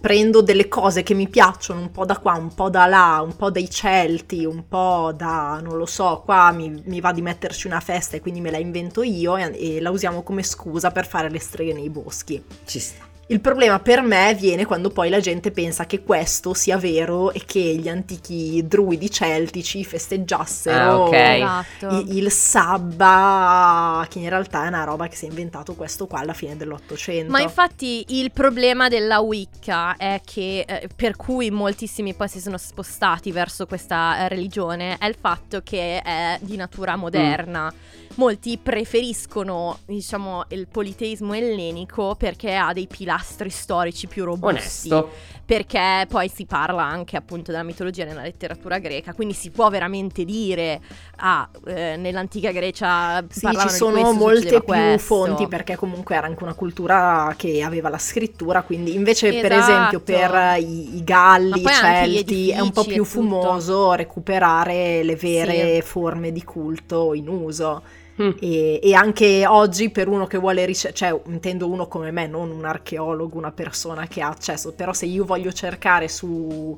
[0.00, 3.34] prendo delle cose che mi piacciono un po' da qua, un po' da là, un
[3.34, 7.66] po' dai Celti, un po' da, non lo so, qua mi, mi va di metterci
[7.66, 11.04] una festa e quindi me la invento io e, e la usiamo come scusa per
[11.04, 12.40] fare le streghe nei boschi.
[12.64, 13.07] Ci sta.
[13.30, 17.42] Il problema per me viene quando poi la gente pensa che questo sia vero e
[17.44, 21.12] che gli antichi druidi celtici festeggiassero Ah, ok.
[21.12, 21.88] Esatto.
[21.90, 26.20] i- il sabba, che in realtà è una roba che si è inventato questo qua
[26.20, 27.30] alla fine dell'Ottocento.
[27.30, 32.56] Ma infatti il problema della Wicca è che, eh, per cui moltissimi poi si sono
[32.56, 37.70] spostati verso questa eh, religione, è il fatto che è di natura moderna.
[38.18, 44.90] Molti preferiscono, diciamo, il politeismo ellenico perché ha dei pilastri storici più robusti.
[44.90, 45.10] Onesto.
[45.46, 50.24] Perché poi si parla anche appunto della mitologia nella letteratura greca, quindi si può veramente
[50.24, 50.80] dire,
[51.18, 54.98] ah, eh, nell'antica Grecia Sì, ci di sono questo, molte più questo.
[54.98, 59.70] fonti perché comunque era anche una cultura che aveva la scrittura, quindi invece per Esatto.
[59.72, 63.04] esempio per i, i Galli, i Celti è un po' più tutto.
[63.04, 65.82] fumoso recuperare le vere Sì.
[65.82, 67.82] forme di culto in uso.
[68.20, 68.30] Mm.
[68.40, 72.50] E, e anche oggi per uno che vuole ricercare, cioè intendo uno come me, non
[72.50, 76.76] un archeologo, una persona che ha accesso, però se io voglio cercare su,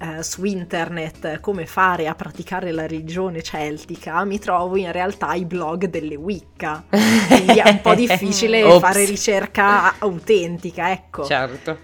[0.00, 5.44] eh, su internet come fare a praticare la religione celtica, mi trovo in realtà i
[5.44, 11.24] blog delle Wicca, quindi è un po' difficile fare ricerca autentica, ecco.
[11.24, 11.70] Certo.
[11.70, 11.78] e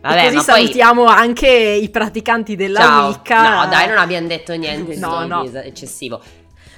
[0.00, 0.54] Vabbè, così ma poi...
[0.54, 3.08] salutiamo anche i praticanti della Ciao.
[3.08, 3.62] Wicca.
[3.62, 5.44] No, dai, non abbiamo detto niente No, di no.
[5.44, 6.20] es- eccessivo.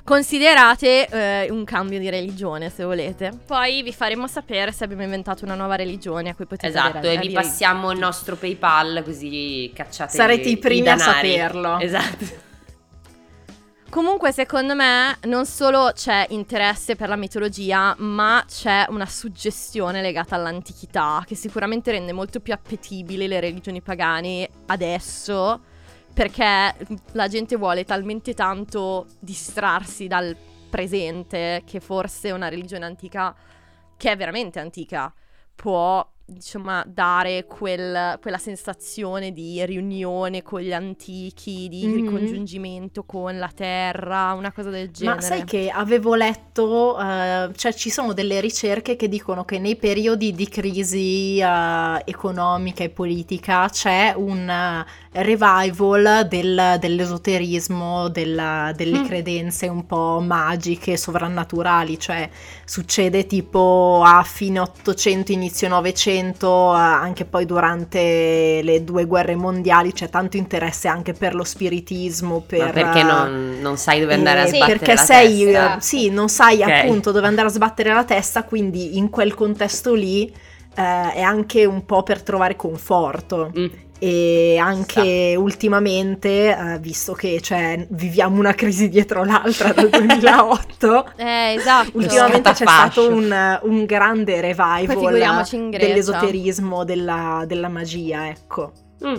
[0.06, 3.32] Considerate eh, un cambio di religione se volete.
[3.44, 7.14] Poi vi faremo sapere se abbiamo inventato una nuova religione a cui potete Esatto, adere-
[7.14, 11.30] e vi passiamo il nostro PayPal così cacciate Sarete i primi a danari.
[11.32, 11.78] saperlo.
[11.80, 12.24] Esatto.
[13.90, 20.36] Comunque, secondo me, non solo c'è interesse per la mitologia, ma c'è una suggestione legata
[20.36, 25.60] all'antichità che sicuramente rende molto più appetibili le religioni pagane adesso.
[26.16, 26.74] Perché
[27.12, 30.34] la gente vuole talmente tanto distrarsi dal
[30.70, 33.34] presente che forse una religione antica,
[33.98, 35.12] che è veramente antica,
[35.54, 41.94] può insomma dare quel- quella sensazione di riunione con gli antichi, di Mhm.
[41.94, 45.14] ricongiungimento con la terra, una cosa del genere.
[45.16, 49.76] Ma sai che avevo letto, eh, cioè ci sono delle ricerche che dicono che nei
[49.76, 54.84] periodi di crisi eh, economica e politica c'è un eh,
[55.22, 59.04] revival del- dell'esoterismo, della- delle Mm.
[59.06, 62.28] credenze un po' magiche, sovrannaturali, cioè
[62.64, 69.92] succede tipo a fine 800, inizio 900, eh, anche poi durante le due guerre mondiali
[69.92, 72.72] c'è tanto interesse anche per lo spiritismo, per...
[72.72, 75.76] Perché eh, non, non sai dove andare a eh, sbattere perché la sei, testa?
[75.76, 76.68] eh, sì, non sai Ok.
[76.70, 80.32] appunto dove andare a sbattere la testa, quindi in quel contesto lì
[80.78, 83.50] eh, è anche un po' per trovare conforto.
[83.58, 83.66] Mm.
[83.98, 91.54] E anche ultimamente, eh, visto che cioè, viviamo una crisi dietro l'altra dal 2008, Eh,
[91.56, 91.90] esatto.
[91.94, 98.72] ultimamente c'è stato un, un grande revival dell'esoterismo, della, della magia, ecco.
[99.04, 99.14] Mm.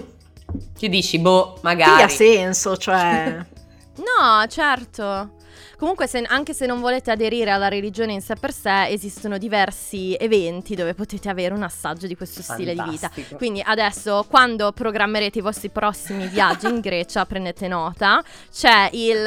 [0.77, 2.03] Che dici, boh, magari.
[2.03, 3.35] ha senso, cioè...
[3.97, 5.36] No, certo.
[5.77, 10.15] Comunque, se- anche se non volete aderire alla religione in sé per sé, esistono diversi
[10.19, 13.07] eventi dove potete avere un assaggio di questo stile di vita.
[13.09, 13.37] Fantastico.
[13.37, 18.23] Quindi adesso, quando programmerete i vostri prossimi viaggi in Grecia, prendete nota.
[18.51, 19.23] C'è il...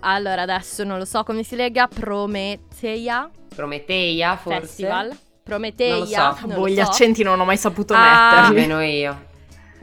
[0.00, 4.60] Allora, adesso non lo so come si lega, Prometeia Prometeia, forse?
[4.60, 5.16] Festival.
[5.42, 5.90] Prometeia.
[5.92, 6.46] Non lo so.
[6.46, 6.82] non boh, lo gli so.
[6.82, 8.48] accenti non ho mai saputo Ah.
[8.50, 8.60] metterli.
[8.60, 9.24] Nemmeno io.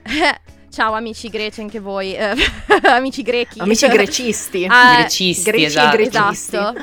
[0.80, 2.34] Ciao amici greci anche voi, eh,
[2.88, 3.60] amici grechi.
[3.60, 4.66] Amici grecisti.
[4.66, 5.98] Ah, Grecisti, greci e esatto.
[5.98, 6.56] grecisti.
[6.56, 6.82] Esatto.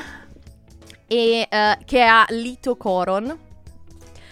[1.07, 3.35] E eh, che è a Litocoron.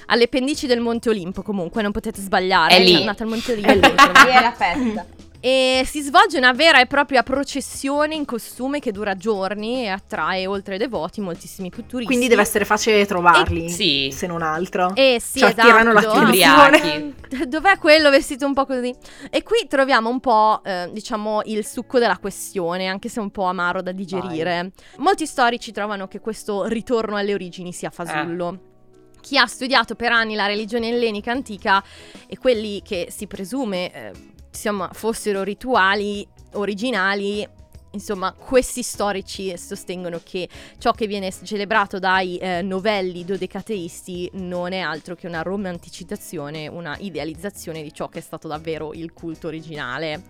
[0.06, 2.76] Alle pendici del Monte Olimpo, comunque, non potete sbagliare.
[2.76, 2.94] È lì.
[2.94, 3.68] Andate al Monte È lì.
[3.68, 3.88] Olimpo.
[3.88, 5.06] Lì è la festa.
[5.46, 10.48] E si svolge una vera e propria processione in costume che dura giorni e attrae
[10.48, 12.06] oltre ai devoti moltissimi turisti.
[12.06, 14.10] Quindi deve essere facile trovarli, E- sì.
[14.12, 14.96] se non altro.
[14.96, 15.68] Eh sì, Cioè, esatto.
[15.68, 17.14] attirano l'attenzione.
[17.48, 18.92] Dov'è quello vestito un po' così?
[19.30, 23.44] E qui troviamo un po', eh, diciamo, il succo della questione, anche se un po'
[23.44, 24.72] amaro da digerire.
[24.98, 28.60] Molti storici trovano che questo ritorno alle origini sia fasullo.
[29.22, 31.84] Chi ha studiato per anni la religione ellenica antica
[32.26, 34.12] e quelli che si presume eh,
[34.56, 37.48] insomma, fossero rituali originali,
[37.92, 44.80] insomma, questi storici sostengono che ciò che viene celebrato dai eh, novelli dodecateisti non è
[44.80, 50.22] altro che una romanticizzazione, una idealizzazione di ciò che è stato davvero il culto originale.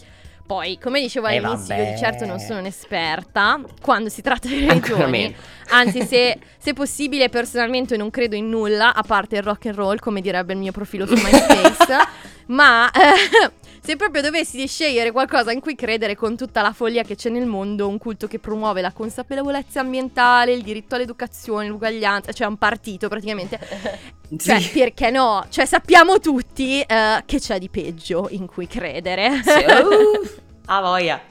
[0.46, 1.94] Poi, come dicevo Eh, all'inizio, io vabbè.
[1.94, 5.36] di certo non sono un'esperta quando si tratta di religioni.
[5.70, 9.98] Anzi, se, se possibile, personalmente non credo in nulla, a parte il rock and roll,
[9.98, 11.98] come direbbe il mio profilo su MySpace.
[12.48, 13.52] ma eh,
[13.86, 17.46] se proprio dovessi scegliere qualcosa in cui credere con tutta la follia che c'è nel
[17.46, 23.08] mondo, un culto che promuove la consapevolezza ambientale, il diritto all'educazione, l'uguaglianza, cioè un partito
[23.08, 23.60] praticamente.
[24.38, 24.80] Cioè, Sì.
[24.80, 25.46] perché no?
[25.50, 29.40] Cioè, sappiamo tutti eh, che c'è di peggio in cui credere.
[29.44, 31.22] Sì, uh, a voglia.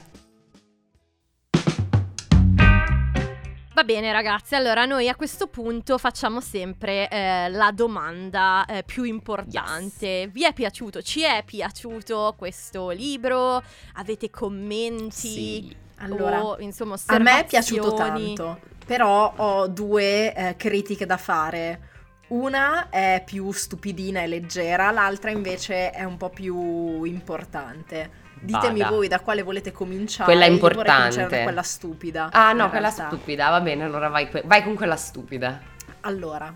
[3.75, 9.03] Va bene ragazzi, allora noi a questo punto facciamo sempre eh, la domanda eh, più
[9.03, 10.29] importante.
[10.31, 11.01] Vi è piaciuto?
[11.01, 13.61] Ci è piaciuto questo libro?
[13.95, 15.11] Avete commenti?
[15.11, 15.75] Sì.
[15.97, 21.89] Allora, o insomma a me è piaciuto tanto, però ho due eh, critiche da fare.
[22.27, 28.23] Una è più stupidina e leggera, l'altra invece è un po' più importante.
[28.39, 28.95] Ditemi Vada.
[28.95, 30.31] voi da quale volete cominciare.
[30.31, 31.43] Quella importante.
[31.43, 32.29] quella stupida.
[32.31, 33.07] Ah no, quella realtà.
[33.07, 35.61] stupida, va bene, allora vai, vai con quella stupida.
[36.01, 36.53] Allora,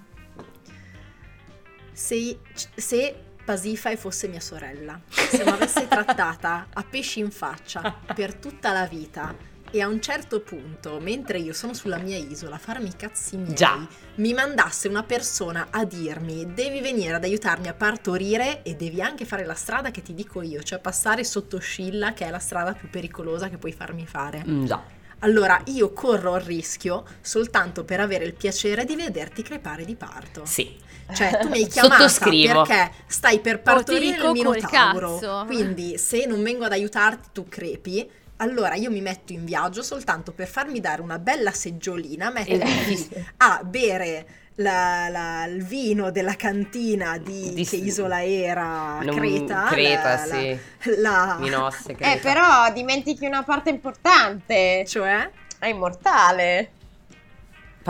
[1.92, 8.36] se, se Pasifae fosse mia sorella, se mi avesse trattata a pesci in faccia per
[8.36, 9.34] tutta la vita
[9.72, 13.38] e a un certo punto, mentre io sono sulla mia isola a farmi i cazzi
[13.38, 13.88] miei, Già.
[14.16, 19.26] mi mandasse una persona a dirmi devi venire ad aiutarmi a partorire e devi anche
[19.26, 22.74] fare la strada che ti dico io, cioè passare sotto Scilla che è la strada
[22.74, 24.44] più pericolosa che puoi farmi fare.
[24.48, 24.82] Mm, già.
[25.20, 30.46] Allora io corro il rischio soltanto per avere il piacere di vederti crepare di parto.
[30.46, 30.88] Sì.
[31.12, 32.62] Cioè, tu mi hai chiamata Sottoscrivo.
[32.62, 35.46] perché stai per partorire dico il minotauro.
[35.46, 38.10] Quindi, se non vengo ad aiutarti, tu crepi.
[38.42, 43.62] Allora io mi metto in viaggio soltanto per farmi dare una bella seggiolina, mettermi a
[43.66, 44.26] bere
[44.56, 49.68] la- la- il vino della cantina di, Di- che isola era Non- Creta.
[49.70, 50.60] Creta, la- sì.
[50.98, 52.14] La, la- Minosse, Creta.
[52.14, 54.86] Eh, però dimentichi una parte importante.
[54.88, 55.30] cioè,
[55.60, 56.72] È immortale.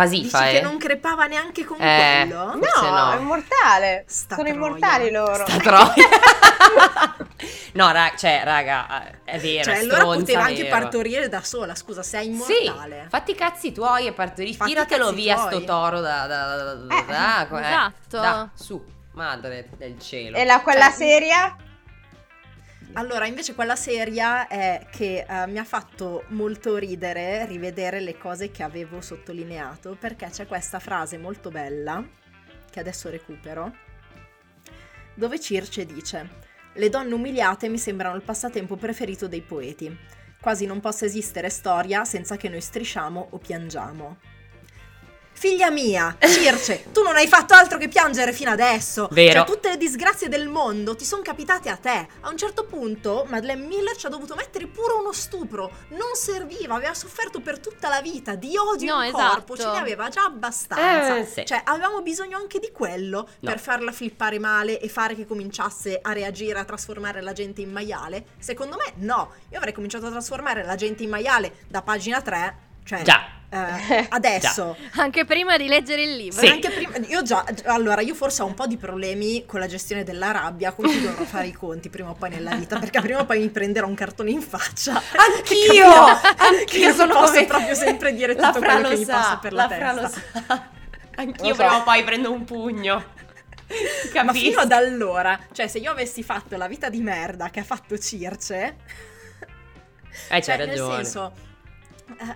[0.05, 0.61] Dici Pasifa, che eh.
[0.61, 2.25] non crepava neanche con Eh.
[2.27, 2.45] quello?
[2.55, 3.11] No, no.
[3.13, 4.03] è immortale.
[4.07, 4.53] Sta Sono troia.
[4.65, 5.45] immortali loro.
[5.47, 5.93] Sta troia.
[7.73, 10.77] no, ra- cioè, raga, è vero, Cioè, allora stronza, poteva anche vero.
[10.79, 13.07] partorire da sola, scusa, sei Sì, immortale.
[13.09, 14.53] fatti i cazzi tuoi e partorì.
[14.55, 15.47] Fatti Tiratelo via tuoi.
[15.51, 16.25] sto toro da...
[16.27, 17.59] da, da, da- Eh, da- eh.
[17.61, 18.19] esatto.
[18.19, 20.37] Da, su, madre del cielo.
[20.37, 21.55] E la, quella Cioè, seria?
[22.93, 28.49] Allora, invece quella seria è che eh, mi ha fatto molto ridere rivedere le cose
[28.49, 32.03] che avevo sottolineato, perché c'è questa frase molto bella,
[32.69, 33.71] che adesso recupero,
[35.13, 36.29] dove Circe dice
[36.73, 39.95] Le donne umiliate mi sembrano il passatempo preferito dei poeti.
[40.41, 44.17] Quasi non possa esistere storia senza che noi strisciamo o piangiamo.
[45.39, 49.07] Figlia mia, Circe, tu non hai fatto altro che piangere fino adesso.
[49.11, 49.45] Vero.
[49.45, 52.07] Cioè, tutte le disgrazie del mondo ti sono capitate a te.
[52.19, 55.71] A un certo punto, Madeleine Miller ci ha dovuto mettere pure uno stupro.
[55.91, 59.69] Non serviva, aveva sofferto per tutta la vita di odio No, in corpo, esatto.
[59.69, 61.15] ce ne aveva già abbastanza.
[61.19, 61.45] Eh, sì.
[61.45, 63.49] Cioè, avevamo bisogno anche di quello No.
[63.49, 67.71] per farla flippare male e fare che cominciasse a reagire, a trasformare la gente in
[67.71, 68.25] maiale.
[68.39, 69.31] Secondo me, no.
[69.51, 72.67] Io avrei cominciato a trasformare la gente in maiale da pagina 3.
[72.89, 73.23] Cioè, Già.
[73.51, 74.75] eh, adesso.
[74.95, 76.39] Anche prima di leggere il libro.
[76.39, 76.47] Sì.
[76.47, 80.03] Anche prima, io già, allora io forse ho un po' di problemi con la gestione
[80.03, 83.19] della rabbia, con cui dovrò fare i conti prima o poi nella vita, perché prima
[83.19, 84.93] o poi mi prenderò un cartone in faccia.
[84.93, 85.85] Anch'io!
[86.37, 89.37] Anch'io sono posso come- proprio sempre dire La tutto quello lo che mi sa, passa
[89.37, 90.09] per la, lo testa.
[90.47, 90.67] sa.
[91.17, 91.61] Anch'io Lo so.
[91.61, 92.95] prima o poi prendo un pugno.
[94.15, 94.47] Ma Capisci?
[94.47, 97.95] fino ad allora, cioè se io avessi fatto la vita di merda che ha fatto
[97.99, 98.75] Circe,
[99.37, 100.95] Eh, c'hai cioè ragione.
[100.95, 101.33] nel senso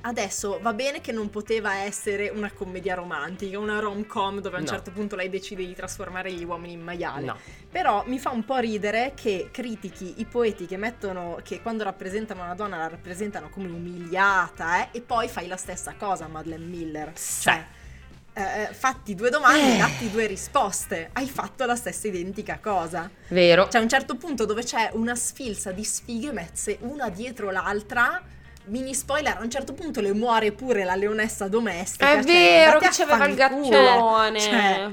[0.02, 4.66] adesso va bene che non poteva essere una commedia romantica, una rom-com dove a un
[4.66, 4.70] No.
[4.72, 7.26] certo punto lei decide di trasformare gli uomini in maiali.
[7.26, 7.38] No.
[7.70, 12.44] Però mi fa un po' ridere che critichi i poeti che mettono, che quando rappresentano
[12.44, 17.14] una donna la rappresentano come umiliata, eh, e poi fai la stessa cosa, Madeleine Miller.
[17.14, 17.66] Cioè,
[18.36, 19.78] eh, fatti due domande, Eh.
[19.78, 21.10] datti due risposte.
[21.14, 23.10] Hai fatto la stessa identica cosa.
[23.30, 23.68] Vero.
[23.68, 28.22] C'è un certo punto dove c'è una sfilza di sfighe messe una dietro l'altra.
[28.66, 32.12] Mini spoiler, a un certo punto le muore pure la leonessa domestica.
[32.12, 34.40] È cioè, vero che c'aveva il gattone.
[34.40, 34.92] Cioè,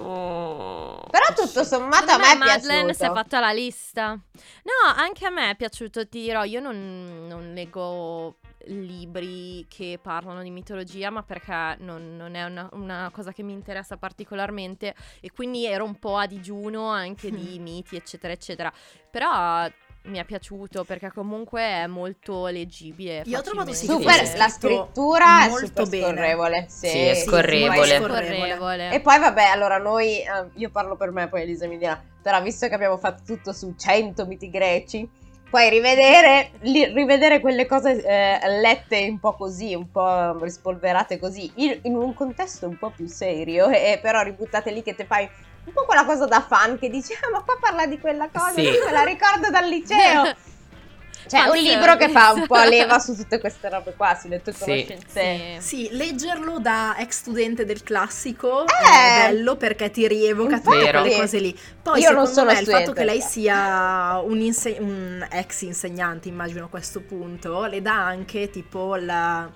[0.00, 1.04] Oh.
[1.10, 4.10] Però tutto sommato a me è Madeleine si è fatta la lista.
[4.12, 8.36] No, anche a me è piaciuto, ti dirò, io non, non leggo
[8.66, 13.52] libri che parlano di mitologia, ma perché non, non è una, una cosa che mi
[13.52, 18.72] interessa particolarmente e quindi ero un po' a digiuno anche di miti, eccetera, eccetera.
[19.10, 19.68] Però
[20.04, 23.22] mi è piaciuto perché comunque è molto leggibile.
[23.26, 23.72] Io ho trovato.
[23.72, 26.06] Super, Sì, la scrittura è molto super bene.
[26.14, 26.66] scorrevole.
[26.68, 27.84] Sì, Sì, è scorrevole.
[27.86, 28.90] sì, Scorrevole.
[28.92, 32.40] E poi vabbè, allora noi, eh, io parlo per me, poi Elisa mi dirà, però
[32.42, 35.08] visto che abbiamo fatto tutto su 100 miti greci,
[35.50, 41.50] poi rivedere, li- rivedere quelle cose eh, lette un po' così, un po' rispolverate così,
[41.56, 45.28] in, in un contesto un po' più serio, e però ributtate lì che te fai
[45.68, 48.52] un po' quella cosa da fan che dici, ah ma qua parla di quella cosa,
[48.54, 48.62] Sì.
[48.62, 50.34] io me la ricordo dal liceo.
[51.28, 54.54] Cioè, un libro che fa un po' leva su tutte queste robe qua, sulle tue
[54.54, 54.60] Sì.
[54.60, 55.60] conoscenze.
[55.60, 55.66] Sì.
[55.86, 59.26] Sì, leggerlo da ex studente del classico Eh.
[59.26, 61.00] è bello perché ti rievoca tutte Vero.
[61.02, 61.58] quelle cose lì.
[61.82, 66.28] Poi Io non sono me il fatto che lei sia un, inse- un ex insegnante,
[66.28, 69.50] immagino a questo punto, le dà anche tipo la-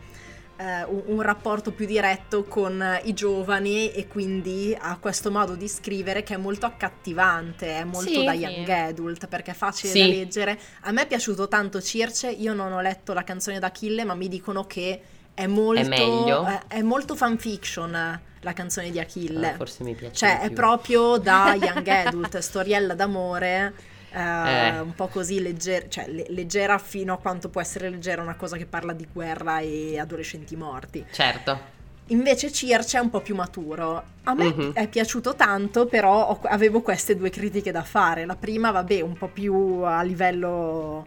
[0.63, 5.67] eh, un, un rapporto più diretto con i giovani e quindi ha questo modo di
[5.69, 8.25] scrivere che è molto accattivante, è molto Sì.
[8.25, 8.39] da Sì.
[8.39, 9.99] young adult perché è facile Sì.
[9.99, 10.59] da leggere.
[10.83, 14.29] A me è piaciuto tanto Circe, io non ho letto la canzone d'Achille ma mi
[14.29, 15.01] dicono che
[15.35, 16.47] è molto, meglio?
[16.47, 19.51] eh, è molto fanfiction eh, la canzone di Achille.
[19.51, 20.15] Ah, forse mi piace.
[20.15, 23.73] Cioè, è proprio da young adult, storiella d'amore,
[24.13, 24.79] eh, Eh.
[24.81, 28.57] un po' così leggera, cioè le- leggera fino a quanto può essere leggera una cosa
[28.57, 31.05] che parla di guerra e adolescenti morti.
[31.11, 31.71] Certo.
[32.07, 34.03] Invece Circe è un po' più maturo.
[34.25, 34.73] A me Mhm.
[34.75, 38.27] è piaciuto tanto, però ho- avevo queste due critiche da fare.
[38.27, 41.07] La prima, vabbè, un po' più a livello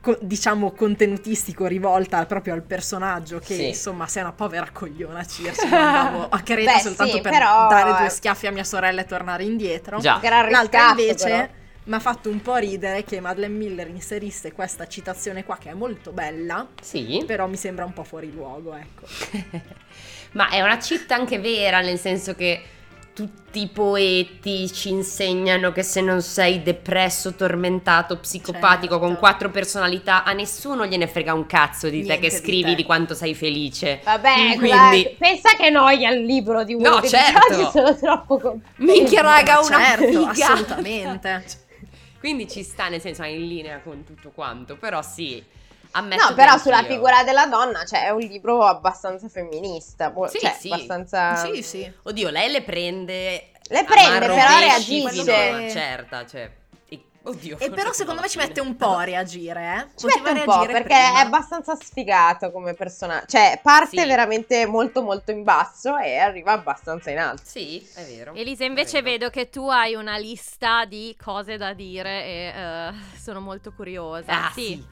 [0.00, 3.66] co- diciamo contenutistico rivolta proprio al personaggio che Sì.
[3.68, 7.96] insomma sei una povera cogliona Circe andavo a Creta Beh, soltanto sì, per però- dare
[7.98, 10.20] due schiaffi a mia sorella e tornare indietro Già.
[10.50, 11.48] L'altra invece però.
[11.88, 15.74] Mi ha fatto un po' ridere che Madeleine Miller inserisse questa citazione qua che è
[15.74, 17.22] molto bella Sì.
[17.26, 19.06] però mi sembra un po' fuori luogo ecco
[20.32, 22.60] Ma è una cheat anche vera, nel senso che
[23.14, 28.98] tutti i poeti ci insegnano che se non sei depresso, tormentato, psicopatico, Certo.
[29.06, 32.70] con quattro personalità, a nessuno gliene frega un cazzo di te Niente che di scrivi
[32.70, 32.74] te.
[32.76, 34.00] di quanto sei felice.
[34.04, 37.40] Vabbè, Quindi- guarda, pensa che noia il libro di uno No, dei certo.
[37.48, 38.70] casi sono troppo contenta.
[38.76, 40.30] Minchia raga, una certo, figa!
[40.30, 41.44] assolutamente
[42.18, 45.42] Quindi ci sta, nel senso, è in linea con tutto quanto, però sì,
[45.92, 50.10] ammetto No, però sulla figura della donna, cioè, è un libro abbastanza femminista.
[50.10, 50.70] mo- Sì, cioè, sì.
[50.70, 51.34] abbastanza.
[51.36, 53.50] sì sì Oddio, lei le prende...
[53.70, 55.70] Le prende, però reagisce.
[55.70, 56.50] certa, cioè...
[57.24, 57.58] e- Oddio.
[57.58, 59.86] E però secondo me ci mette un po' a reagire, eh.
[59.96, 61.20] Ci Poteva mette un po' reagire perché prima.
[61.20, 63.26] è abbastanza sfigato come personaggio.
[63.26, 64.06] Cioè, parte Sì.
[64.06, 67.42] veramente molto molto in basso e arriva abbastanza in alto.
[67.44, 68.32] Sì, è vero.
[68.34, 69.10] Elisa, invece Credo.
[69.10, 74.46] vedo che tu hai una lista di cose da dire e eh, sono molto curiosa.
[74.46, 74.82] Ah, sì.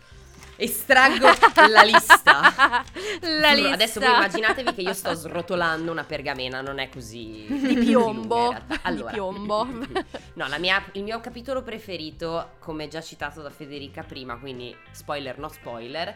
[0.57, 1.27] Estraggo
[1.69, 2.85] la lista.
[3.21, 3.73] La lista.
[3.73, 8.37] Adesso voi immaginatevi che io sto srotolando una pergamena, non è così Di piombo.
[8.37, 8.75] lunga realtà.
[8.75, 9.67] Di Allora, piombo.
[10.35, 15.39] No, la mia- il mio capitolo preferito, come già citato da Federica prima, quindi spoiler
[15.39, 16.15] no spoiler,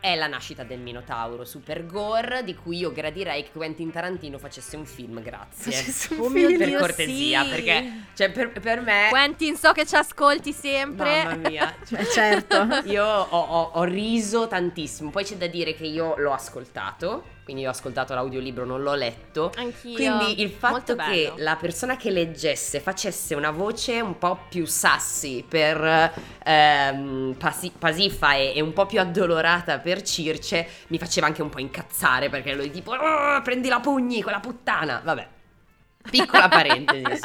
[0.00, 4.76] è la nascita del Minotauro Super Gore, di cui io gradirei che Quentin Tarantino facesse
[4.76, 5.72] un film, grazie.
[5.78, 6.56] Facesse un Oh film.
[6.58, 7.48] per Dio, cortesia, sì.
[7.50, 9.06] perché cioè, per, per me...
[9.10, 11.24] Quentin, so che ci ascolti sempre.
[11.24, 12.82] Mamma mia, cioè, certo.
[12.84, 15.10] io ho, ho- ho riso tantissimo.
[15.10, 17.36] Poi c'è da dire che io l'ho ascoltato.
[17.48, 19.52] Quindi ho ascoltato l'audiolibro, non l'ho letto.
[19.56, 19.94] Anch'io.
[19.94, 25.42] Quindi il fatto che la persona che leggesse facesse una voce un po' più sassy
[25.44, 26.12] per
[26.44, 31.48] ehm, Pasi- Pasifa e, e un po' più addolorata per Circe mi faceva anche un
[31.48, 35.00] po' incazzare perché lui tipo "Oh, prendi la pugni quella puttana.
[35.02, 35.28] Vabbè.
[36.10, 37.20] Piccola parentesi.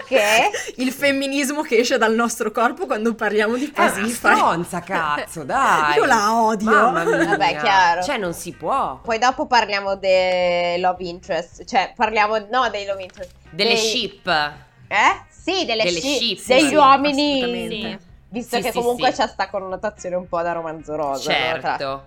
[0.00, 0.74] Ok.
[0.76, 4.34] Il femminismo che esce dal nostro corpo quando parliamo di È una Pasifa.
[4.34, 5.96] stronza, cazzo, dai.
[5.96, 6.70] Io la odio.
[6.70, 7.24] Mamma mia.
[7.24, 8.02] Vabbè, chiaro.
[8.02, 9.00] Cioè, non si può.
[9.02, 11.64] Poi dopo parliamo dei love interest.
[11.64, 13.30] Cioè, parliamo, no, dei love interest.
[13.50, 14.26] Delle dei- ship.
[14.26, 15.22] Eh?
[15.30, 17.38] Sì, delle, Delle ship, ship, degli sì, uomini.
[17.42, 17.98] assolutamente.
[18.28, 19.20] Visto Sì, che sì, comunque sì.
[19.20, 21.32] c'è sta connotazione un po' da romanzo rosa.
[21.32, 21.58] no?
[21.60, 22.04] Tra- Certo.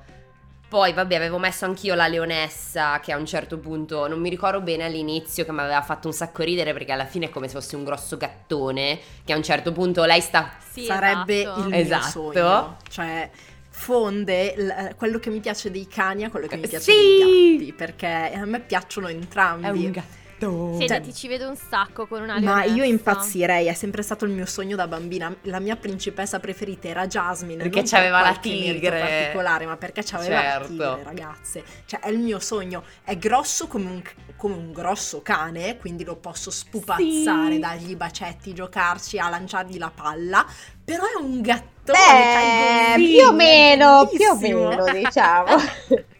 [0.76, 4.60] Poi, vabbè, avevo messo anch'io la leonessa che a un certo punto, non mi ricordo
[4.60, 7.53] bene all'inizio, che mi aveva fatto un sacco ridere perché alla fine è come se
[7.53, 10.52] fosse un grosso gattone, che a un certo punto lei sta...
[10.69, 11.60] Sì, Sarebbe esatto.
[11.61, 12.10] il mio Esatto.
[12.10, 12.77] sogno.
[12.89, 13.30] Cioè,
[13.69, 16.91] fonde l- quello che mi piace dei cani a quello che mi piace Sì!
[16.91, 19.65] dei gatti, perché a me piacciono entrambi.
[19.65, 20.23] È un gatto.
[20.38, 22.86] Senti, Cioè- ti ci vedo un sacco con una Ma io leonessa.
[22.86, 25.34] impazzirei, è sempre stato il mio sogno da bambina.
[25.44, 27.64] La mia principessa preferita era Jasmine.
[27.64, 28.99] Perché non c'aveva per la tigre.
[28.99, 30.60] particolare, ma perché c'aveva Certo.
[30.60, 31.64] la tigre, ragazze.
[31.86, 32.84] Cioè, è il mio sogno.
[33.03, 34.02] È grosso come un,
[34.36, 37.60] come un grosso cane, quindi lo posso spupazzare, Sì.
[37.60, 40.45] dargli i bacetti, giocarci, a lanciargli la palla.
[40.84, 45.56] Però è un gattone, Beh, più o meno, più o meno, diciamo.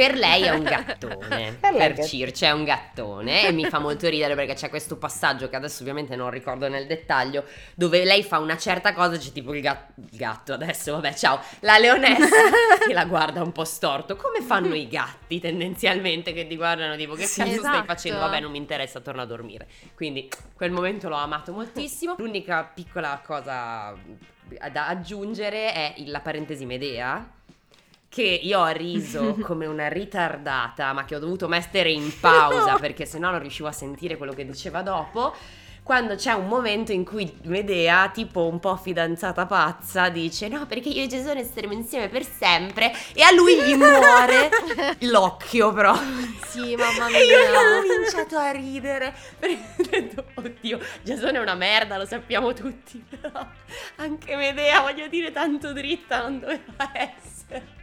[0.00, 2.02] Per lei è un gattone, Per.
[2.06, 3.46] Circe è un gattone.
[3.46, 6.86] E mi fa molto ridere perché c'è questo passaggio che adesso ovviamente non ricordo nel
[6.86, 7.44] dettaglio
[7.74, 11.38] dove lei fa una certa cosa c'è tipo il, gat- il gatto adesso, vabbè ciao,
[11.60, 12.24] la leonessa
[12.86, 17.12] che la guarda un po' storto, come fanno i gatti tendenzialmente che ti guardano tipo
[17.12, 17.84] che Sì, cazzo stai esatto.
[17.84, 22.64] facendo, vabbè non mi interessa, torno a dormire, quindi quel momento l'ho amato moltissimo, l'unica
[22.64, 23.94] piccola cosa
[24.72, 27.38] da aggiungere è la parentesi Medea
[28.10, 33.06] che io ho riso come una ritardata, ma che ho dovuto mettere in pausa perché
[33.06, 35.32] sennò non riuscivo a sentire quello che diceva dopo.
[35.82, 40.88] Quando c'è un momento in cui Medea, tipo un po' fidanzata pazza, dice: No, perché
[40.88, 42.92] io e Gesone staremo insieme per sempre.
[43.14, 44.50] E a lui gli muore
[45.00, 45.96] l'occhio, però.
[46.46, 47.58] Sì, mamma E io mia.
[47.58, 49.14] ho cominciato a ridere
[49.90, 53.44] detto, oddio, Giasone è una merda, lo sappiamo tutti, però
[53.96, 57.78] anche Medea, voglio dire, tanto dritta non doveva essere.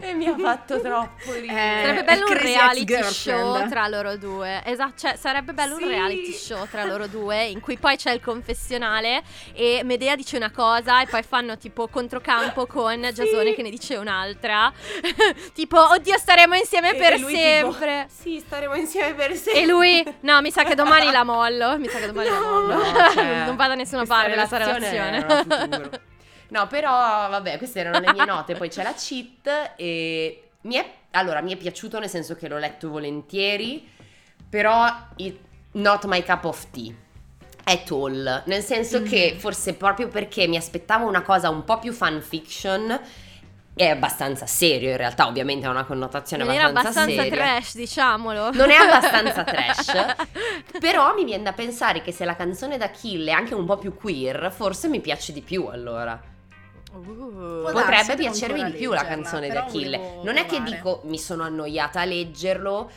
[0.00, 1.80] E mi ha fatto troppo ridere.
[1.80, 4.62] Eh, Sarebbe bello un reality show tra loro due.
[4.64, 5.82] Esatto, cioè sarebbe bello Sì.
[5.82, 9.22] un reality show tra loro due in cui poi c'è il confessionale
[9.52, 13.96] e Medea dice una cosa e poi fanno tipo controcampo con Giasone che ne dice
[13.96, 14.72] un'altra.
[15.52, 18.06] tipo, oddio, staremo insieme E per lui tipo, sempre.
[18.08, 19.62] sì, staremo insieme per sempre.
[19.62, 21.78] E lui, no, mi sa che domani la mollo.
[21.78, 22.74] Mi sa che domani la No, mollo.
[22.74, 26.10] no, cioè, non va da nessuna parte della sua relazione
[26.52, 26.62] non.
[26.62, 30.90] No, però vabbè, queste erano le mie note, poi c'è la cheat e mi è
[31.12, 33.86] allora mi è piaciuto nel senso che l'ho letto volentieri,
[34.48, 35.40] però it-
[35.72, 36.92] not my cup of tea.
[37.64, 39.04] È tall, nel senso Mm.
[39.06, 43.00] che forse proprio perché mi aspettavo una cosa un po' più fan fiction
[43.74, 47.36] è abbastanza serio in realtà, ovviamente ha una connotazione Non abbastanza, abbastanza seria.
[47.44, 48.50] trash, diciamolo.
[48.52, 50.14] Non è abbastanza trash,
[50.78, 53.94] però mi viene da pensare che se la canzone d'Achille è anche un po' più
[53.94, 56.20] queer, forse mi piace di più allora.
[56.94, 57.70] Uh.
[57.72, 60.20] Potrebbe piacermi di più la canzone d'Achille.
[60.22, 62.90] Non è che dico mi sono annoiata a leggerlo.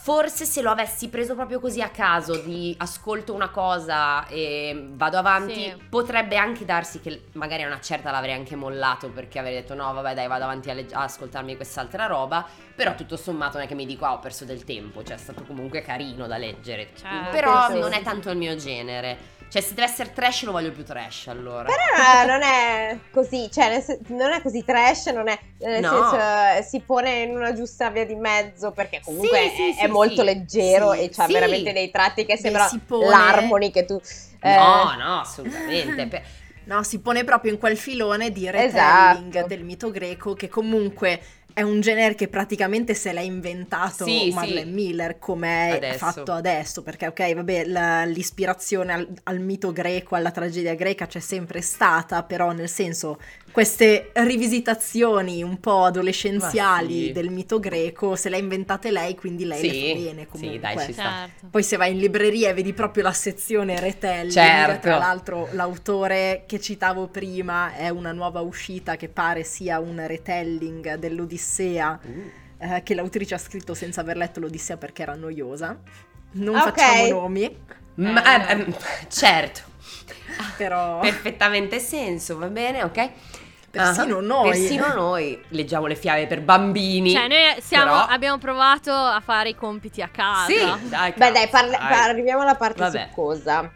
[0.00, 5.18] Forse se lo avessi preso proprio così a caso, di ascolto una cosa e vado
[5.18, 5.76] avanti, Sì.
[5.90, 9.92] potrebbe anche darsi che magari a una certa l'avrei anche mollato perché avrei detto no
[9.92, 13.68] vabbè dai vado avanti a, legg- a ascoltarmi quest'altra roba, però tutto sommato non è
[13.68, 16.90] che mi dico ah ho perso del tempo, cioè è stato comunque carino da leggere,
[16.94, 17.30] Certo.
[17.30, 20.84] però non è tanto il mio genere, cioè se deve essere trash lo voglio più
[20.84, 21.64] trash allora.
[21.64, 25.88] Però non è così, cioè non è così trash, non è nel No.
[25.90, 29.72] senso eh, si pone in una giusta via di mezzo perché comunque Sì, sì, è,
[29.72, 30.24] sì, è molto sì.
[30.24, 31.32] leggero Sì, e c'ha sì.
[31.32, 34.00] veramente dei tratti che Beh, sembra pone- l'harmony che tu
[34.40, 36.22] eh, No, no, assolutamente.
[36.68, 39.46] No, si pone proprio in quel filone di retelling Esatto.
[39.48, 41.20] del mito greco che comunque
[41.54, 44.70] è un genere che praticamente se l'è inventato Sì, Marlene sì.
[44.70, 50.30] Miller come è fatto adesso, perché ok, vabbè, la- l'ispirazione al, al mito greco, alla
[50.30, 53.18] tragedia greca c'è sempre stata, però nel senso
[53.58, 57.12] queste rivisitazioni un po' adolescenziali sì.
[57.12, 60.54] del mito greco se le ha inventate lei, quindi lei le fa bene comunque.
[60.54, 61.02] sì, dai, ci sta.
[61.02, 61.46] Certo.
[61.50, 64.80] Poi se vai in libreria e vedi proprio la sezione retelling, Certo.
[64.80, 70.94] tra l'altro l'autore che citavo prima è una nuova uscita che pare sia un retelling
[70.94, 72.64] dell'Odissea Uh.
[72.74, 75.80] eh, che l'autrice ha scritto senza aver letto l'Odissea perché era noiosa.
[76.32, 76.62] Non Ok.
[76.74, 77.56] facciamo nomi,
[77.94, 78.76] Ma, eh, ehm,
[79.08, 79.62] certo,
[80.56, 83.10] però perfettamente senso, va bene, ok?
[83.70, 84.50] Persino Ah, noi.
[84.50, 87.10] Persino noi leggiamo le fiabe per bambini.
[87.12, 90.46] Cioè, noi siamo- Però- abbiamo provato a fare i compiti a casa.
[90.46, 91.92] Sì, dai, Beh dai, parli- dai.
[92.10, 93.06] arriviamo alla parte Vabbè.
[93.08, 93.70] succosa.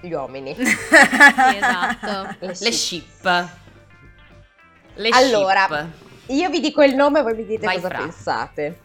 [0.00, 0.54] Gli uomini.
[0.54, 0.62] Sì,
[1.56, 2.36] esatto.
[2.38, 3.48] Le Le ship.
[4.94, 5.86] Le Allora, ship.
[6.30, 7.98] Io vi dico il nome e voi mi dite Vai, cosa Fra.
[7.98, 8.80] pensate.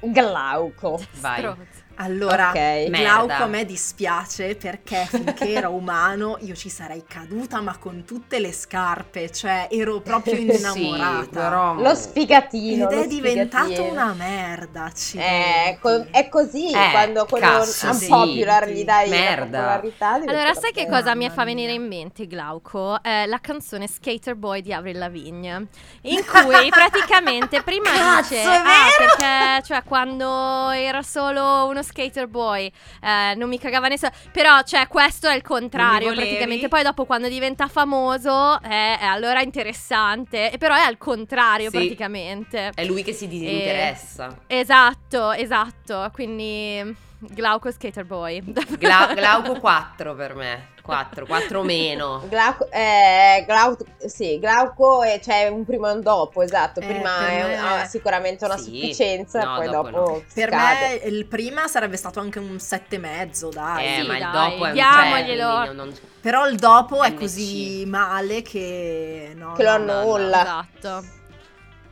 [0.00, 1.00] Glauco.
[1.20, 1.38] Vai.
[1.38, 1.84] Stronzo.
[1.98, 2.90] Allora, Ok.
[2.90, 8.38] Glauco a me dispiace perché finché ero umano io ci sarei caduta ma con tutte
[8.38, 11.22] le scarpe, cioè ero proprio innamorata.
[11.22, 11.74] Sì, però...
[11.74, 12.84] Lo sfigatino.
[12.84, 18.66] Ed lo è diventato una merda, Eh, co- è così Eh, quando quello cazzo, unpopular
[18.66, 18.72] sì.
[18.74, 19.58] gli dai la Merda.
[19.58, 20.18] popolarità.
[20.18, 23.02] diventa Allora, sai che cosa mi fa venire in mente, Glauco?
[23.02, 25.66] Eh, la canzone Skater Boy di Avril Lavigne,
[26.02, 31.82] in cui praticamente prima Cazzo, dice, è ah, vero!" perché cioè quando era solo uno
[31.86, 32.70] Skater Boy,
[33.02, 34.12] eh, non mi cagava nessuno.
[34.32, 36.68] Però, cioè, questo è il contrario praticamente.
[36.68, 40.50] Poi dopo quando diventa famoso, eh, eh, allora è interessante.
[40.52, 41.76] E Però è al contrario Sì.
[41.76, 42.72] praticamente.
[42.74, 44.40] È lui che si disinteressa.
[44.46, 46.10] Esatto, esatto.
[46.12, 48.42] Quindi Glauco Skater Boy.
[48.78, 50.68] Gla- Glauco 4 per me.
[50.82, 52.22] 4, 4 meno.
[52.28, 56.78] Glauco, eh, Glauco, sì, Glauco e c'è un prima e un dopo, esatto.
[56.78, 58.64] Eh, Prima è un- me- ha sicuramente una Sì.
[58.64, 60.22] sufficienza, No, poi dopo dopo, no.
[60.32, 63.84] Per me il prima sarebbe stato anche un sette e mezzo, dai.
[63.98, 65.48] Eh, sì, ma il dai, dopo è un diamoglielo.
[65.48, 67.18] 3, quindi non- Però il dopo è NC.
[67.18, 69.32] così male che...
[69.34, 69.92] No, Che lo no, no.
[70.00, 70.40] annulla.
[70.40, 71.04] Esatto.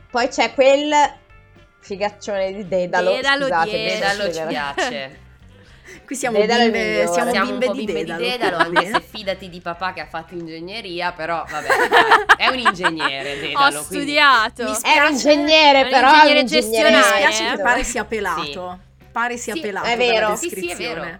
[0.09, 0.89] Poi c'è quel
[1.85, 3.11] figaccione di Dedalo.
[3.11, 3.71] Dedalo scusate.
[3.71, 5.19] Dedalo ci piace.
[6.05, 8.21] Qui siamo Dedalo bimbe, siamo Siamo un bimbe po' di bimbe Dedalo.
[8.23, 11.67] di Dedalo, anche se fidati di papà che ha fatto ingegneria, però vabbè,
[12.37, 13.83] è un ingegnere Ho Dedalo.
[13.83, 14.63] quindi- studiato.
[14.63, 17.55] Mi È un ingegnere, però ingegnere è un ingegnere Mi gestionale, spiace eh.
[17.55, 18.79] che pare sia pelato.
[19.11, 20.35] Pare sia Sì, pelato è vero.
[20.35, 21.17] Sì, sì, è vero.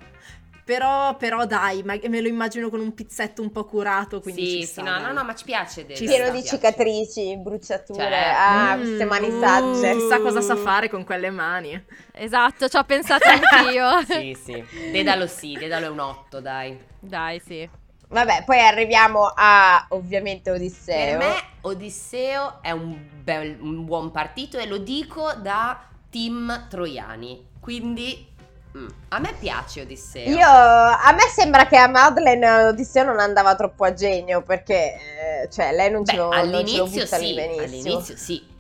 [0.66, 4.48] Però, però dai, ma- me lo immagino con un pizzetto un po' curato, quindi Sì,
[4.48, 5.96] ci sì, sta, no, no, no, ma ci piace Dedalo.
[5.98, 6.58] Ci Pieno sta, di piace.
[6.58, 8.10] cicatrici, bruciature.
[8.10, 8.32] Certo.
[8.34, 9.94] Ah, Mm, queste mani uh, sagge.
[9.94, 11.86] Chissà cosa sa fare con quelle mani.
[12.14, 14.02] Esatto, ci ho pensato anch'io.
[14.06, 14.66] Sì, sì.
[14.90, 16.78] Dedalo sì, Dedalo è un 8, dai.
[17.00, 17.70] Dai, sì.
[18.08, 20.96] Vabbè, poi arriviamo a ovviamente Odisseo.
[20.96, 27.50] Per me Odisseo è un, bel- un buon partito e lo dico da team troiani.
[27.60, 28.35] Quindi
[28.76, 30.30] mm, a me piace Odisseo.
[30.30, 35.50] Io, a me sembra che a Madeleine Odisseo non andava troppo a genio perché, eh,
[35.52, 37.64] cioè, lei non ce Beh, lo, non ce lo all'inizio butta lì sì, benissimo.
[37.64, 38.54] all'inizio sì.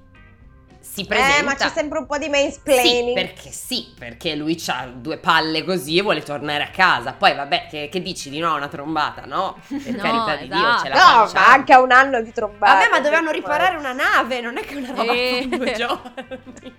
[0.79, 1.39] Si presenta.
[1.39, 3.13] Eh, ma c'è sempre un po' di Sì, mansplaining.
[3.13, 7.11] perché sì, perché lui ha due palle così e vuole tornare a casa.
[7.11, 9.57] Poi vabbè, che, che dici di no a una trombata, no?
[9.67, 10.83] Per No, carità di Dio, esatto.
[10.83, 11.45] ce la no, facciamo.
[11.45, 12.73] ma anche a un anno di trombata.
[12.75, 15.47] Vabbè, ma dovevano riparare una nave, non è che una roba Eh.
[15.49, 16.75] con due giorni.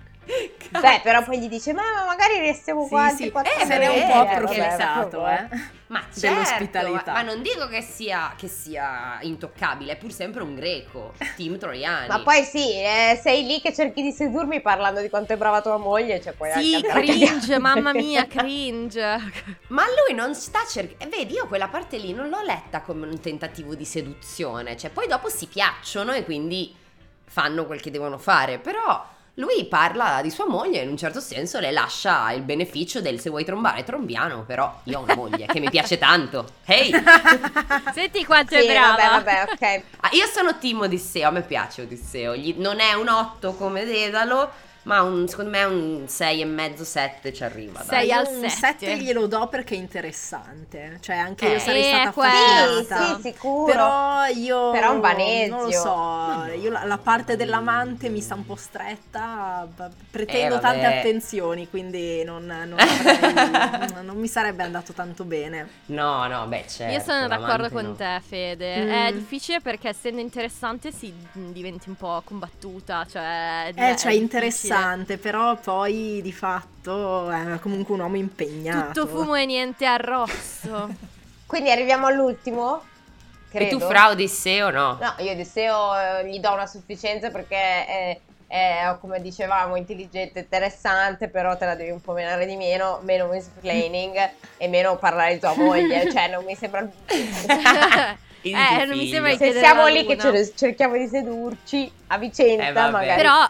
[0.69, 3.89] Beh, però poi gli dice, ma magari restiamo Sì, qua sì, eh, se ne è
[3.89, 5.49] un po' perché approfittato, vabbè.
[5.53, 5.59] eh.
[5.89, 7.13] Ma certo, Dell'ospitalità.
[7.13, 11.57] Ma, ma non dico che sia, che sia intoccabile, è pur sempre un greco, team
[11.59, 12.09] troiani.
[12.09, 15.63] Ma poi sì, eh, sei lì che cerchi di sedurmi parlando di quanto è brava
[15.63, 19.19] tua moglie, cioè poi Sì, cringe, mamma mia, cringe.
[19.69, 21.17] Ma lui non sta cercando.
[21.17, 24.77] Vedi, io quella parte lì non l'ho letta come un tentativo di seduzione.
[24.77, 26.75] Cioè, poi dopo si piacciono e quindi
[27.25, 28.59] fanno quel che devono fare.
[28.59, 29.07] Però
[29.39, 33.21] lui parla di sua moglie e in un certo senso le lascia il beneficio del
[33.21, 34.45] se vuoi trombare, trombiano.
[34.47, 36.47] Però io ho una moglie che mi piace tanto.
[36.65, 36.91] Ehi!
[37.93, 38.97] Senti quanto Sì, è brava.
[38.97, 39.83] vabbè, vabbè, ok.
[40.01, 42.35] Ah, io sono team Odisseo, a me piace Odisseo.
[42.35, 44.51] Gli- non è un 8 come Dedalo,
[44.87, 47.83] ma un- secondo me un 6 e mezzo, 7 ci arriva.
[47.85, 48.07] dai.
[48.07, 48.51] Sei Io al un sette.
[48.51, 50.99] 7 glielo do perché è interessante.
[51.01, 52.31] Cioè, anche Eh, io sarei eh, stata quello.
[52.85, 53.17] Sì, affascinata.
[53.17, 53.65] sì, sicuro.
[53.73, 55.55] Però io Però un vanesio.
[55.57, 59.67] non lo so, io la, la parte dell'amante mi sta un po' stretta,
[60.11, 65.69] pretendo Eh, tante attenzioni, quindi non, non avrei- non mi sarebbe andato tanto bene.
[65.87, 66.93] No, no, beh, certo.
[66.93, 67.95] Io sono d'accordo con no.
[67.95, 68.85] te, Fede.
[68.85, 68.91] Mm.
[69.07, 73.05] È difficile perché essendo interessante si diventi un po' combattuta.
[73.09, 74.23] Cioè, è Eh, è cioè difficile.
[74.77, 79.01] Interessante, però poi di fatto è comunque un uomo impegnato.
[79.01, 80.89] Tutto fumo e niente arrosto.
[81.47, 82.83] Quindi arriviamo all'ultimo?
[83.51, 83.89] E tu Credo.
[83.89, 84.99] fra Odisseo no?
[85.01, 91.29] No, io Odisseo eh, gli do una sufficienza perché è, è, come dicevamo, intelligente, interessante,
[91.29, 95.41] però te la devi un po' menare di meno, meno mansplaining e meno parlare di
[95.41, 96.87] tua moglie, cioè non mi sembra...
[98.47, 102.87] Eh, non mi sembra di Se siamo lì che cer- cerchiamo di sedurci a vicenda,
[102.87, 103.21] Eh, magari...
[103.21, 103.45] Però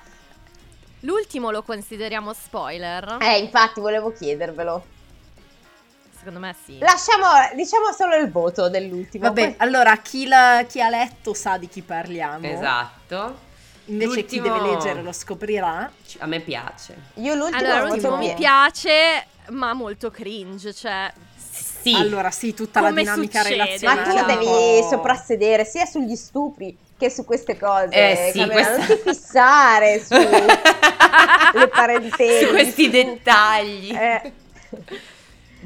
[1.07, 3.19] l'ultimo lo consideriamo spoiler?
[3.21, 4.85] Eh, infatti volevo chiedervelo.
[6.19, 6.79] Secondo me sì.
[6.79, 9.25] Lasciamo, diciamo solo il voto dell'ultimo.
[9.29, 12.45] Vabbè, poi- allora chi, la- chi ha letto sa di chi parliamo.
[12.47, 13.45] Esatto.
[13.87, 15.91] Invece chi L'ultimo- deve leggere lo scoprirà.
[16.19, 16.97] A me piace.
[17.15, 20.75] Io l'ultimo Allora, lo l'ultimo mi piace, ma molto cringe.
[20.75, 21.95] Cioè, Sì.
[21.95, 23.63] Allora, sì, tutta la Come dinamica succede?
[23.65, 24.13] relazionale.
[24.23, 27.89] Ma tu devi soprassedere sia sugli stupri che su queste cose.
[27.93, 30.15] Eh, sì, Camilla, questa- Non ti fissare su
[31.59, 32.45] le parentesi.
[32.47, 33.95] Su questi dettagli.
[33.95, 34.33] Eh,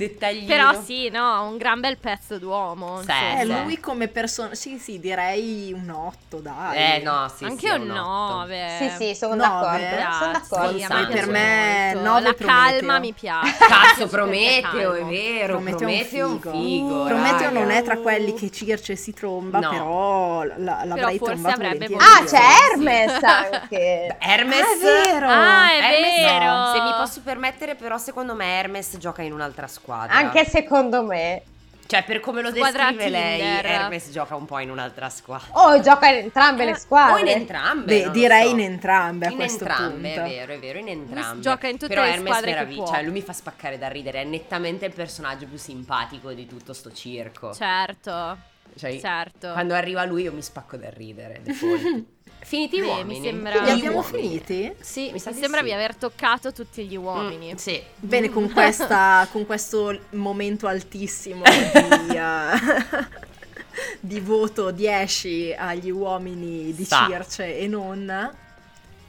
[0.00, 0.46] Dettaglino.
[0.46, 3.02] però sì, no, un gran bel pezzo d'uomo.
[3.02, 4.54] Sì, Eh, lui come persona...
[4.54, 6.76] Sì, sì, direi un 8, dai.
[6.76, 8.34] Eh, no, sì, Anche sì, un un otto.
[8.36, 8.76] 9.
[8.78, 9.86] sì, sì, sono d'accordo.
[10.18, 10.78] Sono d'accordo.
[10.78, 12.08] Sì, a Poi me piace per me molto.
[12.08, 12.78] nove La Prometeo.
[12.78, 13.56] calma mi piace.
[13.58, 15.54] Cazzo, Prometeo, è vero.
[15.58, 16.50] Prometeo è un Prometeo è un figo.
[16.50, 17.04] figo.
[17.04, 17.58] Prometeo raga.
[17.60, 19.70] non è tra quelli che Circe si tromba, No.
[19.70, 21.94] però la- l'avrei forse trombato.
[21.98, 22.36] Ah, c'è Sì.
[22.72, 24.16] Hermes anche.
[24.18, 24.60] Hermes.
[24.60, 24.78] Ah, è
[25.12, 25.28] vero!
[25.28, 26.38] Ah, è Hermes no.
[26.38, 26.72] vero.
[26.72, 29.88] Se mi posso permettere, però, secondo me Hermes gioca in un'altra squadra.
[29.92, 31.42] Anche secondo me.
[31.90, 33.40] Cioè, per come lo Squadra descrive lei.
[33.40, 35.48] Hermes gioca un po' in un'altra squadra.
[35.54, 37.20] Oh, gioca in entrambe le O squadre.
[37.22, 38.02] in entrambe.
[38.04, 38.50] Beh, direi so.
[38.54, 40.20] in entrambe a in questo entrambe, punto.
[40.20, 41.40] è vero, è vero, in entrambe.
[41.42, 42.92] gioca in tutte Però le Hermes squadre che meraviglia, può.
[42.92, 46.72] cioè lui mi fa spaccare da ridere, è nettamente il personaggio più simpatico di tutto
[46.74, 47.52] sto circo.
[47.52, 48.38] Certo,
[48.76, 49.50] Cioè, certo.
[49.50, 51.42] Quando arriva lui io mi spacco da ridere.
[52.50, 53.22] Finiti Beh, mi uomini.
[53.22, 54.40] sembra- Quindi Gli abbiamo uomini.
[54.40, 54.72] finiti?
[54.80, 55.66] Sì, mi sa Mi di sembra sì.
[55.66, 57.52] di aver toccato tutti gli uomini.
[57.52, 57.80] Mm, sì.
[57.94, 63.08] Bene, con, questa, con questo momento altissimo di, eh,
[64.00, 67.06] di voto 10 agli uomini di Sa.
[67.08, 68.32] Circe e non,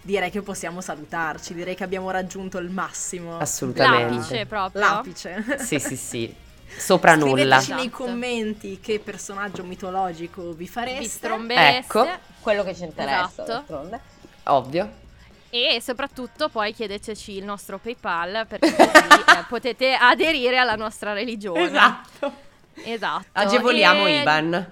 [0.03, 1.55] direi che possiamo salutarci.
[1.55, 3.39] Direi che abbiamo raggiunto il massimo.
[3.39, 4.13] Assolutamente.
[4.17, 4.81] L'apice proprio.
[4.81, 5.43] L'apice.
[5.57, 6.35] Sì, sì, sì.
[6.77, 7.59] Sopra nulla.
[7.59, 8.03] Scriveteci nei Esatto.
[8.03, 11.03] commenti che personaggio mitologico vi Vi fareste.
[11.07, 11.77] strombereste.
[11.77, 12.07] Ecco.
[12.41, 13.43] Quello che ci interessa, Esatto.
[13.51, 13.99] d'altronde.
[14.45, 14.91] Ovvio.
[15.49, 21.63] E soprattutto poi chiedeteci il nostro PayPal perché così eh, potete aderire alla nostra religione.
[21.65, 22.33] Esatto.
[22.83, 23.25] Esatto.
[23.33, 24.71] Agevoliamo E- Iban.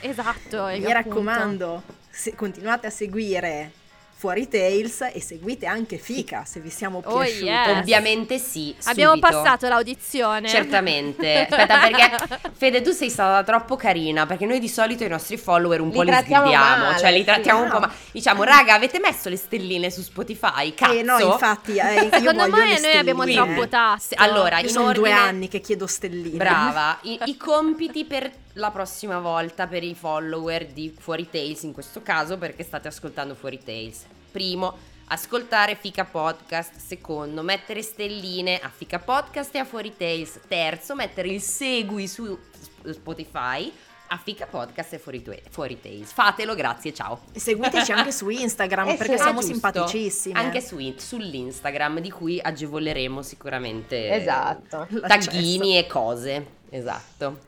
[0.00, 0.64] Esatto.
[0.66, 3.72] Mi appunto- raccomando, se- continuate a seguire
[4.20, 7.44] Fuori Tales e seguite anche Fica se vi siamo Oh, piaciuti.
[7.44, 7.78] yes.
[7.78, 8.76] Ovviamente sì.
[8.84, 9.28] Abbiamo subito.
[9.32, 10.46] passato l'audizione.
[10.46, 11.46] Certamente.
[11.48, 14.26] Aspetta, perché Fede, tu sei stata troppo carina.
[14.26, 16.50] Perché noi di solito i nostri follower un Li po' li sgridiamo.
[16.52, 17.24] male, cioè, li sì.
[17.24, 17.72] trattiamo un No.
[17.72, 17.80] po'.
[17.80, 20.74] Ma diciamo, raga, avete messo le stelline su Spotify?
[20.74, 20.92] Cazzo.
[20.92, 23.44] Eh no, infatti, eh, io Secondo me le noi abbiamo stelline.
[23.54, 24.14] troppo tasto.
[24.18, 26.36] Allora, Io in sono due ordine- anni che chiedo stelline.
[26.36, 31.72] Brava, I, i compiti per la prossima volta per i follower di Fuori Tales in
[31.72, 34.04] questo caso perché state ascoltando Fuori Tales.
[34.30, 34.76] Primo,
[35.08, 36.76] ascoltare Fica Podcast.
[36.76, 40.40] Secondo, mettere stelline a Fica Podcast e a Fuori Tales.
[40.48, 43.72] Terzo, mettere il segui su Sp- Spotify
[44.12, 46.10] a Fica Podcast e Fuori, Tue- Fuori Tales.
[46.12, 47.20] Fatelo, grazie, ciao.
[47.32, 49.52] E Seguiteci anche su Instagram Eh perché siamo giusto.
[49.52, 50.36] simpaticissime.
[50.38, 54.88] Anche su, sull'Instagram di cui agevoleremo sicuramente Esatto.
[55.06, 56.46] Taghini e cose.
[56.70, 57.38] Esatto.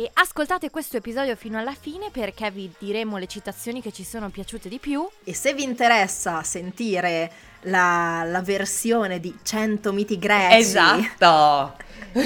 [0.00, 4.30] E ascoltate questo episodio fino alla fine perché vi diremo le citazioni che ci sono
[4.30, 5.06] piaciute di più.
[5.24, 7.30] E se vi interessa sentire
[7.64, 11.76] la, la versione di 100 miti greci Esatto.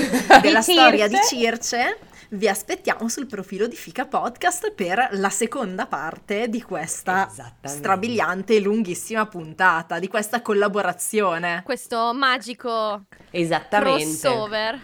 [0.41, 1.37] della Di storia di Circe.
[1.37, 1.99] Circe,
[2.29, 7.29] vi aspettiamo sul profilo di Fica Podcast per la seconda parte di questa
[7.65, 11.63] strabiliante e lunghissima puntata, di questa collaborazione.
[11.65, 14.21] Questo magico Esattamente.
[14.21, 14.79] crossover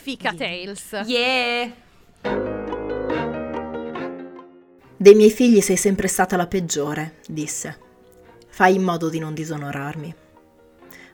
[0.00, 1.02] Fica Tales.
[1.04, 1.86] Yeah.
[5.00, 7.78] Dei miei figli sei sempre stata la peggiore, disse.
[8.48, 10.14] Fai in modo di non disonorarmi.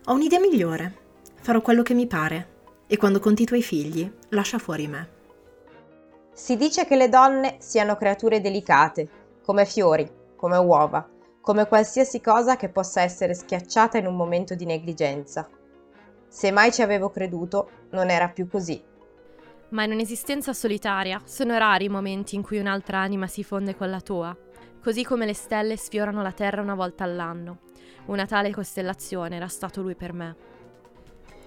[0.07, 0.95] Ho un'idea migliore.
[1.43, 2.49] Farò quello che mi pare.
[2.87, 5.09] E quando conti i tuoi figli, lascia fuori me.
[6.33, 9.09] Si dice che le donne siano creature delicate,
[9.43, 11.09] come fiori, come uova,
[11.41, 15.49] come qualsiasi cosa che possa essere schiacciata in un momento di negligenza.
[16.27, 18.83] Se mai ci avevo creduto, non era più così.
[19.75, 23.91] Ma in un'esistenza solitaria sono rari i momenti in cui un'altra anima si fonde con
[23.91, 24.37] la tua,
[24.81, 27.59] così come le stelle sfiorano la terra una volta all'anno.
[28.05, 30.37] Una tale costellazione era stato lui per me.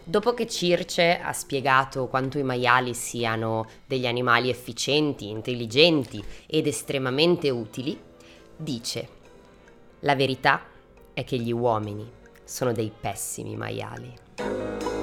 [0.03, 7.49] Dopo che Circe ha spiegato quanto i maiali siano degli animali efficienti, intelligenti ed estremamente
[7.49, 7.97] utili,
[8.57, 9.07] dice:
[9.99, 10.63] La verità
[11.13, 12.11] è che gli uomini
[12.43, 14.96] sono dei pessimi maiali.